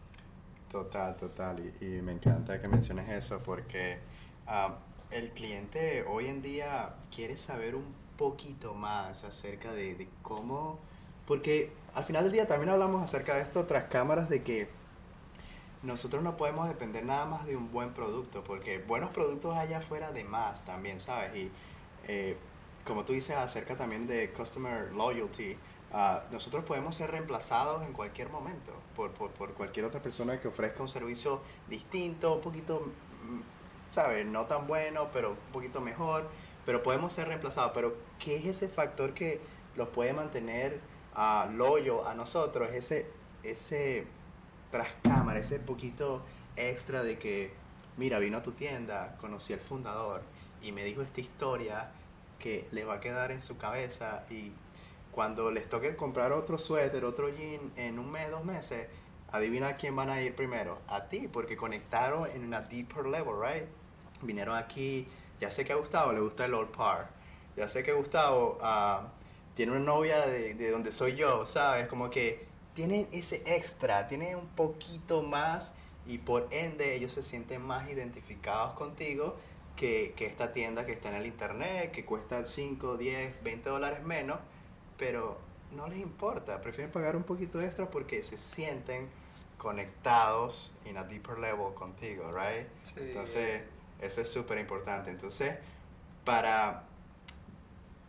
Total, 0.70 1.16
total. 1.16 1.72
Y, 1.80 2.02
me 2.02 2.12
encanta 2.12 2.60
que 2.60 2.68
menciones 2.68 3.08
eso 3.08 3.42
porque 3.42 3.98
uh, 4.46 4.72
el 5.10 5.30
cliente 5.32 6.04
hoy 6.08 6.26
en 6.26 6.42
día 6.42 6.94
quiere 7.14 7.38
saber 7.38 7.74
un 7.74 7.94
poquito 8.16 8.74
más 8.74 9.24
acerca 9.24 9.72
de, 9.72 9.94
de, 9.94 10.08
cómo... 10.22 10.78
Porque 11.26 11.72
al 11.94 12.04
final 12.04 12.24
del 12.24 12.32
día 12.32 12.46
también 12.46 12.70
hablamos 12.70 13.02
acerca 13.02 13.34
de 13.34 13.42
esto 13.42 13.66
tras 13.66 13.84
cámaras 13.84 14.28
de 14.28 14.42
que 14.42 14.68
nosotros 15.82 16.22
no 16.22 16.36
podemos 16.36 16.68
depender 16.68 17.04
nada 17.04 17.24
más 17.24 17.46
de 17.46 17.56
un 17.56 17.70
buen 17.70 17.92
producto 17.92 18.42
porque 18.42 18.78
buenos 18.78 19.10
productos 19.10 19.56
allá 19.56 19.78
afuera 19.78 20.10
de 20.12 20.24
más 20.24 20.64
también, 20.64 21.00
¿sabes? 21.00 21.36
Y 21.36 21.50
eh, 22.08 22.36
como 22.84 23.04
tú 23.04 23.12
dices 23.12 23.36
acerca 23.36 23.76
también 23.76 24.06
de 24.06 24.32
customer 24.32 24.92
loyalty, 24.92 25.56
ah, 25.92 26.24
nosotros 26.30 26.64
podemos 26.64 26.96
ser 26.96 27.10
reemplazados 27.10 27.84
en 27.84 27.92
cualquier 27.92 28.30
momento 28.30 28.72
por, 28.94 29.12
por, 29.12 29.54
cualquier 29.54 29.86
otra 29.86 30.02
persona 30.02 30.38
que 30.40 30.48
ofrezca 30.48 30.82
un 30.82 30.88
servicio 30.88 31.40
distinto, 31.68 32.34
un 32.34 32.40
poquito, 32.40 32.80
mm, 33.24 33.40
¿sabes? 33.92 34.26
No 34.26 34.46
tan 34.46 34.66
bueno, 34.66 35.08
pero 35.12 35.30
un 35.30 35.52
poquito 35.52 35.80
mejor, 35.80 36.28
pero 36.64 36.82
podemos 36.82 37.12
ser 37.12 37.28
reemplazados. 37.28 37.72
Pero, 37.74 37.96
¿qué 38.18 38.36
es 38.36 38.46
ese 38.46 38.68
factor 38.68 39.14
que 39.14 39.40
los 39.76 39.88
puede 39.88 40.12
mantener 40.12 40.80
uh, 41.16 41.50
loyo 41.52 42.06
a 42.06 42.14
nosotros? 42.14 42.68
Ese, 42.72 43.10
ese 43.42 44.06
tras 44.70 44.94
cámara, 45.02 45.38
ese 45.38 45.58
poquito 45.58 46.22
extra 46.56 47.02
de 47.02 47.18
que, 47.18 47.52
mira, 47.96 48.18
vino 48.18 48.38
a 48.38 48.42
tu 48.42 48.52
tienda, 48.52 49.16
conocí 49.18 49.52
al 49.52 49.60
fundador 49.60 50.22
y 50.62 50.72
me 50.72 50.84
dijo 50.84 51.02
esta 51.02 51.20
historia 51.20 51.90
que 52.38 52.68
le 52.72 52.84
va 52.84 52.94
a 52.94 53.00
quedar 53.00 53.32
en 53.32 53.40
su 53.40 53.56
cabeza 53.56 54.24
y 54.30 54.52
cuando 55.18 55.50
les 55.50 55.68
toque 55.68 55.96
comprar 55.96 56.30
otro 56.30 56.58
suéter, 56.58 57.04
otro 57.04 57.28
jean 57.28 57.72
en 57.74 57.98
un 57.98 58.08
mes, 58.08 58.30
dos 58.30 58.44
meses, 58.44 58.86
adivina 59.32 59.70
a 59.70 59.76
quién 59.76 59.96
van 59.96 60.10
a 60.10 60.22
ir 60.22 60.32
primero, 60.36 60.78
a 60.86 61.08
ti, 61.08 61.26
porque 61.26 61.56
conectaron 61.56 62.30
en 62.30 62.44
una 62.44 62.60
deeper 62.60 63.04
level, 63.04 63.34
right? 63.42 63.64
Vinieron 64.22 64.56
aquí, 64.56 65.08
ya 65.40 65.50
sé 65.50 65.64
que 65.64 65.72
a 65.72 65.74
Gustavo 65.74 66.12
le 66.12 66.20
gusta 66.20 66.44
el 66.44 66.54
old 66.54 66.70
par, 66.70 67.10
ya 67.56 67.68
sé 67.68 67.82
que 67.82 67.92
Gustavo 67.94 68.58
uh, 68.60 69.08
tiene 69.54 69.72
una 69.72 69.80
novia 69.80 70.24
de, 70.24 70.54
de 70.54 70.70
donde 70.70 70.92
soy 70.92 71.16
yo, 71.16 71.46
¿sabes? 71.46 71.88
Como 71.88 72.10
que 72.10 72.46
tienen 72.74 73.08
ese 73.10 73.42
extra, 73.44 74.06
tienen 74.06 74.36
un 74.36 74.46
poquito 74.46 75.24
más 75.24 75.74
y 76.06 76.18
por 76.18 76.46
ende 76.52 76.94
ellos 76.94 77.12
se 77.12 77.24
sienten 77.24 77.60
más 77.60 77.90
identificados 77.90 78.74
contigo 78.74 79.34
que, 79.74 80.14
que, 80.16 80.26
esta 80.26 80.52
tienda 80.52 80.86
que 80.86 80.92
está 80.92 81.08
en 81.08 81.16
el 81.16 81.26
internet, 81.26 81.90
que 81.90 82.04
cuesta 82.04 82.46
5, 82.46 82.96
10, 82.96 83.42
20 83.42 83.68
dólares 83.68 84.04
menos, 84.04 84.38
pero 84.98 85.38
no 85.72 85.88
les 85.88 85.98
importa, 85.98 86.60
prefieren 86.60 86.90
pagar 86.92 87.16
un 87.16 87.22
poquito 87.22 87.60
extra 87.60 87.90
porque 87.90 88.22
se 88.22 88.36
sienten 88.36 89.08
conectados 89.56 90.72
en 90.84 90.96
a 90.96 91.04
deeper 91.04 91.38
level 91.38 91.74
contigo, 91.74 92.30
right? 92.32 92.68
Entonces, 92.96 93.62
eso 94.00 94.20
es 94.20 94.28
súper 94.30 94.58
importante. 94.58 95.10
Entonces, 95.10 95.56
para 96.24 96.84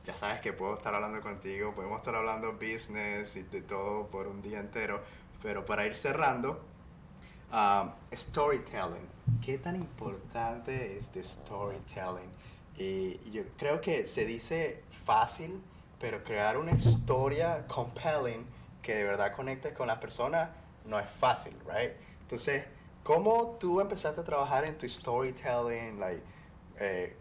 ya 0.06 0.16
sabes 0.16 0.42
que 0.42 0.54
puedo 0.54 0.74
estar 0.74 0.94
hablando 0.96 1.22
contigo, 1.22 1.74
podemos 1.76 2.00
estar 2.00 2.16
hablando 2.16 2.54
business 2.54 3.36
y 3.36 3.44
de 3.44 3.62
todo 3.62 4.08
por 4.08 4.28
un 4.28 4.42
día 4.42 4.60
entero, 4.60 5.04
pero 5.42 5.66
para 5.66 5.86
ir 5.86 5.96
cerrando, 5.96 6.62
uh, 7.52 7.90
storytelling. 8.16 9.08
¿Qué 9.46 9.58
tan 9.58 9.76
importante 9.76 10.98
es 10.98 11.14
de 11.14 11.24
storytelling? 11.24 12.30
Y 12.78 13.30
yo 13.32 13.44
creo 13.58 13.82
que 13.82 14.08
se 14.08 14.26
dice 14.26 14.84
fácil, 15.06 15.62
pero 16.00 16.24
crear 16.24 16.58
una 16.58 16.72
historia 16.72 17.66
compelling 17.68 18.45
que 18.82 18.95
de 18.95 19.04
verdad 19.04 19.34
conecte 19.34 19.74
con 19.74 19.88
las 19.88 19.97
personas 19.97 20.50
no 20.86 20.97
es 21.00 21.10
fácil, 21.10 21.54
right? 21.66 21.91
Entonces, 22.22 22.64
¿cómo 23.04 23.58
tú 23.60 23.82
empezaste 23.82 24.22
a 24.22 24.24
trabajar 24.24 24.66
en 24.66 24.78
tu 24.78 24.88
storytelling? 24.88 26.00
Like, 26.00 26.24
eh, 26.80 27.18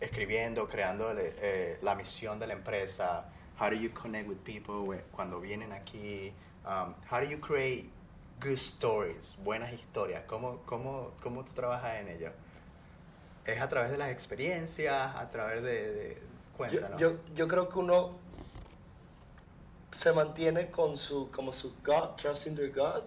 escribiendo, 0.00 0.68
creando 0.68 1.14
eh, 1.16 1.78
la 1.80 1.94
misión 1.94 2.38
de 2.40 2.48
la 2.48 2.54
empresa, 2.54 3.30
how 3.60 3.70
do 3.70 3.76
you 3.76 3.90
connect 3.92 4.28
with 4.28 4.38
people 4.38 5.00
cuando 5.12 5.40
vienen 5.40 5.72
aquí, 5.72 6.34
um, 6.66 6.94
how 7.08 7.20
do 7.20 7.26
you 7.26 7.38
create 7.38 7.88
good 8.40 8.58
stories, 8.58 9.36
buenas 9.44 9.72
historias, 9.72 10.24
¿Cómo, 10.26 10.62
cómo, 10.66 11.12
cómo 11.22 11.44
tú 11.44 11.52
trabajas 11.52 12.00
en 12.00 12.08
ello? 12.08 12.32
¿Es 13.46 13.60
a 13.60 13.68
través 13.68 13.92
de 13.92 13.98
las 13.98 14.10
experiencias, 14.10 15.14
a 15.14 15.30
través 15.30 15.62
de... 15.62 15.92
de 15.92 16.31
cuéntanos. 16.56 17.00
Yo, 17.00 17.10
yo, 17.10 17.16
yo, 17.34 17.48
creo 17.48 17.68
que 17.68 17.78
uno 17.78 18.16
se 19.90 20.12
mantiene 20.12 20.70
con 20.70 20.96
su, 20.96 21.30
como 21.30 21.52
su 21.52 21.72
God, 21.84 22.16
trusting 22.16 22.54
their 22.56 22.72
God, 22.72 23.02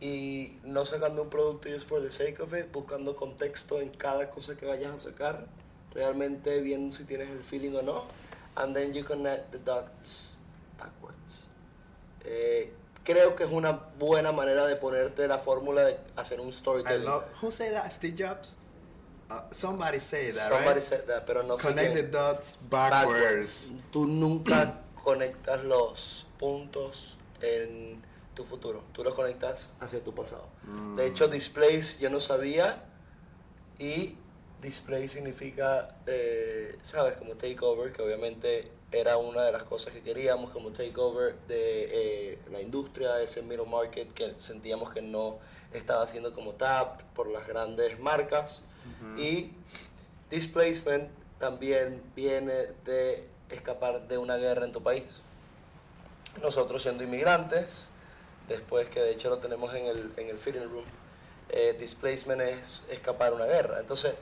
y 0.00 0.58
no 0.64 0.84
sacando 0.84 1.22
un 1.22 1.30
producto 1.30 1.68
just 1.68 1.88
for 1.88 2.00
the 2.00 2.10
sake 2.10 2.40
of 2.40 2.54
it, 2.54 2.70
buscando 2.72 3.16
contexto 3.16 3.80
en 3.80 3.90
cada 3.90 4.30
cosa 4.30 4.56
que 4.56 4.66
vayas 4.66 4.94
a 4.94 4.98
sacar 4.98 5.46
realmente 5.92 6.60
viendo 6.60 6.94
si 6.94 7.04
tienes 7.04 7.30
el 7.30 7.42
feeling 7.42 7.74
o 7.74 7.82
no, 7.82 8.04
and 8.56 8.74
then 8.74 8.92
you 8.92 9.04
connect 9.04 9.50
the 9.50 9.58
dots 9.58 10.36
backwards. 10.78 11.48
Eh, 12.24 12.72
creo 13.04 13.34
que 13.34 13.44
es 13.44 13.50
una 13.50 13.72
buena 13.98 14.32
manera 14.32 14.66
de 14.66 14.76
ponerte 14.76 15.26
la 15.26 15.38
fórmula 15.38 15.82
de 15.82 15.98
hacer 16.16 16.40
un 16.40 16.52
storytelling. 16.52 17.02
I 17.02 17.06
love, 17.06 17.24
who 17.42 17.50
said 17.50 17.72
that? 17.72 17.90
Steve 17.90 18.16
Jobs? 18.16 18.56
Uh, 19.30 19.42
somebody 19.50 20.00
said 20.00 20.34
that, 20.34 20.48
Somebody 20.48 20.80
said 20.80 21.06
that, 21.06 21.26
pero 21.26 21.42
no 21.42 21.56
Connect 21.56 21.94
the 21.94 22.02
dots 22.04 22.56
backwards. 22.56 23.70
Tú 23.92 24.06
nunca 24.06 24.80
conectas 24.96 25.64
los 25.64 26.26
puntos 26.38 27.16
en 27.42 28.02
tu 28.34 28.44
futuro. 28.44 28.84
Tú 28.92 29.04
los 29.04 29.14
conectas 29.14 29.70
hacia 29.80 30.02
tu 30.02 30.14
pasado. 30.14 30.48
De 30.96 31.06
hecho, 31.06 31.28
mm. 31.28 31.30
Displays 31.30 31.98
yo 31.98 32.08
no 32.08 32.20
sabía 32.20 32.84
y 33.78 34.16
display 34.62 35.08
significa, 35.08 35.96
eh, 36.06 36.78
¿sabes? 36.82 37.16
Como 37.16 37.34
takeover, 37.34 37.92
que 37.92 38.02
obviamente 38.02 38.70
era 38.90 39.18
una 39.18 39.42
de 39.42 39.52
las 39.52 39.64
cosas 39.64 39.92
que 39.92 40.00
queríamos 40.00 40.50
como 40.52 40.70
takeover 40.70 41.36
de 41.46 42.32
eh, 42.32 42.38
la 42.50 42.60
industria, 42.60 43.20
ese 43.20 43.42
middle 43.42 43.66
market 43.66 44.12
que 44.14 44.34
sentíamos 44.38 44.90
que 44.90 45.02
no 45.02 45.38
estaba 45.72 46.06
siendo 46.06 46.32
como 46.32 46.52
tapped 46.54 47.04
por 47.14 47.28
las 47.28 47.46
grandes 47.46 47.98
marcas. 48.00 48.64
Y 49.16 49.52
displacement 50.30 51.08
también 51.38 52.02
viene 52.14 52.68
de 52.84 53.26
escapar 53.50 54.06
de 54.06 54.18
una 54.18 54.36
guerra 54.36 54.64
en 54.64 54.72
tu 54.72 54.82
país. 54.82 55.22
Nosotros 56.42 56.82
siendo 56.82 57.02
inmigrantes, 57.02 57.88
después 58.48 58.88
que 58.88 59.00
de 59.00 59.12
hecho 59.12 59.30
lo 59.30 59.38
tenemos 59.38 59.74
en 59.74 59.86
el, 59.86 60.12
en 60.16 60.28
el 60.28 60.70
room, 60.70 60.84
eh, 61.48 61.76
displacement 61.78 62.40
es 62.42 62.86
escapar 62.90 63.30
de 63.30 63.36
una 63.36 63.46
guerra. 63.46 63.80
Entonces, 63.80 64.14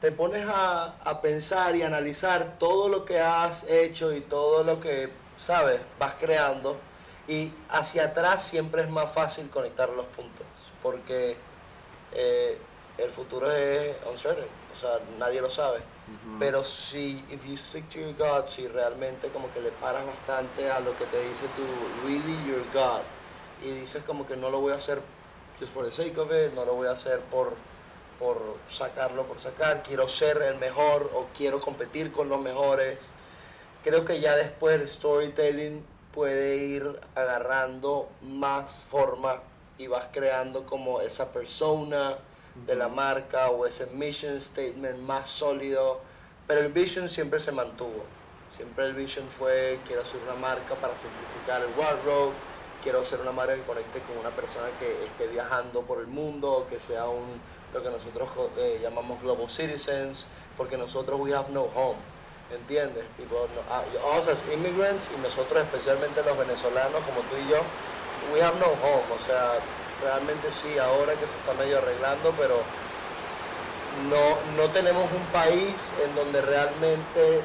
te 0.00 0.10
pones 0.10 0.46
a, 0.48 0.96
a, 1.04 1.20
pensar 1.20 1.76
y 1.76 1.82
analizar 1.82 2.58
todo 2.58 2.88
lo 2.88 3.04
que 3.04 3.20
has 3.20 3.64
hecho 3.64 4.12
y 4.12 4.20
todo 4.20 4.64
lo 4.64 4.80
que, 4.80 5.10
sabes, 5.38 5.80
vas 5.98 6.16
creando. 6.16 6.76
Y 7.28 7.52
hacia 7.68 8.06
atrás 8.06 8.42
siempre 8.42 8.82
es 8.82 8.90
más 8.90 9.10
fácil 9.12 9.48
conectar 9.48 9.88
los 9.90 10.06
puntos, 10.06 10.46
porque 10.82 11.36
eh, 12.12 12.58
el 12.98 13.10
futuro 13.10 13.50
es 13.50 13.96
uncertain, 14.10 14.48
o 14.72 14.78
sea, 14.78 14.98
nadie 15.18 15.40
lo 15.40 15.50
sabe. 15.50 15.80
Pero 16.38 16.62
si, 16.62 17.24
if 17.30 17.46
you 17.46 17.56
stick 17.56 17.88
to 17.88 17.98
your 17.98 18.14
God, 18.14 18.46
si 18.46 18.68
realmente 18.68 19.28
como 19.28 19.50
que 19.52 19.60
le 19.60 19.70
paras 19.70 20.04
bastante 20.04 20.70
a 20.70 20.80
lo 20.80 20.94
que 20.96 21.06
te 21.06 21.22
dice 21.28 21.46
tu 21.56 22.06
really 22.06 22.36
your 22.46 22.64
God, 22.72 23.00
y 23.64 23.70
dices 23.72 24.02
como 24.02 24.26
que 24.26 24.36
no 24.36 24.50
lo 24.50 24.60
voy 24.60 24.72
a 24.72 24.76
hacer 24.76 25.00
just 25.58 25.72
for 25.72 25.84
the 25.84 25.92
sake 25.92 26.18
of 26.18 26.30
it, 26.32 26.52
no 26.54 26.64
lo 26.64 26.74
voy 26.74 26.88
a 26.88 26.92
hacer 26.92 27.20
por 27.20 27.54
por 28.18 28.58
sacarlo, 28.68 29.24
por 29.26 29.40
sacar, 29.40 29.82
quiero 29.82 30.06
ser 30.06 30.42
el 30.42 30.54
mejor 30.56 31.10
o 31.12 31.26
quiero 31.36 31.58
competir 31.58 32.12
con 32.12 32.28
los 32.28 32.40
mejores. 32.40 33.08
Creo 33.82 34.04
que 34.04 34.20
ya 34.20 34.36
después 34.36 34.80
el 34.80 34.86
storytelling 34.86 35.84
puede 36.12 36.56
ir 36.56 37.00
agarrando 37.16 38.08
más 38.20 38.84
forma 38.88 39.40
y 39.76 39.88
vas 39.88 40.08
creando 40.12 40.64
como 40.66 41.00
esa 41.00 41.32
persona 41.32 42.16
de 42.66 42.76
la 42.76 42.88
marca 42.88 43.50
o 43.50 43.66
ese 43.66 43.86
mission 43.86 44.38
statement 44.38 44.98
más 45.00 45.28
sólido, 45.28 46.00
pero 46.46 46.60
el 46.60 46.72
vision 46.72 47.08
siempre 47.08 47.40
se 47.40 47.52
mantuvo. 47.52 48.04
Siempre 48.54 48.86
el 48.86 48.94
vision 48.94 49.28
fue 49.30 49.78
quiero 49.86 50.04
ser 50.04 50.20
una 50.22 50.34
marca 50.34 50.74
para 50.74 50.94
simplificar 50.94 51.62
el 51.62 51.70
wardrobe, 51.78 52.32
quiero 52.82 53.04
ser 53.04 53.20
una 53.20 53.32
marca 53.32 53.54
que 53.54 53.62
conecte 53.62 54.00
con 54.00 54.18
una 54.18 54.30
persona 54.30 54.66
que 54.78 55.04
esté 55.04 55.28
viajando 55.28 55.82
por 55.82 56.00
el 56.00 56.06
mundo, 56.06 56.66
que 56.68 56.78
sea 56.78 57.08
un 57.08 57.40
lo 57.72 57.82
que 57.82 57.90
nosotros 57.90 58.28
eh, 58.58 58.80
llamamos 58.82 59.20
global 59.22 59.48
citizens, 59.48 60.28
porque 60.56 60.76
nosotros 60.76 61.18
we 61.18 61.34
have 61.34 61.50
no 61.50 61.62
home, 61.74 61.96
¿entiendes? 62.52 63.04
Tipo, 63.16 63.48
no, 63.54 63.62
ah, 63.70 63.82
as 64.18 64.44
immigrants 64.52 65.10
y 65.16 65.20
nosotros 65.20 65.62
especialmente 65.62 66.22
los 66.22 66.36
venezolanos 66.36 67.02
como 67.04 67.20
tú 67.22 67.36
y 67.36 67.50
yo, 67.50 67.62
we 68.32 68.42
have 68.42 68.58
no 68.58 68.66
home, 68.66 69.08
o 69.14 69.24
sea, 69.24 69.54
realmente 70.02 70.50
sí, 70.50 70.78
ahora 70.78 71.14
que 71.14 71.26
se 71.26 71.34
está 71.36 71.54
medio 71.54 71.78
arreglando, 71.78 72.32
pero 72.38 72.60
no, 74.08 74.62
no 74.62 74.70
tenemos 74.70 75.10
un 75.12 75.24
país 75.32 75.92
en 76.04 76.14
donde 76.14 76.40
realmente 76.40 77.42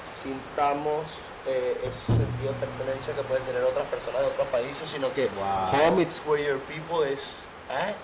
sintamos 0.00 1.20
eh, 1.46 1.80
ese 1.84 2.12
sentido 2.12 2.52
de 2.52 2.66
pertenencia 2.66 3.14
que 3.14 3.22
pueden 3.22 3.44
tener 3.44 3.62
otras 3.64 3.86
personas 3.86 4.20
de 4.22 4.28
otros 4.28 4.48
países, 4.48 4.88
sino 4.88 5.12
que 5.12 5.28
home 5.72 6.02
it's 6.02 6.22
where 6.26 6.42
your 6.42 6.58
people 6.60 7.10
is 7.10 7.48
at 7.70 7.94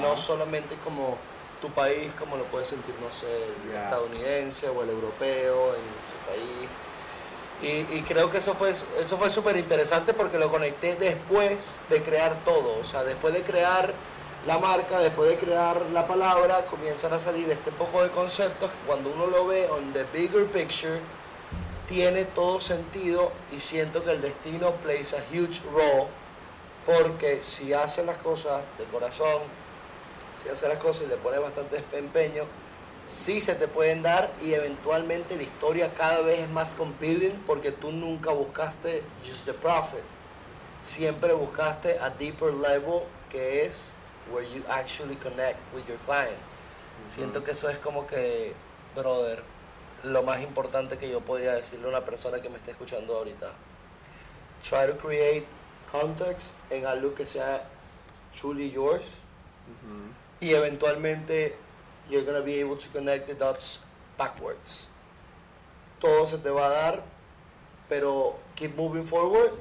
no 0.00 0.16
solamente 0.16 0.74
como 0.76 1.16
tu 1.60 1.70
país, 1.70 2.12
como 2.18 2.36
lo 2.36 2.44
puede 2.44 2.64
sentir, 2.64 2.94
no 3.00 3.10
sé, 3.10 3.26
el 3.26 3.76
estadounidense 3.76 4.68
o 4.68 4.82
el 4.82 4.90
europeo 4.90 5.74
en 5.74 5.82
su 6.08 6.16
país. 6.26 6.68
Y, 7.62 8.00
creo 8.02 8.30
que 8.30 8.38
eso 8.38 8.54
fue 8.54 8.70
eso 8.70 9.18
fue 9.18 9.28
súper 9.28 9.56
interesante 9.58 10.14
porque 10.14 10.38
lo 10.38 10.48
conecté 10.48 10.96
después 10.96 11.80
de 11.90 12.02
crear 12.02 12.42
todo, 12.44 12.78
o 12.78 12.84
sea, 12.84 13.04
después 13.04 13.34
de 13.34 13.42
crear 13.42 13.92
la 14.46 14.58
marca, 14.58 14.98
después 14.98 15.28
de 15.28 15.36
crear 15.36 15.82
la 15.92 16.06
palabra, 16.06 16.64
comienzan 16.64 17.12
a 17.12 17.18
salir 17.18 17.50
este 17.50 17.70
poco 17.72 18.02
de 18.02 18.08
conceptos 18.10 18.70
que 18.70 18.86
cuando 18.86 19.10
uno 19.10 19.26
lo 19.26 19.46
ve 19.46 19.68
on 19.68 19.92
the 19.92 20.04
bigger 20.10 20.46
picture, 20.46 21.00
tiene 21.86 22.24
todo 22.24 22.62
sentido 22.62 23.30
y 23.52 23.60
siento 23.60 24.02
que 24.04 24.12
el 24.12 24.22
destino 24.22 24.72
plays 24.76 25.12
a 25.12 25.18
huge 25.30 25.60
role 25.70 26.06
porque 26.86 27.42
si 27.42 27.74
hace 27.74 28.04
las 28.04 28.16
cosas 28.18 28.62
de 28.78 28.84
corazón, 28.84 29.42
si 30.34 30.48
hace 30.48 30.66
las 30.66 30.78
cosas 30.78 31.02
y 31.04 31.06
le 31.08 31.16
pone 31.16 31.38
bastante 31.38 31.84
empeño, 31.92 32.44
sí 33.10 33.40
se 33.40 33.56
te 33.56 33.66
pueden 33.66 34.02
dar 34.02 34.30
y 34.40 34.54
eventualmente 34.54 35.36
la 35.36 35.42
historia 35.42 35.92
cada 35.94 36.20
vez 36.20 36.40
es 36.40 36.48
más 36.48 36.76
compelling 36.76 37.42
porque 37.44 37.72
tú 37.72 37.90
nunca 37.90 38.30
buscaste 38.30 39.02
just 39.26 39.46
the 39.46 39.52
profit. 39.52 40.04
Siempre 40.82 41.32
buscaste 41.32 41.98
a 41.98 42.08
deeper 42.10 42.54
level 42.54 43.02
que 43.28 43.66
es 43.66 43.96
where 44.32 44.48
you 44.48 44.62
actually 44.68 45.16
connect 45.16 45.58
with 45.74 45.84
your 45.86 45.98
client. 46.06 46.38
Siento 47.08 47.42
que 47.42 47.50
eso 47.50 47.68
es 47.68 47.78
como 47.78 48.06
que, 48.06 48.54
brother, 48.94 49.42
lo 50.04 50.22
más 50.22 50.40
importante 50.40 50.96
que 50.96 51.10
yo 51.10 51.20
podría 51.20 51.54
decirle 51.54 51.86
a 51.86 51.88
una 51.88 52.04
persona 52.04 52.40
que 52.40 52.48
me 52.48 52.58
esté 52.58 52.70
escuchando 52.70 53.16
ahorita. 53.16 53.52
Try 54.62 54.86
to 54.86 54.96
create 54.96 55.46
context 55.90 56.56
en 56.70 56.86
algo 56.86 57.12
que 57.14 57.26
sea 57.26 57.64
truly 58.32 58.70
yours 58.70 59.16
y 60.40 60.54
eventualmente 60.54 61.56
you're 62.10 62.24
going 62.24 62.36
to 62.36 62.42
be 62.42 62.54
able 62.54 62.76
to 62.76 62.88
connect 62.88 63.28
the 63.28 63.34
dots 63.34 63.78
backwards. 64.18 64.88
Todo 66.00 66.26
se 66.26 66.38
te 66.38 66.50
va 66.50 66.66
a 66.66 66.70
dar, 66.70 67.02
pero 67.88 68.36
keep 68.56 68.76
moving 68.76 69.04
forward, 69.04 69.52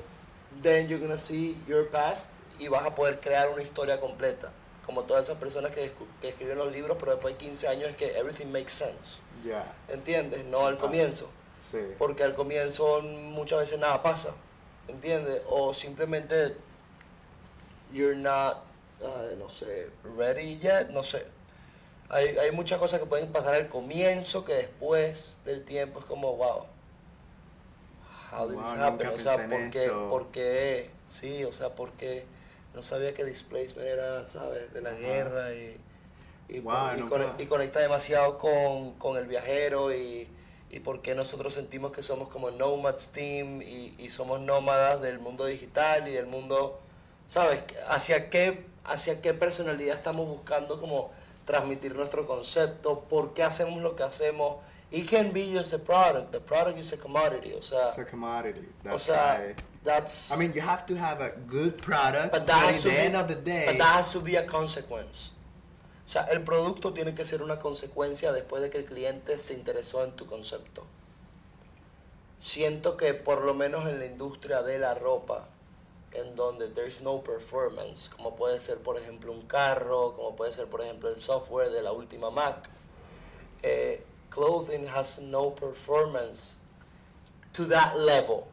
then 0.61 0.89
you're 0.89 0.99
going 0.99 1.11
to 1.11 1.17
see 1.17 1.57
your 1.67 1.83
past 1.85 2.31
y 2.59 2.67
vas 2.67 2.85
a 2.85 2.95
poder 2.95 3.19
crear 3.19 3.49
una 3.49 3.61
historia 3.61 3.99
completa. 3.99 4.51
Como 4.85 5.03
todas 5.03 5.25
esas 5.25 5.37
personas 5.37 5.71
que, 5.71 5.91
que 6.19 6.29
escriben 6.29 6.57
los 6.57 6.71
libros, 6.71 6.97
pero 6.99 7.11
después 7.11 7.37
de 7.37 7.45
15 7.45 7.67
años 7.67 7.89
es 7.89 7.95
que 7.95 8.17
everything 8.17 8.47
makes 8.47 8.73
sense. 8.73 9.21
Ya. 9.45 9.71
¿Entiendes? 9.87 10.45
No 10.45 10.65
al 10.65 10.77
comienzo. 10.77 11.29
Sí. 11.59 11.93
Porque 11.97 12.23
al 12.23 12.33
comienzo 12.33 13.01
muchas 13.01 13.59
veces 13.59 13.79
nada 13.79 14.01
pasa. 14.01 14.33
¿Entiendes? 14.87 15.41
O 15.47 15.73
simplemente 15.73 16.55
you're 17.93 18.15
not, 18.15 18.65
uh, 19.01 19.35
no 19.37 19.47
sé, 19.47 19.89
ready 20.17 20.57
yet, 20.57 20.89
no 20.89 21.03
sé. 21.03 21.25
Hay, 22.09 22.37
hay 22.37 22.51
muchas 22.51 22.79
cosas 22.79 22.99
que 22.99 23.05
pueden 23.05 23.31
pasar 23.31 23.53
al 23.53 23.67
comienzo 23.67 24.43
que 24.43 24.53
después 24.53 25.39
del 25.45 25.63
tiempo 25.63 25.99
es 25.99 26.05
como, 26.05 26.35
wow. 26.35 26.65
How 28.31 28.47
did 28.47 28.55
Wow, 28.55 28.63
this 28.63 28.79
happen? 28.79 29.07
O 29.07 29.17
sea, 29.17 29.47
¿por 29.47 29.69
qué? 29.69 29.85
esto. 29.85 30.09
¿Por 30.09 30.27
qué? 30.27 30.89
Sí, 31.07 31.43
o 31.43 31.51
sea, 31.51 31.69
porque 31.75 32.25
no 32.73 32.81
sabía 32.81 33.13
que 33.13 33.23
displacement 33.25 33.87
era, 33.87 34.27
¿sabes? 34.27 34.73
De 34.73 34.81
la 34.81 34.91
guerra 34.93 35.53
y, 35.53 35.79
y, 36.47 36.59
Wow, 36.59 36.91
y, 37.37 37.45
conecta 37.45 37.79
demasiado 37.79 38.37
con, 38.37 38.93
con 38.93 39.17
el 39.17 39.25
viajero 39.27 39.93
y, 39.93 40.27
y 40.71 40.79
por 40.79 41.01
qué 41.01 41.15
nosotros 41.15 41.53
sentimos 41.53 41.91
que 41.91 42.01
somos 42.01 42.29
como 42.29 42.51
nomads 42.51 43.09
team 43.09 43.61
y, 43.61 43.95
y 43.97 44.09
somos 44.09 44.39
nómadas 44.39 45.01
del 45.01 45.19
mundo 45.19 45.45
digital 45.45 46.07
y 46.07 46.13
del 46.13 46.27
mundo, 46.27 46.79
¿sabes? 47.27 47.63
¿Hacia 47.87 48.29
qué, 48.29 48.65
hacia 48.83 49.21
qué 49.21 49.33
personalidad 49.33 49.95
estamos 49.95 50.27
buscando 50.27 50.79
como 50.79 51.11
transmitir 51.53 51.95
nuestro 51.95 52.27
concepto? 52.27 52.99
¿Por 53.09 53.33
qué 53.33 53.41
hacemos 53.43 53.81
lo 53.81 53.95
que 53.95 54.03
hacemos? 54.03 54.57
It 54.91 55.09
can 55.09 55.31
be 55.33 55.51
just 55.51 55.71
the 55.71 55.79
product. 55.79 56.31
The 56.31 56.39
product 56.39 56.77
is 56.77 56.93
a 56.93 56.97
commodity. 56.97 57.53
O 57.53 57.61
sea, 57.61 57.87
It's 57.89 57.97
a 57.97 58.05
commodity. 58.05 58.67
o 58.85 58.89
That's 58.89 59.03
sea 59.03 59.13
right. 59.13 59.55
that's... 59.83 60.31
I 60.31 60.37
mean, 60.37 60.53
you 60.53 60.61
have 60.61 60.85
to 60.85 60.95
have 60.95 61.21
a 61.21 61.31
good 61.47 61.81
product, 61.81 62.31
But 62.31 62.41
but, 62.41 62.47
that 62.47 62.63
at 62.63 62.69
has 62.69 62.81
to 62.83 62.89
the 62.89 62.95
be- 62.95 63.01
end 63.01 63.15
of 63.15 63.27
the 63.27 63.35
day, 63.35 63.65
but 63.67 63.77
that 63.79 63.95
has 63.97 64.11
to 64.13 64.19
be 64.21 64.35
a 64.35 64.45
consequence. 64.45 65.31
O 66.05 66.11
sea, 66.11 66.25
el 66.31 66.41
producto 66.43 66.91
tiene 66.93 67.13
que 67.15 67.23
ser 67.25 67.41
una 67.41 67.57
consecuencia 67.59 68.31
después 68.31 68.61
de 68.61 68.69
que 68.69 68.77
el 68.79 68.85
cliente 68.85 69.39
se 69.39 69.53
interesó 69.55 70.03
en 70.03 70.11
tu 70.15 70.25
concepto. 70.27 70.85
Siento 72.39 72.95
que 72.95 73.13
por 73.15 73.43
lo 73.43 73.53
menos 73.53 73.87
en 73.87 73.99
la 73.99 74.05
industria 74.05 74.61
de 74.61 74.79
la 74.79 74.93
ropa, 74.93 75.47
en 76.13 76.35
donde 76.35 76.69
there's 76.73 77.01
no 77.01 77.19
performance, 77.21 78.09
como 78.09 78.35
puede 78.35 78.59
ser 78.61 78.77
por 78.79 78.97
ejemplo 78.97 79.31
un 79.31 79.43
carro, 79.43 80.13
como 80.15 80.35
puede 80.35 80.51
ser 80.51 80.67
por 80.67 80.81
ejemplo 80.81 81.09
el 81.09 81.17
software 81.17 81.69
de 81.69 81.81
la 81.81 81.91
última 81.91 82.31
Mac, 82.31 82.69
eh, 83.63 84.03
clothing 84.29 84.87
has 84.87 85.19
no 85.19 85.51
performance 85.51 86.59
to 87.53 87.65
that 87.65 87.95
level. 87.97 88.45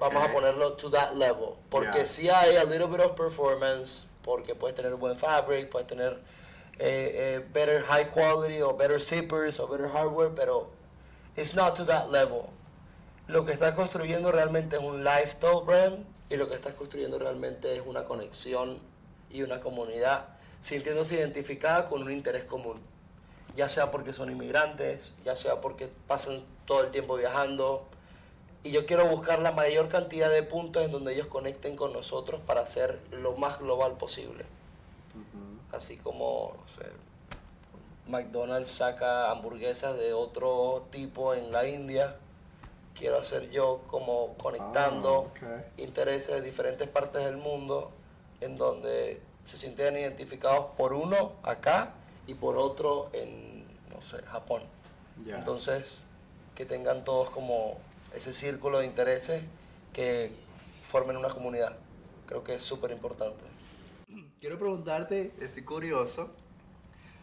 Vamos 0.00 0.22
a 0.24 0.32
ponerlo 0.32 0.72
to 0.76 0.90
that 0.90 1.16
level. 1.16 1.56
Porque 1.70 1.98
Yeah. 1.98 2.06
si 2.06 2.28
hay 2.28 2.56
a 2.56 2.64
little 2.64 2.88
bit 2.88 3.00
of 3.00 3.14
performance, 3.14 4.04
porque 4.24 4.54
puedes 4.56 4.74
tener 4.74 4.96
buen 4.96 5.16
fabric, 5.16 5.70
puedes 5.70 5.86
tener 5.86 6.18
eh, 6.78 7.38
eh, 7.38 7.44
better 7.52 7.82
high 7.84 8.04
quality 8.10 8.60
o 8.60 8.72
better 8.74 8.98
zippers 9.00 9.58
o 9.60 9.66
better 9.68 9.88
hardware, 9.88 10.28
pero 10.34 10.68
it's 11.36 11.54
not 11.54 11.74
to 11.76 11.84
that 11.84 12.10
level. 12.10 12.50
Lo 13.28 13.44
que 13.44 13.52
estás 13.52 13.74
construyendo 13.74 14.30
realmente 14.32 14.76
es 14.76 14.82
un 14.82 15.02
lifestyle 15.04 15.62
brand 15.64 16.04
y 16.28 16.36
lo 16.36 16.48
que 16.48 16.54
estás 16.54 16.74
construyendo 16.74 17.18
realmente 17.18 17.76
es 17.76 17.82
una 17.86 18.04
conexión 18.04 18.78
y 19.30 19.42
una 19.42 19.60
comunidad 19.60 20.28
sintiéndose 20.60 21.16
identificada 21.16 21.86
con 21.86 22.02
un 22.02 22.12
interés 22.12 22.44
común. 22.44 22.80
Ya 23.56 23.68
sea 23.68 23.90
porque 23.90 24.12
son 24.12 24.30
inmigrantes, 24.30 25.14
ya 25.24 25.36
sea 25.36 25.60
porque 25.60 25.88
pasan 26.06 26.42
todo 26.66 26.84
el 26.84 26.90
tiempo 26.90 27.16
viajando, 27.16 27.86
y 28.66 28.72
yo 28.72 28.84
quiero 28.84 29.06
buscar 29.06 29.38
la 29.38 29.52
mayor 29.52 29.88
cantidad 29.88 30.28
de 30.28 30.42
puntos 30.42 30.84
en 30.84 30.90
donde 30.90 31.14
ellos 31.14 31.28
conecten 31.28 31.76
con 31.76 31.92
nosotros 31.92 32.40
para 32.44 32.62
hacer 32.62 32.98
lo 33.12 33.36
más 33.36 33.60
global 33.60 33.92
posible. 33.96 34.44
Así 35.70 35.96
como, 35.96 36.56
no 36.58 36.66
sé, 36.66 36.84
McDonald's 38.08 38.68
saca 38.68 39.30
hamburguesas 39.30 39.96
de 39.96 40.14
otro 40.14 40.84
tipo 40.90 41.32
en 41.34 41.52
la 41.52 41.68
India, 41.68 42.16
quiero 42.98 43.18
hacer 43.18 43.50
yo 43.50 43.82
como 43.88 44.34
conectando 44.38 45.30
Ah, 45.42 45.62
intereses 45.76 46.34
de 46.34 46.42
diferentes 46.42 46.88
partes 46.88 47.24
del 47.24 47.36
mundo 47.36 47.90
en 48.40 48.56
donde 48.56 49.20
se 49.44 49.56
sienten 49.56 49.96
identificados 49.96 50.66
por 50.76 50.92
uno 50.92 51.32
acá 51.42 51.94
y 52.26 52.34
por 52.34 52.56
otro 52.56 53.10
en, 53.12 53.64
no 53.94 54.02
sé, 54.02 54.22
Japón. 54.22 54.62
Entonces, 55.26 56.02
que 56.54 56.66
tengan 56.66 57.04
todos 57.04 57.30
como 57.30 57.78
ese 58.14 58.32
círculo 58.32 58.80
de 58.80 58.86
intereses 58.86 59.44
que 59.92 60.32
formen 60.82 61.16
una 61.16 61.28
comunidad. 61.28 61.76
Creo 62.26 62.42
que 62.44 62.54
es 62.54 62.62
súper 62.62 62.90
importante. 62.90 63.44
Quiero 64.40 64.58
preguntarte, 64.58 65.32
estoy 65.40 65.64
curioso, 65.64 66.30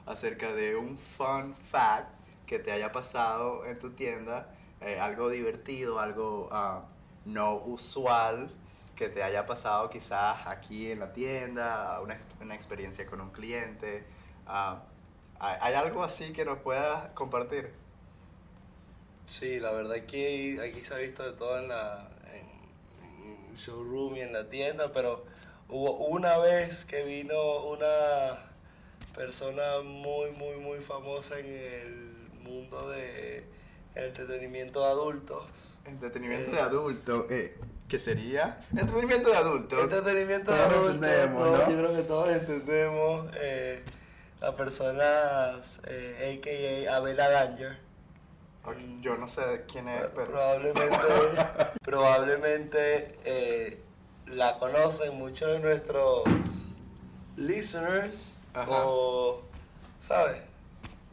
acerca 0.05 0.53
de 0.53 0.75
un 0.75 0.97
fun 0.97 1.55
fact 1.71 2.09
que 2.45 2.59
te 2.59 2.71
haya 2.71 2.91
pasado 2.91 3.65
en 3.65 3.79
tu 3.79 3.91
tienda, 3.91 4.47
eh, 4.85 4.99
algo 4.99 5.29
divertido, 5.29 5.99
algo 5.99 6.49
ah, 6.51 6.83
no 7.25 7.55
usual 7.55 8.49
que 8.95 9.09
te 9.09 9.23
haya 9.23 9.45
pasado 9.45 9.89
quizás 9.89 10.45
aquí 10.45 10.91
en 10.91 10.99
la 10.99 11.13
tienda, 11.13 11.99
una, 12.01 12.19
una 12.41 12.55
experiencia 12.55 13.05
con 13.05 13.21
un 13.21 13.31
cliente. 13.31 14.05
ah, 14.47 14.83
¿hay, 15.39 15.73
algo 15.73 16.03
así 16.03 16.33
que 16.33 16.45
nos 16.45 16.59
puedas 16.59 17.09
compartir? 17.09 17.73
Sí, 19.27 19.59
la 19.59 19.71
verdad 19.71 20.05
que 20.05 20.59
aquí 20.61 20.81
se 20.83 20.93
ha 20.93 20.97
visto 20.97 21.23
de 21.23 21.33
todo 21.33 21.57
en 21.59 21.69
la 21.69 22.09
en, 22.33 23.55
showroom 23.55 24.17
y 24.17 24.21
en 24.21 24.33
la 24.33 24.49
tienda, 24.49 24.91
pero 24.91 25.25
hubo 25.69 25.97
una 26.07 26.37
vez 26.37 26.85
que 26.85 27.03
vino 27.03 27.63
una 27.65 28.51
persona 29.15 29.81
muy, 29.83 30.31
muy, 30.31 30.57
muy 30.57 30.79
famosa 30.79 31.39
en 31.39 31.45
el 31.45 32.13
mundo 32.41 32.89
de 32.89 33.45
entretenimiento 33.95 34.81
de 34.81 34.87
adultos. 34.87 35.79
Entretenimiento 35.85 36.51
Eh. 36.51 36.55
de 36.55 36.61
adulto, 36.61 37.27
eh, 37.29 37.57
¿qué 37.87 37.99
sería? 37.99 38.57
Entretenimiento 38.71 39.29
de 39.29 39.37
adulto. 39.37 39.79
Entretenimiento 39.81 40.51
de 40.51 40.57
Todos 40.57 40.73
adultos, 40.73 40.93
entendemos, 40.95 41.43
todos- 41.43 41.59
¿no? 41.59 41.69
yo 41.69 41.77
creo 41.77 41.95
que 41.95 42.03
todos 42.03 42.29
entendemos. 42.29 43.31
Eh, 43.35 43.83
la 44.41 44.55
persona, 44.55 45.61
eh, 45.87 46.37
a.k.a. 46.41 46.95
Abela 46.97 47.29
Danger. 47.29 47.77
Ok, 48.65 48.75
Yo 49.01 49.15
no 49.17 49.27
sé 49.27 49.65
quién 49.71 49.87
es, 49.89 50.03
pero... 50.15 50.27
Probablemente, 50.31 50.97
probablemente 51.83 53.17
eh, 53.25 53.79
la 54.27 54.57
conocen 54.57 55.15
muchos 55.17 55.49
de 55.49 55.59
nuestros 55.59 56.23
listeners 57.35 58.41
Ajá. 58.53 58.67
o, 58.85 59.41
¿sabes? 59.99 60.41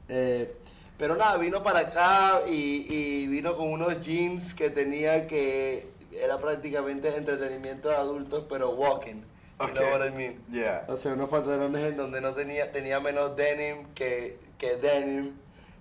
Eh, 0.09 0.57
pero 1.01 1.17
nada, 1.17 1.39
vino 1.39 1.63
para 1.63 1.79
acá 1.79 2.43
y, 2.47 2.85
y 2.91 3.27
vino 3.27 3.57
con 3.57 3.69
unos 3.69 4.03
jeans 4.03 4.53
que 4.53 4.69
tenía 4.69 5.27
que 5.27 5.89
era 6.13 6.39
prácticamente 6.39 7.09
entretenimiento 7.17 7.89
de 7.89 7.97
adultos, 7.97 8.45
pero 8.51 8.73
walking. 8.73 9.23
You 9.61 9.69
know 9.69 9.93
what 9.93 10.07
I 10.07 10.11
mean? 10.11 10.45
Yeah. 10.51 10.85
O 10.89 10.97
sea, 10.97 11.15
unos 11.15 11.31
pantalones 11.31 11.87
en 11.87 11.97
donde 11.97 12.21
no 12.21 12.35
tenía, 12.35 12.71
tenía 12.71 13.01
menos 13.01 13.35
denim 13.35 13.87
que, 13.95 14.39
que 14.59 14.77
denim, 14.77 15.33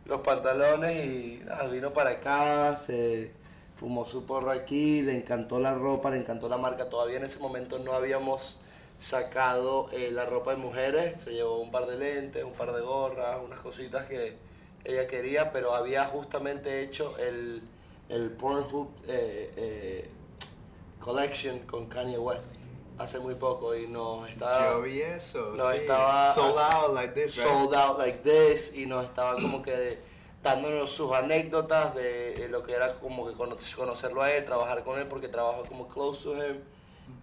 los 0.05 0.21
pantalones 0.21 1.05
y 1.05 1.41
nada, 1.45 1.67
vino 1.67 1.91
para 1.91 2.11
acá, 2.11 2.77
se 2.77 3.33
fumó 3.75 4.05
su 4.05 4.25
porro 4.25 4.51
aquí, 4.51 5.01
le 5.01 5.17
encantó 5.17 5.59
la 5.59 5.73
ropa, 5.73 6.11
le 6.11 6.17
encantó 6.17 6.47
la 6.47 6.57
marca. 6.57 6.87
Todavía 6.87 7.17
en 7.17 7.25
ese 7.25 7.39
momento 7.39 7.77
no 7.77 7.91
habíamos 7.91 8.57
sacado 8.97 9.89
eh, 9.91 10.11
la 10.13 10.23
ropa 10.23 10.51
de 10.51 10.57
mujeres, 10.57 11.21
se 11.21 11.33
llevó 11.33 11.59
un 11.59 11.71
par 11.71 11.87
de 11.87 11.97
lentes, 11.97 12.41
un 12.45 12.53
par 12.53 12.71
de 12.71 12.79
gorras, 12.79 13.39
unas 13.43 13.59
cositas 13.59 14.05
que 14.05 14.47
ella 14.85 15.07
quería, 15.07 15.51
pero 15.51 15.75
había 15.75 16.05
justamente 16.05 16.81
hecho 16.81 17.17
el, 17.17 17.61
el 18.09 18.31
Pornhub 18.31 18.89
eh, 19.07 19.51
eh, 19.55 20.09
Collection 20.99 21.59
con 21.59 21.87
Kanye 21.87 22.17
West 22.17 22.57
hace 22.97 23.19
muy 23.19 23.35
poco 23.35 23.75
y 23.75 23.87
nos 23.87 24.29
estaba... 24.29 24.71
Yo 24.73 24.81
vi 24.81 25.01
eso, 25.01 25.53
nos 25.55 25.71
sí. 25.73 25.77
estaba 25.81 26.33
sold 26.33 26.57
out 26.57 26.93
like 26.93 27.13
this, 27.13 27.37
right? 27.37 27.47
sold 27.47 27.73
out 27.73 27.97
like 27.97 28.17
this 28.19 28.73
y 28.75 28.85
nos 28.85 29.05
estaba 29.05 29.35
como 29.35 29.61
que 29.61 29.99
dándonos 30.43 30.89
sus 30.91 31.13
anécdotas 31.13 31.95
de, 31.95 32.33
de 32.33 32.49
lo 32.49 32.63
que 32.63 32.73
era 32.73 32.95
como 32.95 33.25
que 33.27 33.33
cono- 33.35 33.57
conocerlo 33.75 34.21
a 34.21 34.31
él, 34.31 34.43
trabajar 34.43 34.83
con 34.83 34.99
él 34.99 35.07
porque 35.07 35.29
trabaja 35.29 35.61
como 35.67 35.87
close 35.87 36.23
to 36.23 36.35
him. 36.35 36.59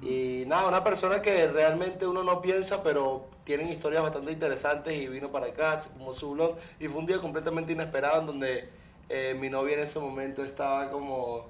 Y 0.02 0.44
nada, 0.46 0.68
una 0.68 0.84
persona 0.84 1.22
que 1.22 1.46
realmente 1.48 2.06
uno 2.06 2.22
no 2.22 2.40
piensa, 2.42 2.82
pero 2.82 3.26
tienen 3.44 3.68
historias 3.68 4.02
bastante 4.02 4.30
interesantes 4.32 4.94
y 4.94 5.08
vino 5.08 5.30
para 5.32 5.46
acá, 5.46 5.78
fumó 5.78 6.12
su 6.12 6.32
blog 6.32 6.56
y 6.78 6.86
fue 6.88 6.98
un 7.00 7.06
día 7.06 7.18
completamente 7.18 7.72
inesperado 7.72 8.20
en 8.20 8.26
donde 8.26 8.68
eh, 9.08 9.34
mi 9.38 9.48
novia 9.48 9.74
en 9.74 9.80
ese 9.84 9.98
momento 9.98 10.42
estaba 10.42 10.90
como, 10.90 11.46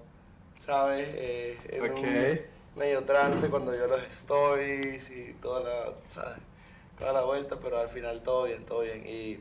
¿sabes? 0.61 1.09
Eh, 1.12 1.59
en 1.70 1.82
un- 1.82 1.91
Ok. 1.99 2.41
medio 2.76 3.05
trance 3.05 3.49
cuando 3.49 3.74
yo 3.74 3.87
los 3.87 4.03
stories 4.03 5.11
y 5.11 5.32
toda 5.41 5.61
la, 5.61 5.93
¿sabes? 6.05 6.39
toda 6.99 7.12
la 7.12 7.22
vuelta, 7.24 7.57
pero 7.62 7.78
al 7.78 7.89
final 7.89 8.22
todo 8.22 8.45
bien, 8.45 8.64
todo 8.64 8.80
bien. 8.80 9.07
Y 9.07 9.39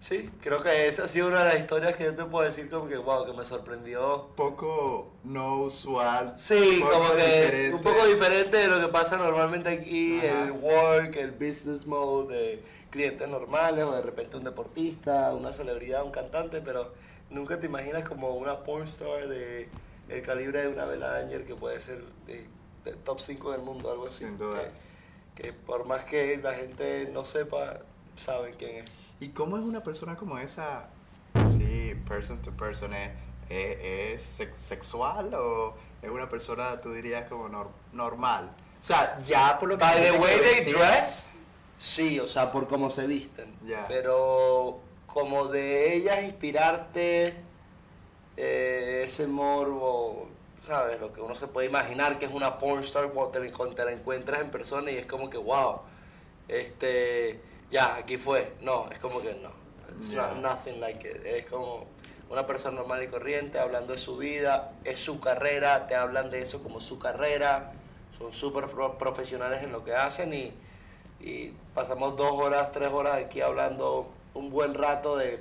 sí, 0.00 0.30
creo 0.40 0.62
que 0.62 0.88
esa 0.88 1.04
ha 1.04 1.08
sido 1.08 1.28
una 1.28 1.44
de 1.44 1.52
las 1.52 1.60
historias 1.60 1.94
que 1.96 2.04
yo 2.04 2.14
te 2.14 2.24
puedo 2.24 2.44
decir 2.44 2.68
como 2.70 2.88
que, 2.88 2.96
wow, 2.96 3.26
que 3.26 3.32
me 3.32 3.44
sorprendió. 3.44 4.28
poco 4.36 5.12
no 5.24 5.58
usual. 5.62 6.34
Sí, 6.36 6.78
poco 6.80 6.92
como 6.92 7.10
que 7.14 7.16
diferente. 7.16 7.74
un 7.74 7.82
poco 7.82 8.06
diferente 8.06 8.56
de 8.56 8.68
lo 8.68 8.80
que 8.80 8.88
pasa 8.88 9.16
normalmente 9.16 9.68
aquí, 9.68 10.18
Ajá. 10.18 10.44
el 10.44 10.52
work, 10.52 11.16
el 11.16 11.32
business 11.32 11.86
mode 11.86 12.34
de 12.36 12.62
clientes 12.90 13.28
normales 13.28 13.84
o 13.84 13.92
de 13.92 14.02
repente 14.02 14.36
un 14.36 14.44
deportista, 14.44 15.34
una 15.34 15.52
celebridad, 15.52 16.04
un 16.04 16.12
cantante, 16.12 16.60
pero 16.60 16.92
nunca 17.30 17.58
te 17.58 17.66
imaginas 17.66 18.04
como 18.08 18.34
una 18.36 18.62
pornstar 18.62 19.28
de 19.28 19.68
el 20.08 20.22
calibre 20.22 20.62
de 20.62 20.68
una 20.68 20.84
Bella 20.84 21.10
Danger 21.10 21.44
que 21.44 21.54
puede 21.56 21.80
ser 21.80 22.00
de, 22.26 22.46
de 22.84 22.92
top 22.92 23.18
5 23.18 23.52
del 23.52 23.62
mundo, 23.62 23.90
algo 23.90 24.06
así. 24.06 24.24
Sin 24.24 24.38
duda. 24.38 24.62
Que, 25.34 25.42
que 25.42 25.52
por 25.52 25.84
más 25.84 26.04
que 26.04 26.36
la 26.38 26.54
gente 26.54 27.10
no 27.12 27.24
sepa, 27.24 27.80
saben 28.14 28.54
quién 28.56 28.84
es. 28.84 28.90
¿Y 29.20 29.28
cómo 29.28 29.56
es 29.56 29.64
una 29.64 29.82
persona 29.82 30.16
como 30.16 30.38
esa? 30.38 30.88
Sí, 31.46 31.94
person 32.08 32.40
to 32.42 32.50
person. 32.52 32.92
¿Es, 32.94 33.10
es, 33.48 33.78
es 33.80 34.22
sex- 34.22 34.56
sexual 34.56 35.34
o 35.34 35.74
es 36.02 36.10
una 36.10 36.28
persona, 36.28 36.80
tú 36.80 36.92
dirías, 36.92 37.26
como 37.28 37.48
nor- 37.48 37.70
normal? 37.92 38.50
O 38.80 38.84
sea, 38.84 39.18
ya 39.26 39.58
por 39.58 39.68
lo 39.68 39.78
que... 39.78 39.84
By 39.84 40.00
the 40.00 40.12
way 40.12 40.38
they 40.40 40.72
dress, 40.72 41.30
sí, 41.76 42.20
o 42.20 42.26
sea, 42.26 42.50
por 42.50 42.66
cómo 42.68 42.90
se 42.90 43.06
visten. 43.06 43.54
Ya. 43.66 43.86
Pero 43.88 44.80
como 45.06 45.48
de 45.48 45.94
ellas 45.96 46.22
inspirarte 46.24 47.34
eh, 48.36 49.02
ese 49.06 49.26
morbo, 49.26 50.28
¿sabes? 50.62 51.00
Lo 51.00 51.12
que 51.12 51.20
uno 51.22 51.34
se 51.34 51.48
puede 51.48 51.66
imaginar 51.68 52.18
que 52.18 52.26
es 52.26 52.32
una 52.32 52.58
pornstar 52.58 53.08
cuando 53.10 53.32
te, 53.32 53.50
te 53.74 53.84
la 53.84 53.92
encuentras 53.92 54.40
en 54.42 54.50
persona 54.50 54.90
y 54.90 54.96
es 54.98 55.06
como 55.06 55.30
que, 55.30 55.38
wow, 55.38 55.80
este, 56.48 57.40
ya, 57.70 57.96
aquí 57.96 58.16
fue. 58.16 58.52
No, 58.62 58.88
es 58.90 58.98
como 58.98 59.20
que 59.20 59.34
no. 59.34 59.50
It's 59.96 60.12
not- 60.12 60.36
nothing 60.36 60.80
like 60.80 61.08
it. 61.08 61.24
Es 61.24 61.46
como 61.46 61.86
una 62.28 62.44
persona 62.46 62.76
normal 62.76 63.02
y 63.02 63.08
corriente 63.08 63.58
hablando 63.58 63.92
de 63.92 63.98
su 63.98 64.16
vida, 64.16 64.72
es 64.84 64.98
su 64.98 65.20
carrera, 65.20 65.86
te 65.86 65.94
hablan 65.94 66.30
de 66.30 66.40
eso 66.40 66.62
como 66.62 66.80
su 66.80 66.98
carrera, 66.98 67.72
son 68.16 68.32
súper 68.32 68.66
pro- 68.66 68.98
profesionales 68.98 69.62
en 69.62 69.70
lo 69.72 69.84
que 69.84 69.94
hacen 69.94 70.34
y, 70.34 70.52
y 71.20 71.52
pasamos 71.74 72.16
dos 72.16 72.32
horas, 72.32 72.72
tres 72.72 72.90
horas 72.90 73.14
aquí 73.24 73.40
hablando 73.40 74.10
un 74.34 74.50
buen 74.50 74.74
rato 74.74 75.16
de 75.16 75.40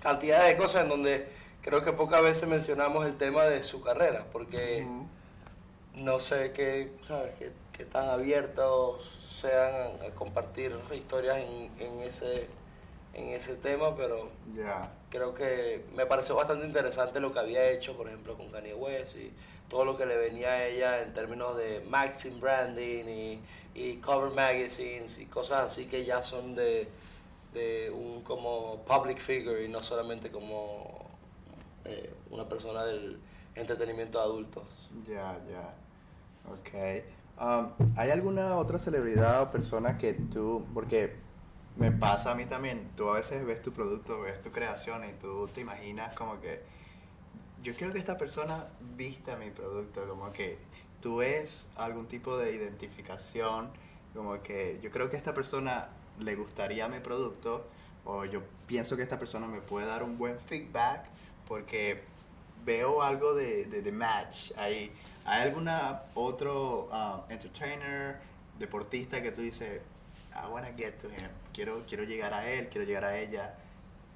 cantidad 0.00 0.46
de 0.46 0.56
cosas 0.56 0.84
en 0.84 0.88
donde 0.88 1.28
creo 1.62 1.82
que 1.82 1.92
pocas 1.92 2.22
veces 2.22 2.48
mencionamos 2.48 3.04
el 3.04 3.16
tema 3.18 3.44
de 3.44 3.62
su 3.64 3.82
carrera, 3.82 4.24
porque 4.32 4.86
no 5.94 6.20
sé 6.20 6.52
qué, 6.52 6.92
¿sabes? 7.02 7.34
Qué, 7.34 7.50
qué 7.78 7.84
tan 7.84 8.08
abiertos 8.08 9.04
sean 9.04 9.92
a, 10.02 10.14
compartir 10.16 10.76
historias 10.92 11.38
en, 11.38 11.70
en 11.78 12.00
ese, 12.00 12.48
en 13.14 13.28
ese 13.28 13.54
tema, 13.54 13.96
pero 13.96 14.30
creo 15.10 15.32
que 15.32 15.84
me 15.94 16.04
pareció 16.04 16.34
bastante 16.34 16.66
interesante 16.66 17.20
lo 17.20 17.32
que 17.32 17.38
había 17.38 17.70
hecho, 17.70 17.96
por 17.96 18.08
ejemplo, 18.08 18.36
con 18.36 18.50
Kanye 18.50 18.74
West 18.74 19.16
y 19.16 19.32
todo 19.70 19.84
lo 19.84 19.96
que 19.96 20.06
le 20.06 20.16
venía 20.16 20.50
a 20.50 20.66
ella 20.66 21.02
en 21.02 21.12
términos 21.12 21.56
de 21.56 21.80
Maxim 21.88 22.40
Branding 22.40 23.04
y, 23.04 23.40
y 23.74 23.96
Cover 23.98 24.32
Magazines 24.32 25.18
y 25.18 25.26
cosas 25.26 25.66
así 25.66 25.86
que 25.86 26.04
ya 26.04 26.20
son 26.20 26.56
de, 26.56 26.88
de 27.54 27.90
un 27.90 28.22
como 28.22 28.82
public 28.86 29.18
figure 29.18 29.64
y 29.64 29.68
no 29.68 29.84
solamente 29.84 30.32
como 30.32 31.06
eh, 31.84 32.12
una 32.30 32.48
persona 32.48 32.84
del 32.84 33.20
entretenimiento 33.54 34.18
de 34.18 34.24
adultos. 34.24 34.64
Ya, 35.06 35.38
ya. 35.48 35.74
Ok. 36.50 37.04
¿Hay 37.96 38.10
alguna 38.10 38.56
otra 38.56 38.78
celebridad 38.78 39.42
o 39.42 39.50
persona 39.50 39.96
que 39.96 40.14
tú, 40.14 40.66
porque 40.74 41.16
me 41.76 41.92
pasa 41.92 42.32
a 42.32 42.34
mí 42.34 42.46
también, 42.46 42.90
tú 42.96 43.08
a 43.08 43.14
veces 43.14 43.46
ves 43.46 43.62
tu 43.62 43.72
producto, 43.72 44.20
ves 44.20 44.42
tu 44.42 44.50
creación 44.50 45.04
y 45.04 45.12
tú 45.12 45.48
te 45.54 45.60
imaginas 45.60 46.14
como 46.16 46.40
que 46.40 46.62
yo 47.62 47.74
quiero 47.74 47.92
que 47.92 47.98
esta 47.98 48.16
persona 48.16 48.66
vista 48.96 49.36
mi 49.36 49.50
producto, 49.50 50.06
como 50.08 50.32
que 50.32 50.58
tú 51.00 51.18
ves 51.18 51.68
algún 51.76 52.06
tipo 52.06 52.36
de 52.36 52.54
identificación, 52.54 53.70
como 54.14 54.42
que 54.42 54.80
yo 54.82 54.90
creo 54.90 55.10
que 55.10 55.16
esta 55.16 55.34
persona 55.34 55.88
le 56.18 56.34
gustaría 56.34 56.88
mi 56.88 56.98
producto 56.98 57.64
o 58.04 58.24
yo 58.24 58.42
pienso 58.66 58.96
que 58.96 59.02
esta 59.02 59.18
persona 59.18 59.46
me 59.46 59.60
puede 59.60 59.86
dar 59.86 60.02
un 60.02 60.18
buen 60.18 60.38
feedback 60.40 61.06
porque 61.46 62.02
veo 62.68 63.00
algo 63.02 63.32
de, 63.34 63.64
de, 63.64 63.80
de 63.82 63.92
match 63.92 64.52
ahí. 64.56 64.92
¿Hay 65.24 65.42
alguna 65.48 66.02
otro 66.14 66.88
um, 66.92 67.30
entertainer, 67.32 68.18
deportista 68.58 69.22
que 69.22 69.32
tú 69.32 69.40
dices, 69.42 69.80
I 70.34 70.50
wanna 70.52 70.72
get 70.76 70.98
to 70.98 71.08
him, 71.08 71.28
quiero, 71.54 71.82
quiero 71.88 72.04
llegar 72.04 72.32
a 72.34 72.48
él, 72.50 72.68
quiero 72.68 72.86
llegar 72.86 73.04
a 73.04 73.16
ella? 73.18 73.54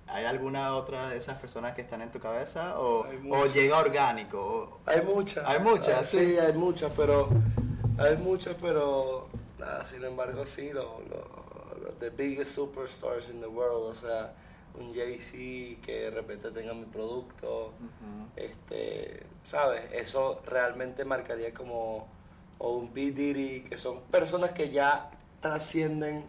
¿Hay 0.06 0.24
alguna 0.26 0.74
otra 0.74 1.08
de 1.08 1.16
esas 1.16 1.38
personas 1.38 1.74
que 1.74 1.80
están 1.80 2.02
en 2.02 2.10
tu 2.12 2.18
cabeza 2.18 2.78
o, 2.78 3.06
o 3.30 3.46
llega 3.46 3.78
orgánico? 3.78 4.38
o- 4.38 4.80
Hay 4.90 5.00
muchas. 5.02 5.48
Hay 5.48 5.60
muchas, 5.60 6.02
Ah, 6.02 6.04
sí. 6.04 6.36
hay 6.38 6.52
muchas, 6.52 6.92
pero. 6.94 7.28
Hay 7.98 8.16
muchas, 8.18 8.54
pero. 8.60 9.28
Nada, 9.58 9.84
sin 9.84 10.04
embargo, 10.04 10.44
sí, 10.44 10.70
los 10.72 10.84
los- 11.08 11.82
los 11.82 11.98
the 12.00 12.10
biggest 12.10 12.54
superstars 12.54 13.28
in 13.30 13.40
the 13.40 13.46
world, 13.46 13.90
o 13.90 13.94
sea, 13.94 14.34
un 14.78 14.94
Jay-Z 14.94 15.82
que 15.82 16.02
de 16.02 16.10
repente 16.10 16.50
tenga 16.50 16.74
mi 16.74 16.86
producto, 16.86 17.72
este, 18.36 19.24
¿sabes? 19.44 19.84
Eso 19.92 20.40
realmente 20.46 21.04
marcaría 21.04 21.52
como. 21.52 22.08
O 22.58 22.76
un 22.76 22.92
P. 22.92 23.10
Diddy, 23.10 23.62
que 23.62 23.76
son 23.76 24.02
personas 24.02 24.52
que 24.52 24.70
ya 24.70 25.10
trascienden 25.40 26.24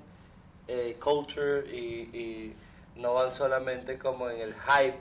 eh, 0.68 0.98
culture 1.00 1.70
y, 1.72 2.10
y 2.12 2.56
no 2.96 3.14
van 3.14 3.32
solamente 3.32 4.00
como 4.00 4.30
en 4.32 4.42
el 4.42 4.56
hype 4.56 5.00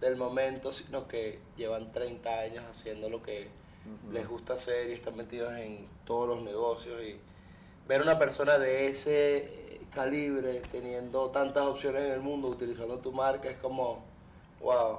del 0.00 0.16
momento, 0.16 0.72
sino 0.72 1.06
que 1.06 1.38
llevan 1.56 1.92
30 1.92 2.30
años 2.30 2.64
haciendo 2.64 3.10
lo 3.10 3.22
que 3.22 3.48
les 4.12 4.28
gusta 4.28 4.54
hacer 4.54 4.90
y 4.90 4.92
están 4.94 5.16
metidos 5.16 5.52
en 5.56 5.86
todos 6.04 6.28
los 6.28 6.42
negocios 6.42 7.00
y 7.02 7.16
ver 7.88 8.02
una 8.02 8.18
persona 8.18 8.58
de 8.58 8.86
ese 8.86 9.69
calibre 9.90 10.62
teniendo 10.70 11.30
tantas 11.30 11.64
opciones 11.64 12.02
en 12.04 12.12
el 12.12 12.20
mundo 12.20 12.48
utilizando 12.48 12.98
tu 12.98 13.12
marca 13.12 13.48
es 13.50 13.56
como 13.58 14.02
wow 14.60 14.98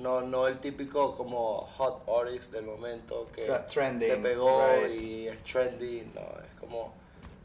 no 0.00 0.20
no 0.22 0.46
el 0.46 0.58
típico 0.60 1.12
como 1.12 1.62
hot 1.62 2.02
artist 2.08 2.52
del 2.52 2.66
momento 2.66 3.28
que 3.32 3.46
trending, 3.68 4.08
se 4.10 4.16
pegó 4.18 4.60
right. 4.84 5.00
y 5.00 5.28
es 5.28 5.42
trendy 5.42 6.10
no 6.14 6.20
es 6.46 6.54
como 6.60 6.92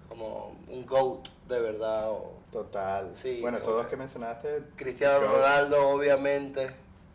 como 0.09 0.53
un 0.67 0.85
goat 0.85 1.27
de 1.47 1.59
verdad 1.61 2.11
o 2.11 2.33
Total. 2.51 3.15
Sí, 3.15 3.39
bueno, 3.39 3.59
esos 3.59 3.73
dos 3.73 3.87
que- 3.87 3.95
mencionaste. 3.95 4.61
Cristiano 4.75 5.25
Ronaldo 5.25 5.87
obviamente 5.87 6.69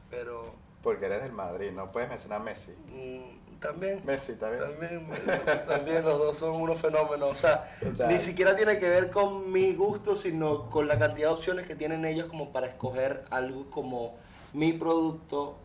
pero 0.09 0.45
Porque 0.83 1.05
eres 1.05 1.21
del 1.23 1.33
Madrid, 1.33 1.73
no 1.73 1.93
puedes 1.93 2.09
mencionar 2.09 2.41
Messi. 2.41 2.71
mm, 2.89 3.46
también 3.67 4.03
Messi 4.05 4.35
también. 4.35 4.63
También, 4.71 5.09
también 5.67 6.05
los 6.05 6.19
dos 6.19 6.37
son 6.37 6.55
unos 6.61 6.79
fenómenos. 6.81 7.31
O 7.31 7.35
sea, 7.35 7.77
Total. 7.81 8.09
ni 8.09 8.19
siquiera 8.19 8.55
tiene 8.57 8.79
que 8.79 8.89
ver 8.89 9.11
con 9.11 9.51
mi 9.53 9.75
gusto, 9.75 10.15
sino 10.15 10.69
con 10.71 10.89
la 10.89 10.99
cantidad 10.99 11.29
de 11.29 11.35
opciones 11.35 11.67
que 11.67 11.75
tienen 11.75 12.05
ellos 12.05 12.27
como 12.27 12.53
para 12.53 12.67
escoger 12.67 13.25
algo 13.31 13.69
como 13.71 14.17
mi 14.53 14.73
producto 14.73 15.59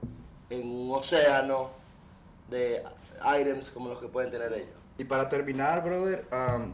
en 0.50 0.68
un 0.70 0.96
océano 0.96 1.70
de 2.50 2.84
items 3.40 3.72
como 3.72 3.90
los 3.90 4.02
que 4.02 4.08
pueden 4.08 4.32
tener 4.32 4.52
ellos. 4.54 4.76
Y 4.98 5.06
para 5.06 5.30
terminar, 5.30 5.84
brother, 5.84 6.26
um, 6.32 6.74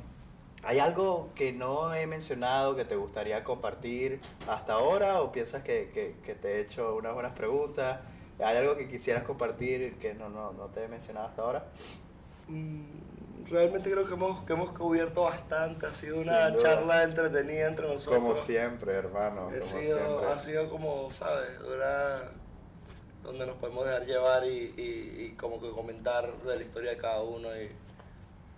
¿hay 0.64 0.80
algo 0.80 1.30
que 1.36 1.54
no 1.54 1.94
he 1.94 2.08
mencionado 2.08 2.76
que 2.76 2.84
te 2.86 2.96
gustaría 2.96 3.44
compartir 3.44 4.20
hasta 4.48 4.74
ahora 4.74 5.22
o 5.22 5.32
piensas 5.32 5.64
que, 5.64 5.92
que- 5.94 6.16
que 6.26 6.34
te 6.36 6.56
he 6.56 6.60
hecho 6.62 6.96
unas 6.96 7.14
buenas 7.14 7.34
preguntas? 7.34 8.00
¿Hay 8.40 8.58
algo 8.58 8.78
que 8.78 8.88
quisieras 8.88 9.24
compartir 9.24 9.98
que 9.98 10.14
no, 10.14 10.30
no, 10.30 10.54
no 10.54 10.66
te 10.68 10.84
he 10.84 10.88
mencionado 10.88 11.28
hasta 11.28 11.42
ahora? 11.42 11.66
Mm, 12.48 12.84
realmente 13.50 13.90
creo 13.92 14.06
que 14.06 14.14
hemos, 14.14 14.44
que 14.44 14.54
hemos 14.54 14.72
cubierto 14.72 15.24
bastante. 15.24 15.88
Ha 15.88 15.96
sido 15.96 16.22
una 16.22 16.56
charla 16.58 17.04
entretenida 17.04 17.68
entre 17.68 17.88
nosotros. 17.88 18.20
Como 18.20 18.36
siempre, 18.36 18.94
hermano. 18.94 19.50
Ha, 19.50 19.62
sido, 19.62 20.28
ha 20.30 20.38
sido 20.38 20.70
como, 20.70 21.10
¿sabes? 21.12 21.50
Una, 21.62 22.32
donde 23.24 23.46
nos 23.46 23.58
podemos 23.58 23.86
dejar 23.86 24.06
llevar 24.06 24.46
y, 24.46 24.74
y, 24.78 25.36
como 25.38 25.60
que 25.60 25.72
comentar 25.72 26.32
de 26.44 26.56
la 26.56 26.62
historia 26.62 26.92
de 26.92 26.98
cada 26.98 27.24
uno. 27.24 27.50
Y 27.60 27.72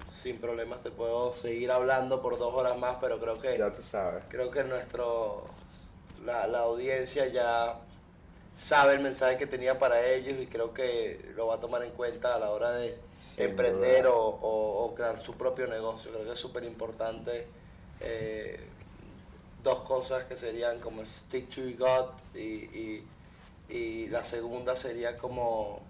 sin 0.10 0.40
problemas 0.40 0.82
te 0.82 0.92
puedo 0.92 1.32
seguir 1.32 1.72
hablando 1.72 2.22
por 2.22 2.38
dos 2.38 2.54
horas 2.54 2.78
más, 2.78 2.98
pero 3.00 3.20
creo 3.20 3.40
que. 3.40 3.58
Ya 3.58 3.72
tú 3.72 3.82
sabes. 3.82 4.24
Creo 4.28 4.52
que 4.52 4.64
nuestro. 4.64 5.46
La, 6.26 6.48
la 6.48 6.60
audiencia 6.60 7.28
ya 7.28 7.80
sabe 8.60 8.94
el 8.94 9.00
mensaje 9.00 9.38
que 9.38 9.48
tenía 9.48 9.78
para 9.78 10.06
ellos 10.06 10.38
y 10.38 10.46
creo 10.46 10.74
que 10.74 11.32
lo 11.38 11.48
va 11.48 11.56
a 11.56 11.60
tomar 11.62 11.82
en 11.84 11.92
cuenta 11.92 12.36
a 12.36 12.40
la 12.40 12.50
hora 12.50 12.72
de 12.72 13.00
emprender 13.38 14.08
o, 14.08 14.18
o, 14.18 14.94
crear 14.94 15.18
su 15.18 15.36
propio 15.36 15.66
negocio. 15.66 16.12
Creo 16.12 16.26
que 16.26 16.34
es 16.34 16.40
súper 16.40 16.66
importante. 16.66 17.48
Eh, 18.02 18.60
dos 19.64 19.82
cosas 19.84 20.26
que 20.26 20.36
serían 20.36 20.80
como 20.80 21.06
stick 21.06 21.50
to 21.50 21.62
your 21.62 21.78
gut 21.78 22.36
y, 22.36 22.40
y, 22.40 23.08
y, 23.70 24.08
la 24.08 24.26
segunda 24.26 24.76
sería 24.76 25.18
como 25.18 25.82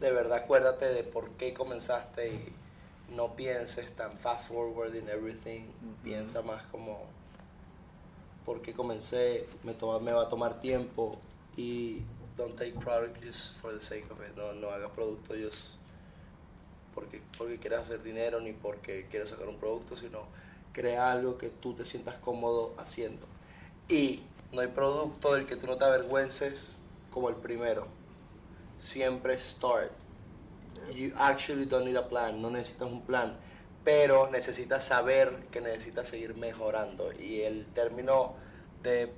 de 0.00 0.10
verdad 0.10 0.38
acuérdate 0.38 0.86
de 0.86 1.02
por 1.02 1.30
qué 1.32 1.52
comenzaste 1.52 2.28
y 2.28 2.52
no 3.14 3.36
pienses 3.36 3.94
tan 3.94 4.18
fast 4.18 4.48
forward 4.48 4.94
in 4.94 5.08
everything, 5.08 5.66
piensa 6.02 6.42
más 6.42 6.62
como 6.64 7.00
por 8.44 8.60
qué 8.62 8.72
comencé, 8.74 9.46
me, 9.64 9.74
toma, 9.74 9.98
me 9.98 10.12
va 10.12 10.22
a 10.22 10.28
tomar 10.28 10.60
tiempo, 10.60 11.12
y 11.58 12.02
don't 12.36 12.56
take 12.56 12.78
product 12.78 13.20
just 13.22 13.56
for 13.56 13.72
the 13.72 13.80
sake 13.80 14.06
of 14.10 14.20
it. 14.20 14.34
No, 14.36 14.52
no 14.52 14.70
hagas 14.70 14.90
producto 14.92 15.34
just 15.34 15.74
porque, 16.94 17.20
porque 17.36 17.58
quieres 17.58 17.80
hacer 17.80 18.02
dinero 18.02 18.40
ni 18.40 18.52
porque 18.52 19.06
quieres 19.10 19.28
sacar 19.28 19.48
un 19.48 19.58
producto, 19.58 19.96
sino 19.96 20.22
crea 20.72 21.10
algo 21.10 21.36
que 21.36 21.50
tú 21.50 21.74
te 21.74 21.84
sientas 21.84 22.18
cómodo 22.18 22.74
haciendo. 22.78 23.26
Y 23.88 24.20
no 24.52 24.60
hay 24.60 24.68
producto 24.68 25.34
del 25.34 25.46
que 25.46 25.56
tú 25.56 25.66
no 25.66 25.76
te 25.76 25.84
avergüences 25.84 26.78
como 27.10 27.28
el 27.28 27.34
primero. 27.36 27.86
Siempre 28.78 29.36
start. 29.36 29.90
You 30.94 31.12
actually 31.16 31.66
don't 31.66 31.84
need 31.84 31.96
a 31.96 32.08
plan, 32.08 32.40
no 32.40 32.50
necesitas 32.50 32.88
un 32.88 33.02
plan, 33.02 33.36
pero 33.84 34.30
necesitas 34.30 34.84
saber 34.84 35.46
que 35.50 35.60
necesitas 35.60 36.08
seguir 36.08 36.36
mejorando. 36.36 37.12
Y 37.12 37.40
el 37.42 37.66
término 37.66 38.34
de 38.82 39.12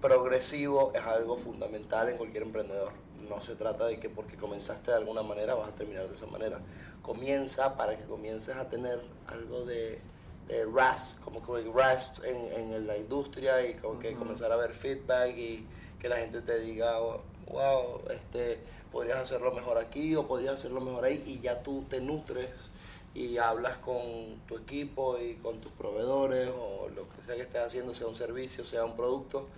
progresivo 0.00 0.92
es 0.94 1.02
algo 1.02 1.36
fundamental 1.36 2.08
en 2.08 2.16
cualquier 2.16 2.44
emprendedor. 2.44 2.92
No 3.28 3.40
se 3.40 3.54
trata 3.56 3.86
de 3.86 3.98
que 3.98 4.08
porque 4.08 4.36
comenzaste 4.36 4.90
de 4.90 4.96
alguna 4.96 5.22
manera 5.22 5.54
vas 5.54 5.68
a 5.68 5.74
terminar 5.74 6.06
de 6.06 6.14
esa 6.14 6.26
manera. 6.26 6.60
Comienza 7.02 7.76
para 7.76 7.96
que 7.96 8.04
comiences 8.04 8.56
a 8.56 8.68
tener 8.68 9.00
algo 9.26 9.64
de, 9.64 10.00
de 10.46 10.64
rasp, 10.66 11.18
como 11.20 11.42
que 11.42 11.70
rasp 11.74 12.24
en, 12.24 12.72
en, 12.72 12.86
la 12.86 12.96
industria 12.96 13.66
y 13.66 13.74
como 13.74 13.98
que 13.98 14.14
comenzar 14.14 14.52
a 14.52 14.56
ver 14.56 14.74
feedback 14.74 15.36
y 15.36 15.66
que 15.98 16.08
la 16.08 16.16
gente 16.16 16.40
te 16.42 16.60
diga, 16.60 16.98
wow, 16.98 18.02
este, 18.10 18.58
podrías 18.92 19.18
hacerlo 19.18 19.52
mejor 19.52 19.78
aquí 19.78 20.14
o 20.14 20.26
podrías 20.26 20.54
hacerlo 20.54 20.80
mejor 20.80 21.04
ahí 21.04 21.22
y 21.26 21.40
ya 21.40 21.62
tú 21.62 21.84
te 21.88 22.00
nutres 22.00 22.70
y 23.16 23.38
hablas 23.38 23.78
con 23.78 24.38
tu 24.46 24.58
equipo 24.58 25.18
y 25.18 25.36
con 25.36 25.58
tus 25.58 25.72
proveedores 25.72 26.50
o 26.54 26.90
lo 26.94 27.08
que 27.08 27.22
sea 27.22 27.34
que 27.34 27.40
estés 27.40 27.62
haciendo, 27.62 27.94
sea 27.94 28.08
un 28.08 28.14
servicio, 28.14 28.62
sea 28.62 28.84
un 28.84 28.94
producto, 28.94 29.48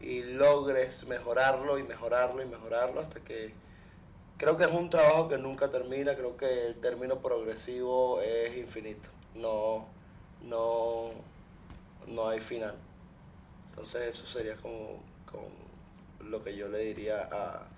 y 0.00 0.22
logres 0.22 1.04
mejorarlo 1.06 1.78
y 1.78 1.82
mejorarlo 1.82 2.42
y 2.42 2.46
mejorarlo 2.46 3.00
hasta 3.00 3.20
que 3.20 3.52
creo 4.38 4.56
que 4.56 4.64
es 4.64 4.70
un 4.70 4.88
trabajo 4.88 5.28
que 5.28 5.36
nunca 5.36 5.68
termina, 5.68 6.16
creo 6.16 6.38
que 6.38 6.68
el 6.68 6.76
término 6.76 7.18
progresivo 7.18 8.22
es 8.22 8.56
infinito, 8.56 9.10
no, 9.34 9.84
no, 10.40 11.10
no 12.06 12.28
hay 12.28 12.40
final. 12.40 12.76
Entonces 13.68 14.04
eso 14.04 14.24
sería 14.24 14.56
como, 14.56 15.02
lo 16.20 16.42
que 16.42 16.56
yo 16.56 16.68
le 16.68 16.78
diría 16.78 17.28
a 17.30 17.68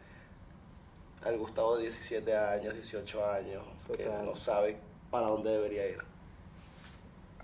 al 1.25 1.39
Gustavo 1.39 1.77
de 1.77 1.85
17 1.85 2.37
años, 2.37 2.75
18 2.75 3.27
años, 3.27 3.65
que 3.97 4.05
no 4.05 4.37
sabe 4.37 4.77
para 5.15 5.29
dónde 5.29 5.49
debería 5.51 5.87
ir. 5.87 5.99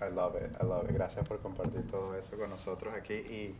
I 0.01 0.13
love 0.13 0.35
it, 0.35 0.51
I 0.61 0.65
love 0.65 0.83
it. 0.89 0.93
Gracias 0.93 1.25
por 1.25 1.39
compartir 1.39 1.89
todo 1.89 2.13
eso 2.15 2.35
con 2.35 2.49
nosotros 2.49 2.93
aquí 2.93 3.13
y 3.13 3.55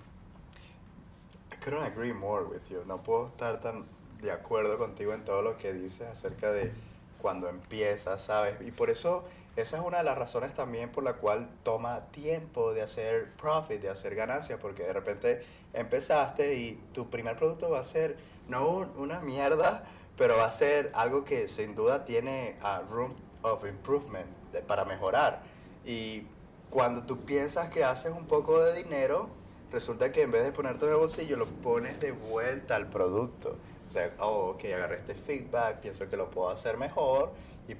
I 1.49 1.55
couldn't 1.63 1.81
agree 1.81 2.11
more 2.11 2.43
with 2.43 2.59
you. 2.69 2.83
No 2.85 3.01
puedo 3.01 3.27
estar 3.27 3.61
tan 3.61 3.85
de 4.21 4.33
acuerdo 4.33 4.77
contigo 4.77 5.13
en 5.13 5.23
todo 5.23 5.41
lo 5.41 5.57
que 5.57 5.71
dices 5.71 6.09
acerca 6.09 6.51
de 6.51 6.73
cuando 7.21 7.47
empiezas, 7.47 8.21
¿sabes? 8.21 8.59
Y 8.59 8.71
por 8.71 8.89
eso 8.89 9.23
esa 9.55 9.77
es 9.77 9.83
una 9.85 9.99
de 9.99 10.03
las 10.03 10.17
razones 10.17 10.53
también 10.53 10.91
por 10.91 11.05
la 11.05 11.13
cual 11.13 11.47
toma 11.63 12.07
tiempo 12.07 12.73
de 12.73 12.81
hacer 12.81 13.31
profit, 13.37 13.79
de 13.79 13.87
hacer 13.87 14.13
ganancias, 14.13 14.59
porque 14.59 14.83
de 14.83 14.91
repente 14.91 15.45
empezaste 15.71 16.55
y 16.55 16.73
tu 16.91 17.09
primer 17.09 17.37
producto 17.37 17.69
va 17.69 17.79
a 17.79 17.85
ser 17.85 18.17
no 18.49 18.91
una 18.97 19.21
mierda, 19.21 19.85
pero 20.17 20.35
va 20.35 20.47
a 20.47 20.51
ser 20.51 20.91
algo 20.95 21.23
que 21.23 21.47
sin 21.47 21.75
duda 21.75 22.03
tiene 22.03 22.57
a 22.61 22.81
room 22.81 23.15
of 23.43 23.65
improvement, 23.65 24.27
para 24.67 24.85
mejorar. 24.85 25.41
Y 25.85 26.23
cuando 26.69 27.03
tú 27.03 27.19
piensas 27.25 27.69
que 27.69 27.83
haces 27.83 28.11
un 28.11 28.25
poco 28.25 28.61
de 28.61 28.75
dinero, 28.83 29.29
resulta 29.71 30.11
que 30.11 30.21
en 30.21 30.31
vez 30.31 30.43
de 30.43 30.51
ponerte 30.51 30.85
en 30.85 30.91
el 30.91 30.97
bolsillo, 30.97 31.37
lo 31.37 31.45
pones 31.45 31.99
de 31.99 32.11
vuelta 32.11 32.75
al 32.75 32.87
producto. 32.87 33.57
O 33.87 33.91
sea, 33.91 34.13
oh, 34.19 34.51
ok, 34.51 34.65
agarré 34.73 34.97
este 34.97 35.15
feedback, 35.15 35.79
pienso 35.81 36.07
que 36.09 36.15
lo 36.15 36.31
puedo 36.31 36.49
hacer 36.49 36.77
mejor 36.77 37.33
y 37.67 37.75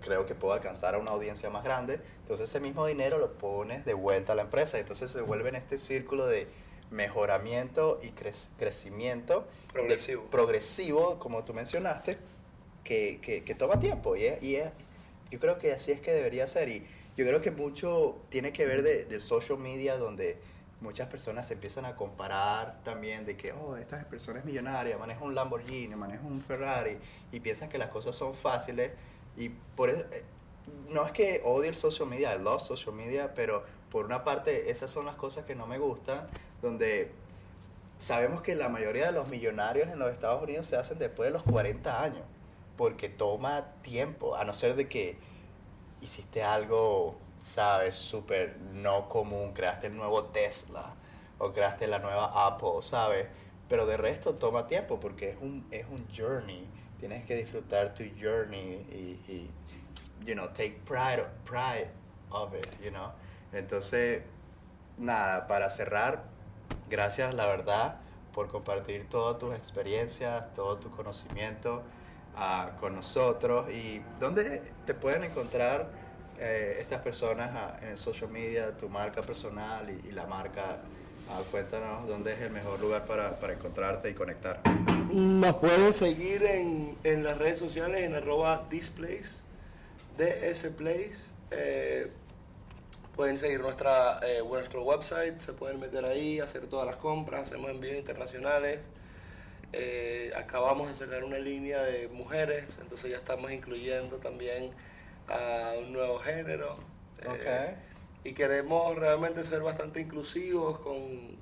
creo 0.00 0.26
que 0.26 0.34
puedo 0.34 0.54
alcanzar 0.54 0.94
a 0.94 0.98
una 0.98 1.10
audiencia 1.10 1.50
más 1.50 1.64
grande. 1.64 2.00
Entonces 2.22 2.48
ese 2.48 2.60
mismo 2.60 2.86
dinero 2.86 3.18
lo 3.18 3.32
pones 3.32 3.84
de 3.84 3.94
vuelta 3.94 4.32
a 4.32 4.36
la 4.36 4.42
empresa. 4.42 4.78
Entonces 4.78 5.10
se 5.10 5.20
vuelve 5.22 5.48
en 5.48 5.56
este 5.56 5.78
círculo 5.78 6.26
de 6.26 6.46
mejoramiento 6.90 7.98
y 8.02 8.10
crecimiento. 8.10 9.46
Progresivo. 9.72 10.22
progresivo, 10.30 11.18
como 11.18 11.44
tú 11.44 11.52
mencionaste, 11.52 12.16
que, 12.84 13.18
que, 13.20 13.44
que 13.44 13.54
toma 13.54 13.78
tiempo 13.80 14.16
y 14.16 14.22
y 14.40 14.56
es, 14.56 14.70
yo 15.30 15.40
creo 15.40 15.58
que 15.58 15.72
así 15.72 15.92
es 15.92 16.00
que 16.00 16.12
debería 16.12 16.46
ser 16.46 16.68
y 16.68 16.86
yo 17.16 17.26
creo 17.26 17.40
que 17.40 17.50
mucho 17.50 18.18
tiene 18.28 18.52
que 18.52 18.66
ver 18.66 18.82
de, 18.82 19.04
de 19.04 19.20
social 19.20 19.58
media 19.58 19.96
donde 19.96 20.38
muchas 20.80 21.08
personas 21.08 21.48
se 21.48 21.54
empiezan 21.54 21.86
a 21.86 21.96
comparar 21.96 22.82
también 22.84 23.24
de 23.24 23.36
que, 23.36 23.52
oh, 23.52 23.76
esta 23.76 24.04
persona 24.04 24.40
es 24.40 24.44
millonaria, 24.44 24.98
maneja 24.98 25.24
un 25.24 25.34
Lamborghini, 25.34 25.94
maneja 25.96 26.22
un 26.26 26.42
Ferrari 26.42 26.98
y 27.32 27.40
piensan 27.40 27.68
que 27.68 27.78
las 27.78 27.88
cosas 27.88 28.14
son 28.14 28.34
fáciles 28.34 28.92
y 29.36 29.48
por 29.48 29.88
eso, 29.90 30.04
eh, 30.12 30.24
no 30.90 31.06
es 31.06 31.12
que 31.12 31.40
odie 31.44 31.68
el 31.68 31.76
social 31.76 32.08
media, 32.08 32.34
I 32.34 32.42
love 32.42 32.62
social 32.62 32.94
media, 32.94 33.34
pero 33.34 33.64
por 33.90 34.04
una 34.04 34.24
parte 34.24 34.70
esas 34.70 34.90
son 34.90 35.06
las 35.06 35.14
cosas 35.14 35.44
que 35.44 35.54
no 35.54 35.66
me 35.66 35.78
gustan, 35.78 36.26
donde 36.60 37.12
sabemos 37.98 38.42
que 38.42 38.54
la 38.54 38.68
mayoría 38.68 39.06
de 39.06 39.12
los 39.12 39.30
millonarios 39.30 39.88
en 39.88 39.98
los 39.98 40.10
Estados 40.10 40.42
Unidos 40.42 40.66
se 40.66 40.76
hacen 40.76 40.98
después 40.98 41.28
de 41.28 41.32
los 41.32 41.42
40 41.44 42.02
años 42.02 42.24
porque 42.76 43.08
toma 43.08 43.72
tiempo, 43.82 44.36
a 44.36 44.44
no 44.44 44.52
ser 44.52 44.74
de 44.74 44.88
que 44.88 45.18
hiciste 46.00 46.42
algo, 46.42 47.18
sabes, 47.40 47.94
súper 47.94 48.58
no 48.72 49.08
común, 49.08 49.52
creaste 49.52 49.88
el 49.88 49.96
nuevo 49.96 50.24
Tesla 50.24 50.94
o 51.38 51.52
creaste 51.52 51.86
la 51.86 51.98
nueva 51.98 52.46
Apple, 52.46 52.82
¿sabes? 52.82 53.26
Pero 53.68 53.86
de 53.86 53.96
resto 53.96 54.34
toma 54.34 54.66
tiempo 54.66 55.00
porque 55.00 55.30
es 55.30 55.36
un, 55.40 55.66
es 55.70 55.86
un 55.90 56.06
journey, 56.14 56.68
tienes 56.98 57.24
que 57.24 57.34
disfrutar 57.34 57.94
tu 57.94 58.04
journey 58.18 58.86
y, 58.90 59.32
y 59.32 59.50
you 60.24 60.34
know, 60.34 60.48
take 60.48 60.80
pride, 60.84 61.24
pride 61.44 61.90
of 62.30 62.54
it, 62.54 62.66
you 62.82 62.90
know. 62.90 63.12
Entonces, 63.52 64.22
nada, 64.98 65.46
para 65.46 65.70
cerrar, 65.70 66.24
gracias 66.88 67.34
la 67.34 67.46
verdad 67.46 68.00
por 68.32 68.48
compartir 68.48 69.08
todas 69.08 69.38
tus 69.38 69.54
experiencias, 69.54 70.52
todo 70.52 70.76
tu 70.76 70.90
conocimiento 70.90 71.82
con 72.80 72.94
nosotros 72.94 73.70
y 73.72 74.02
dónde 74.20 74.62
te 74.84 74.94
pueden 74.94 75.24
encontrar 75.24 75.88
eh, 76.38 76.78
estas 76.80 77.00
personas 77.00 77.82
en 77.82 77.88
el 77.88 77.98
social 77.98 78.30
media, 78.30 78.76
tu 78.76 78.88
marca 78.88 79.22
personal 79.22 79.88
y, 79.88 80.12
la 80.12 80.26
marca. 80.26 80.80
cuéntanos 81.50 82.06
dónde 82.06 82.34
es 82.34 82.40
el 82.42 82.50
mejor 82.50 82.78
lugar 82.80 83.06
para, 83.06 83.40
para, 83.40 83.54
encontrarte 83.54 84.10
y 84.10 84.14
conectar. 84.14 84.60
Nos 85.10 85.56
pueden 85.56 85.94
seguir 85.94 86.44
en, 86.44 86.96
en 87.04 87.24
las 87.24 87.38
redes 87.38 87.58
sociales 87.58 88.02
en 88.02 88.14
arroba 88.14 88.66
displays, 88.68 89.42
dsplays. 90.18 91.32
Eh, 91.50 92.10
pueden 93.16 93.38
seguir 93.38 93.60
nuestra, 93.60 94.20
eh, 94.22 94.42
nuestro 94.46 94.82
website, 94.82 95.40
se 95.40 95.54
pueden 95.54 95.80
meter 95.80 96.04
ahí, 96.04 96.38
hacer 96.38 96.66
todas 96.66 96.86
las 96.86 96.96
compras, 96.96 97.48
hacemos 97.48 97.70
envíos 97.70 97.96
internacionales. 97.96 98.80
Eh, 99.72 100.32
acabamos 100.36 100.88
de 100.88 100.94
sacar 100.94 101.24
una 101.24 101.38
línea 101.38 101.82
de 101.82 102.08
mujeres, 102.08 102.78
entonces 102.80 103.10
ya 103.10 103.16
estamos 103.16 103.50
incluyendo 103.52 104.16
también 104.16 104.70
a 105.28 105.72
un 105.78 105.92
nuevo 105.92 106.18
género. 106.18 106.76
Eh, 107.22 107.74
y 108.24 108.32
queremos 108.32 108.96
realmente 108.96 109.42
ser 109.44 109.62
bastante 109.62 110.00
inclusivos 110.00 110.78
con 110.78 111.36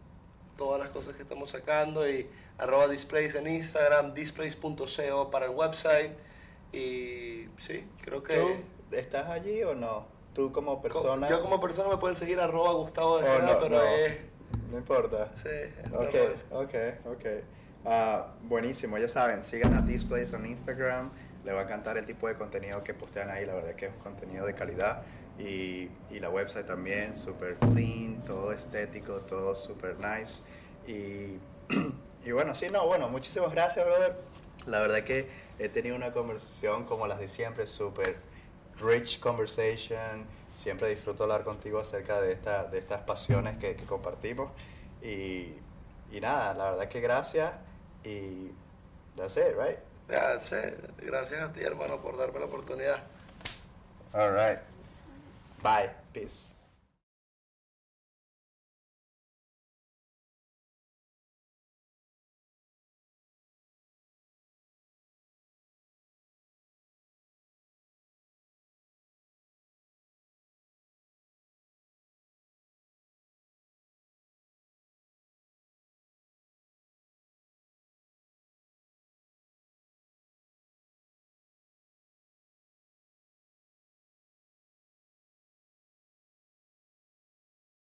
todas 0.56 0.80
las 0.80 0.90
cosas 0.90 1.16
que 1.16 1.22
estamos 1.22 1.50
sacando 1.50 2.08
y 2.08 2.28
arroba 2.58 2.88
displays 2.88 3.34
en 3.34 3.46
Instagram, 3.48 4.14
displays.co 4.14 5.30
para 5.30 5.46
el 5.46 5.52
website 5.52 6.12
y 6.72 7.46
sí, 7.58 7.84
creo 8.02 8.22
que 8.22 8.60
estás 8.92 9.28
allí 9.30 9.62
o 9.62 9.74
no? 9.74 10.06
Tú 10.34 10.52
como 10.52 10.80
persona... 10.82 11.28
Yo 11.28 11.40
como 11.42 11.60
persona 11.60 11.88
me 11.88 11.96
pueden 11.96 12.14
seguir 12.16 12.40
arroba 12.40 12.72
Gustavo 12.72 13.18
de 13.18 13.24
Oh, 13.24 13.26
Seda, 13.26 13.52
no, 13.52 13.58
pero 13.60 13.76
no. 13.76 13.82
es... 13.84 14.20
No 14.70 14.78
importa. 14.78 15.30
Sí, 15.36 15.48
es 15.48 15.92
Ok, 15.92 16.14
normal. 16.14 16.36
ok, 16.50 16.74
ok. 17.06 17.24
Ah, 17.86 18.28
buenísimo, 18.44 18.96
ya 18.96 19.10
saben, 19.10 19.42
sigan 19.42 19.74
a 19.74 19.82
Displays 19.82 20.32
en 20.32 20.46
Instagram. 20.46 21.10
Le 21.44 21.52
va 21.52 21.60
a 21.60 21.62
encantar 21.64 21.98
el 21.98 22.06
tipo 22.06 22.26
de 22.28 22.36
contenido 22.36 22.82
que 22.82 22.94
postean 22.94 23.28
ahí. 23.28 23.44
La 23.44 23.54
verdad 23.54 23.74
que 23.74 23.86
es 23.86 23.92
un 23.92 24.00
contenido 24.00 24.46
de 24.46 24.54
calidad. 24.54 25.02
Y, 25.38 25.90
y 26.10 26.20
la 26.20 26.30
website 26.30 26.66
también, 26.66 27.16
súper 27.16 27.56
clean, 27.56 28.24
todo 28.24 28.52
estético, 28.52 29.20
todo 29.22 29.54
súper 29.54 29.96
nice. 29.98 30.42
Y, 30.86 31.38
y 32.24 32.32
bueno, 32.32 32.54
sí, 32.54 32.68
no, 32.72 32.86
bueno, 32.86 33.08
muchísimas 33.10 33.52
gracias, 33.52 33.84
brother. 33.84 34.16
La 34.66 34.80
verdad 34.80 35.02
que 35.02 35.28
he 35.58 35.68
tenido 35.68 35.96
una 35.96 36.12
conversación 36.12 36.84
como 36.84 37.06
las 37.06 37.18
de 37.18 37.28
siempre, 37.28 37.66
súper 37.66 38.16
rich 38.80 39.20
conversation. 39.20 40.24
Siempre 40.56 40.88
disfruto 40.88 41.24
hablar 41.24 41.44
contigo 41.44 41.80
acerca 41.80 42.20
de, 42.22 42.32
esta, 42.32 42.64
de 42.64 42.78
estas 42.78 43.00
pasiones 43.02 43.58
que, 43.58 43.76
compartimos. 43.84 44.50
Y, 45.02 45.52
y 46.12 46.20
nada, 46.22 46.54
la 46.54 46.70
verdad 46.70 46.88
que 46.88 47.00
gracias. 47.00 47.52
Y 48.04 48.50
that's 49.16 49.36
it, 49.36 49.56
right? 49.56 49.78
Ya 50.08 50.38
sé, 50.40 50.76
gracias 50.98 51.42
a 51.42 51.52
ti 51.52 51.62
hermano 51.62 52.00
por 52.00 52.16
darme 52.16 52.40
la 52.40 52.46
oportunidad. 52.46 53.02
All 54.12 54.32
right. 54.32 54.60
Bye. 55.62 55.90
Peace. 56.12 56.53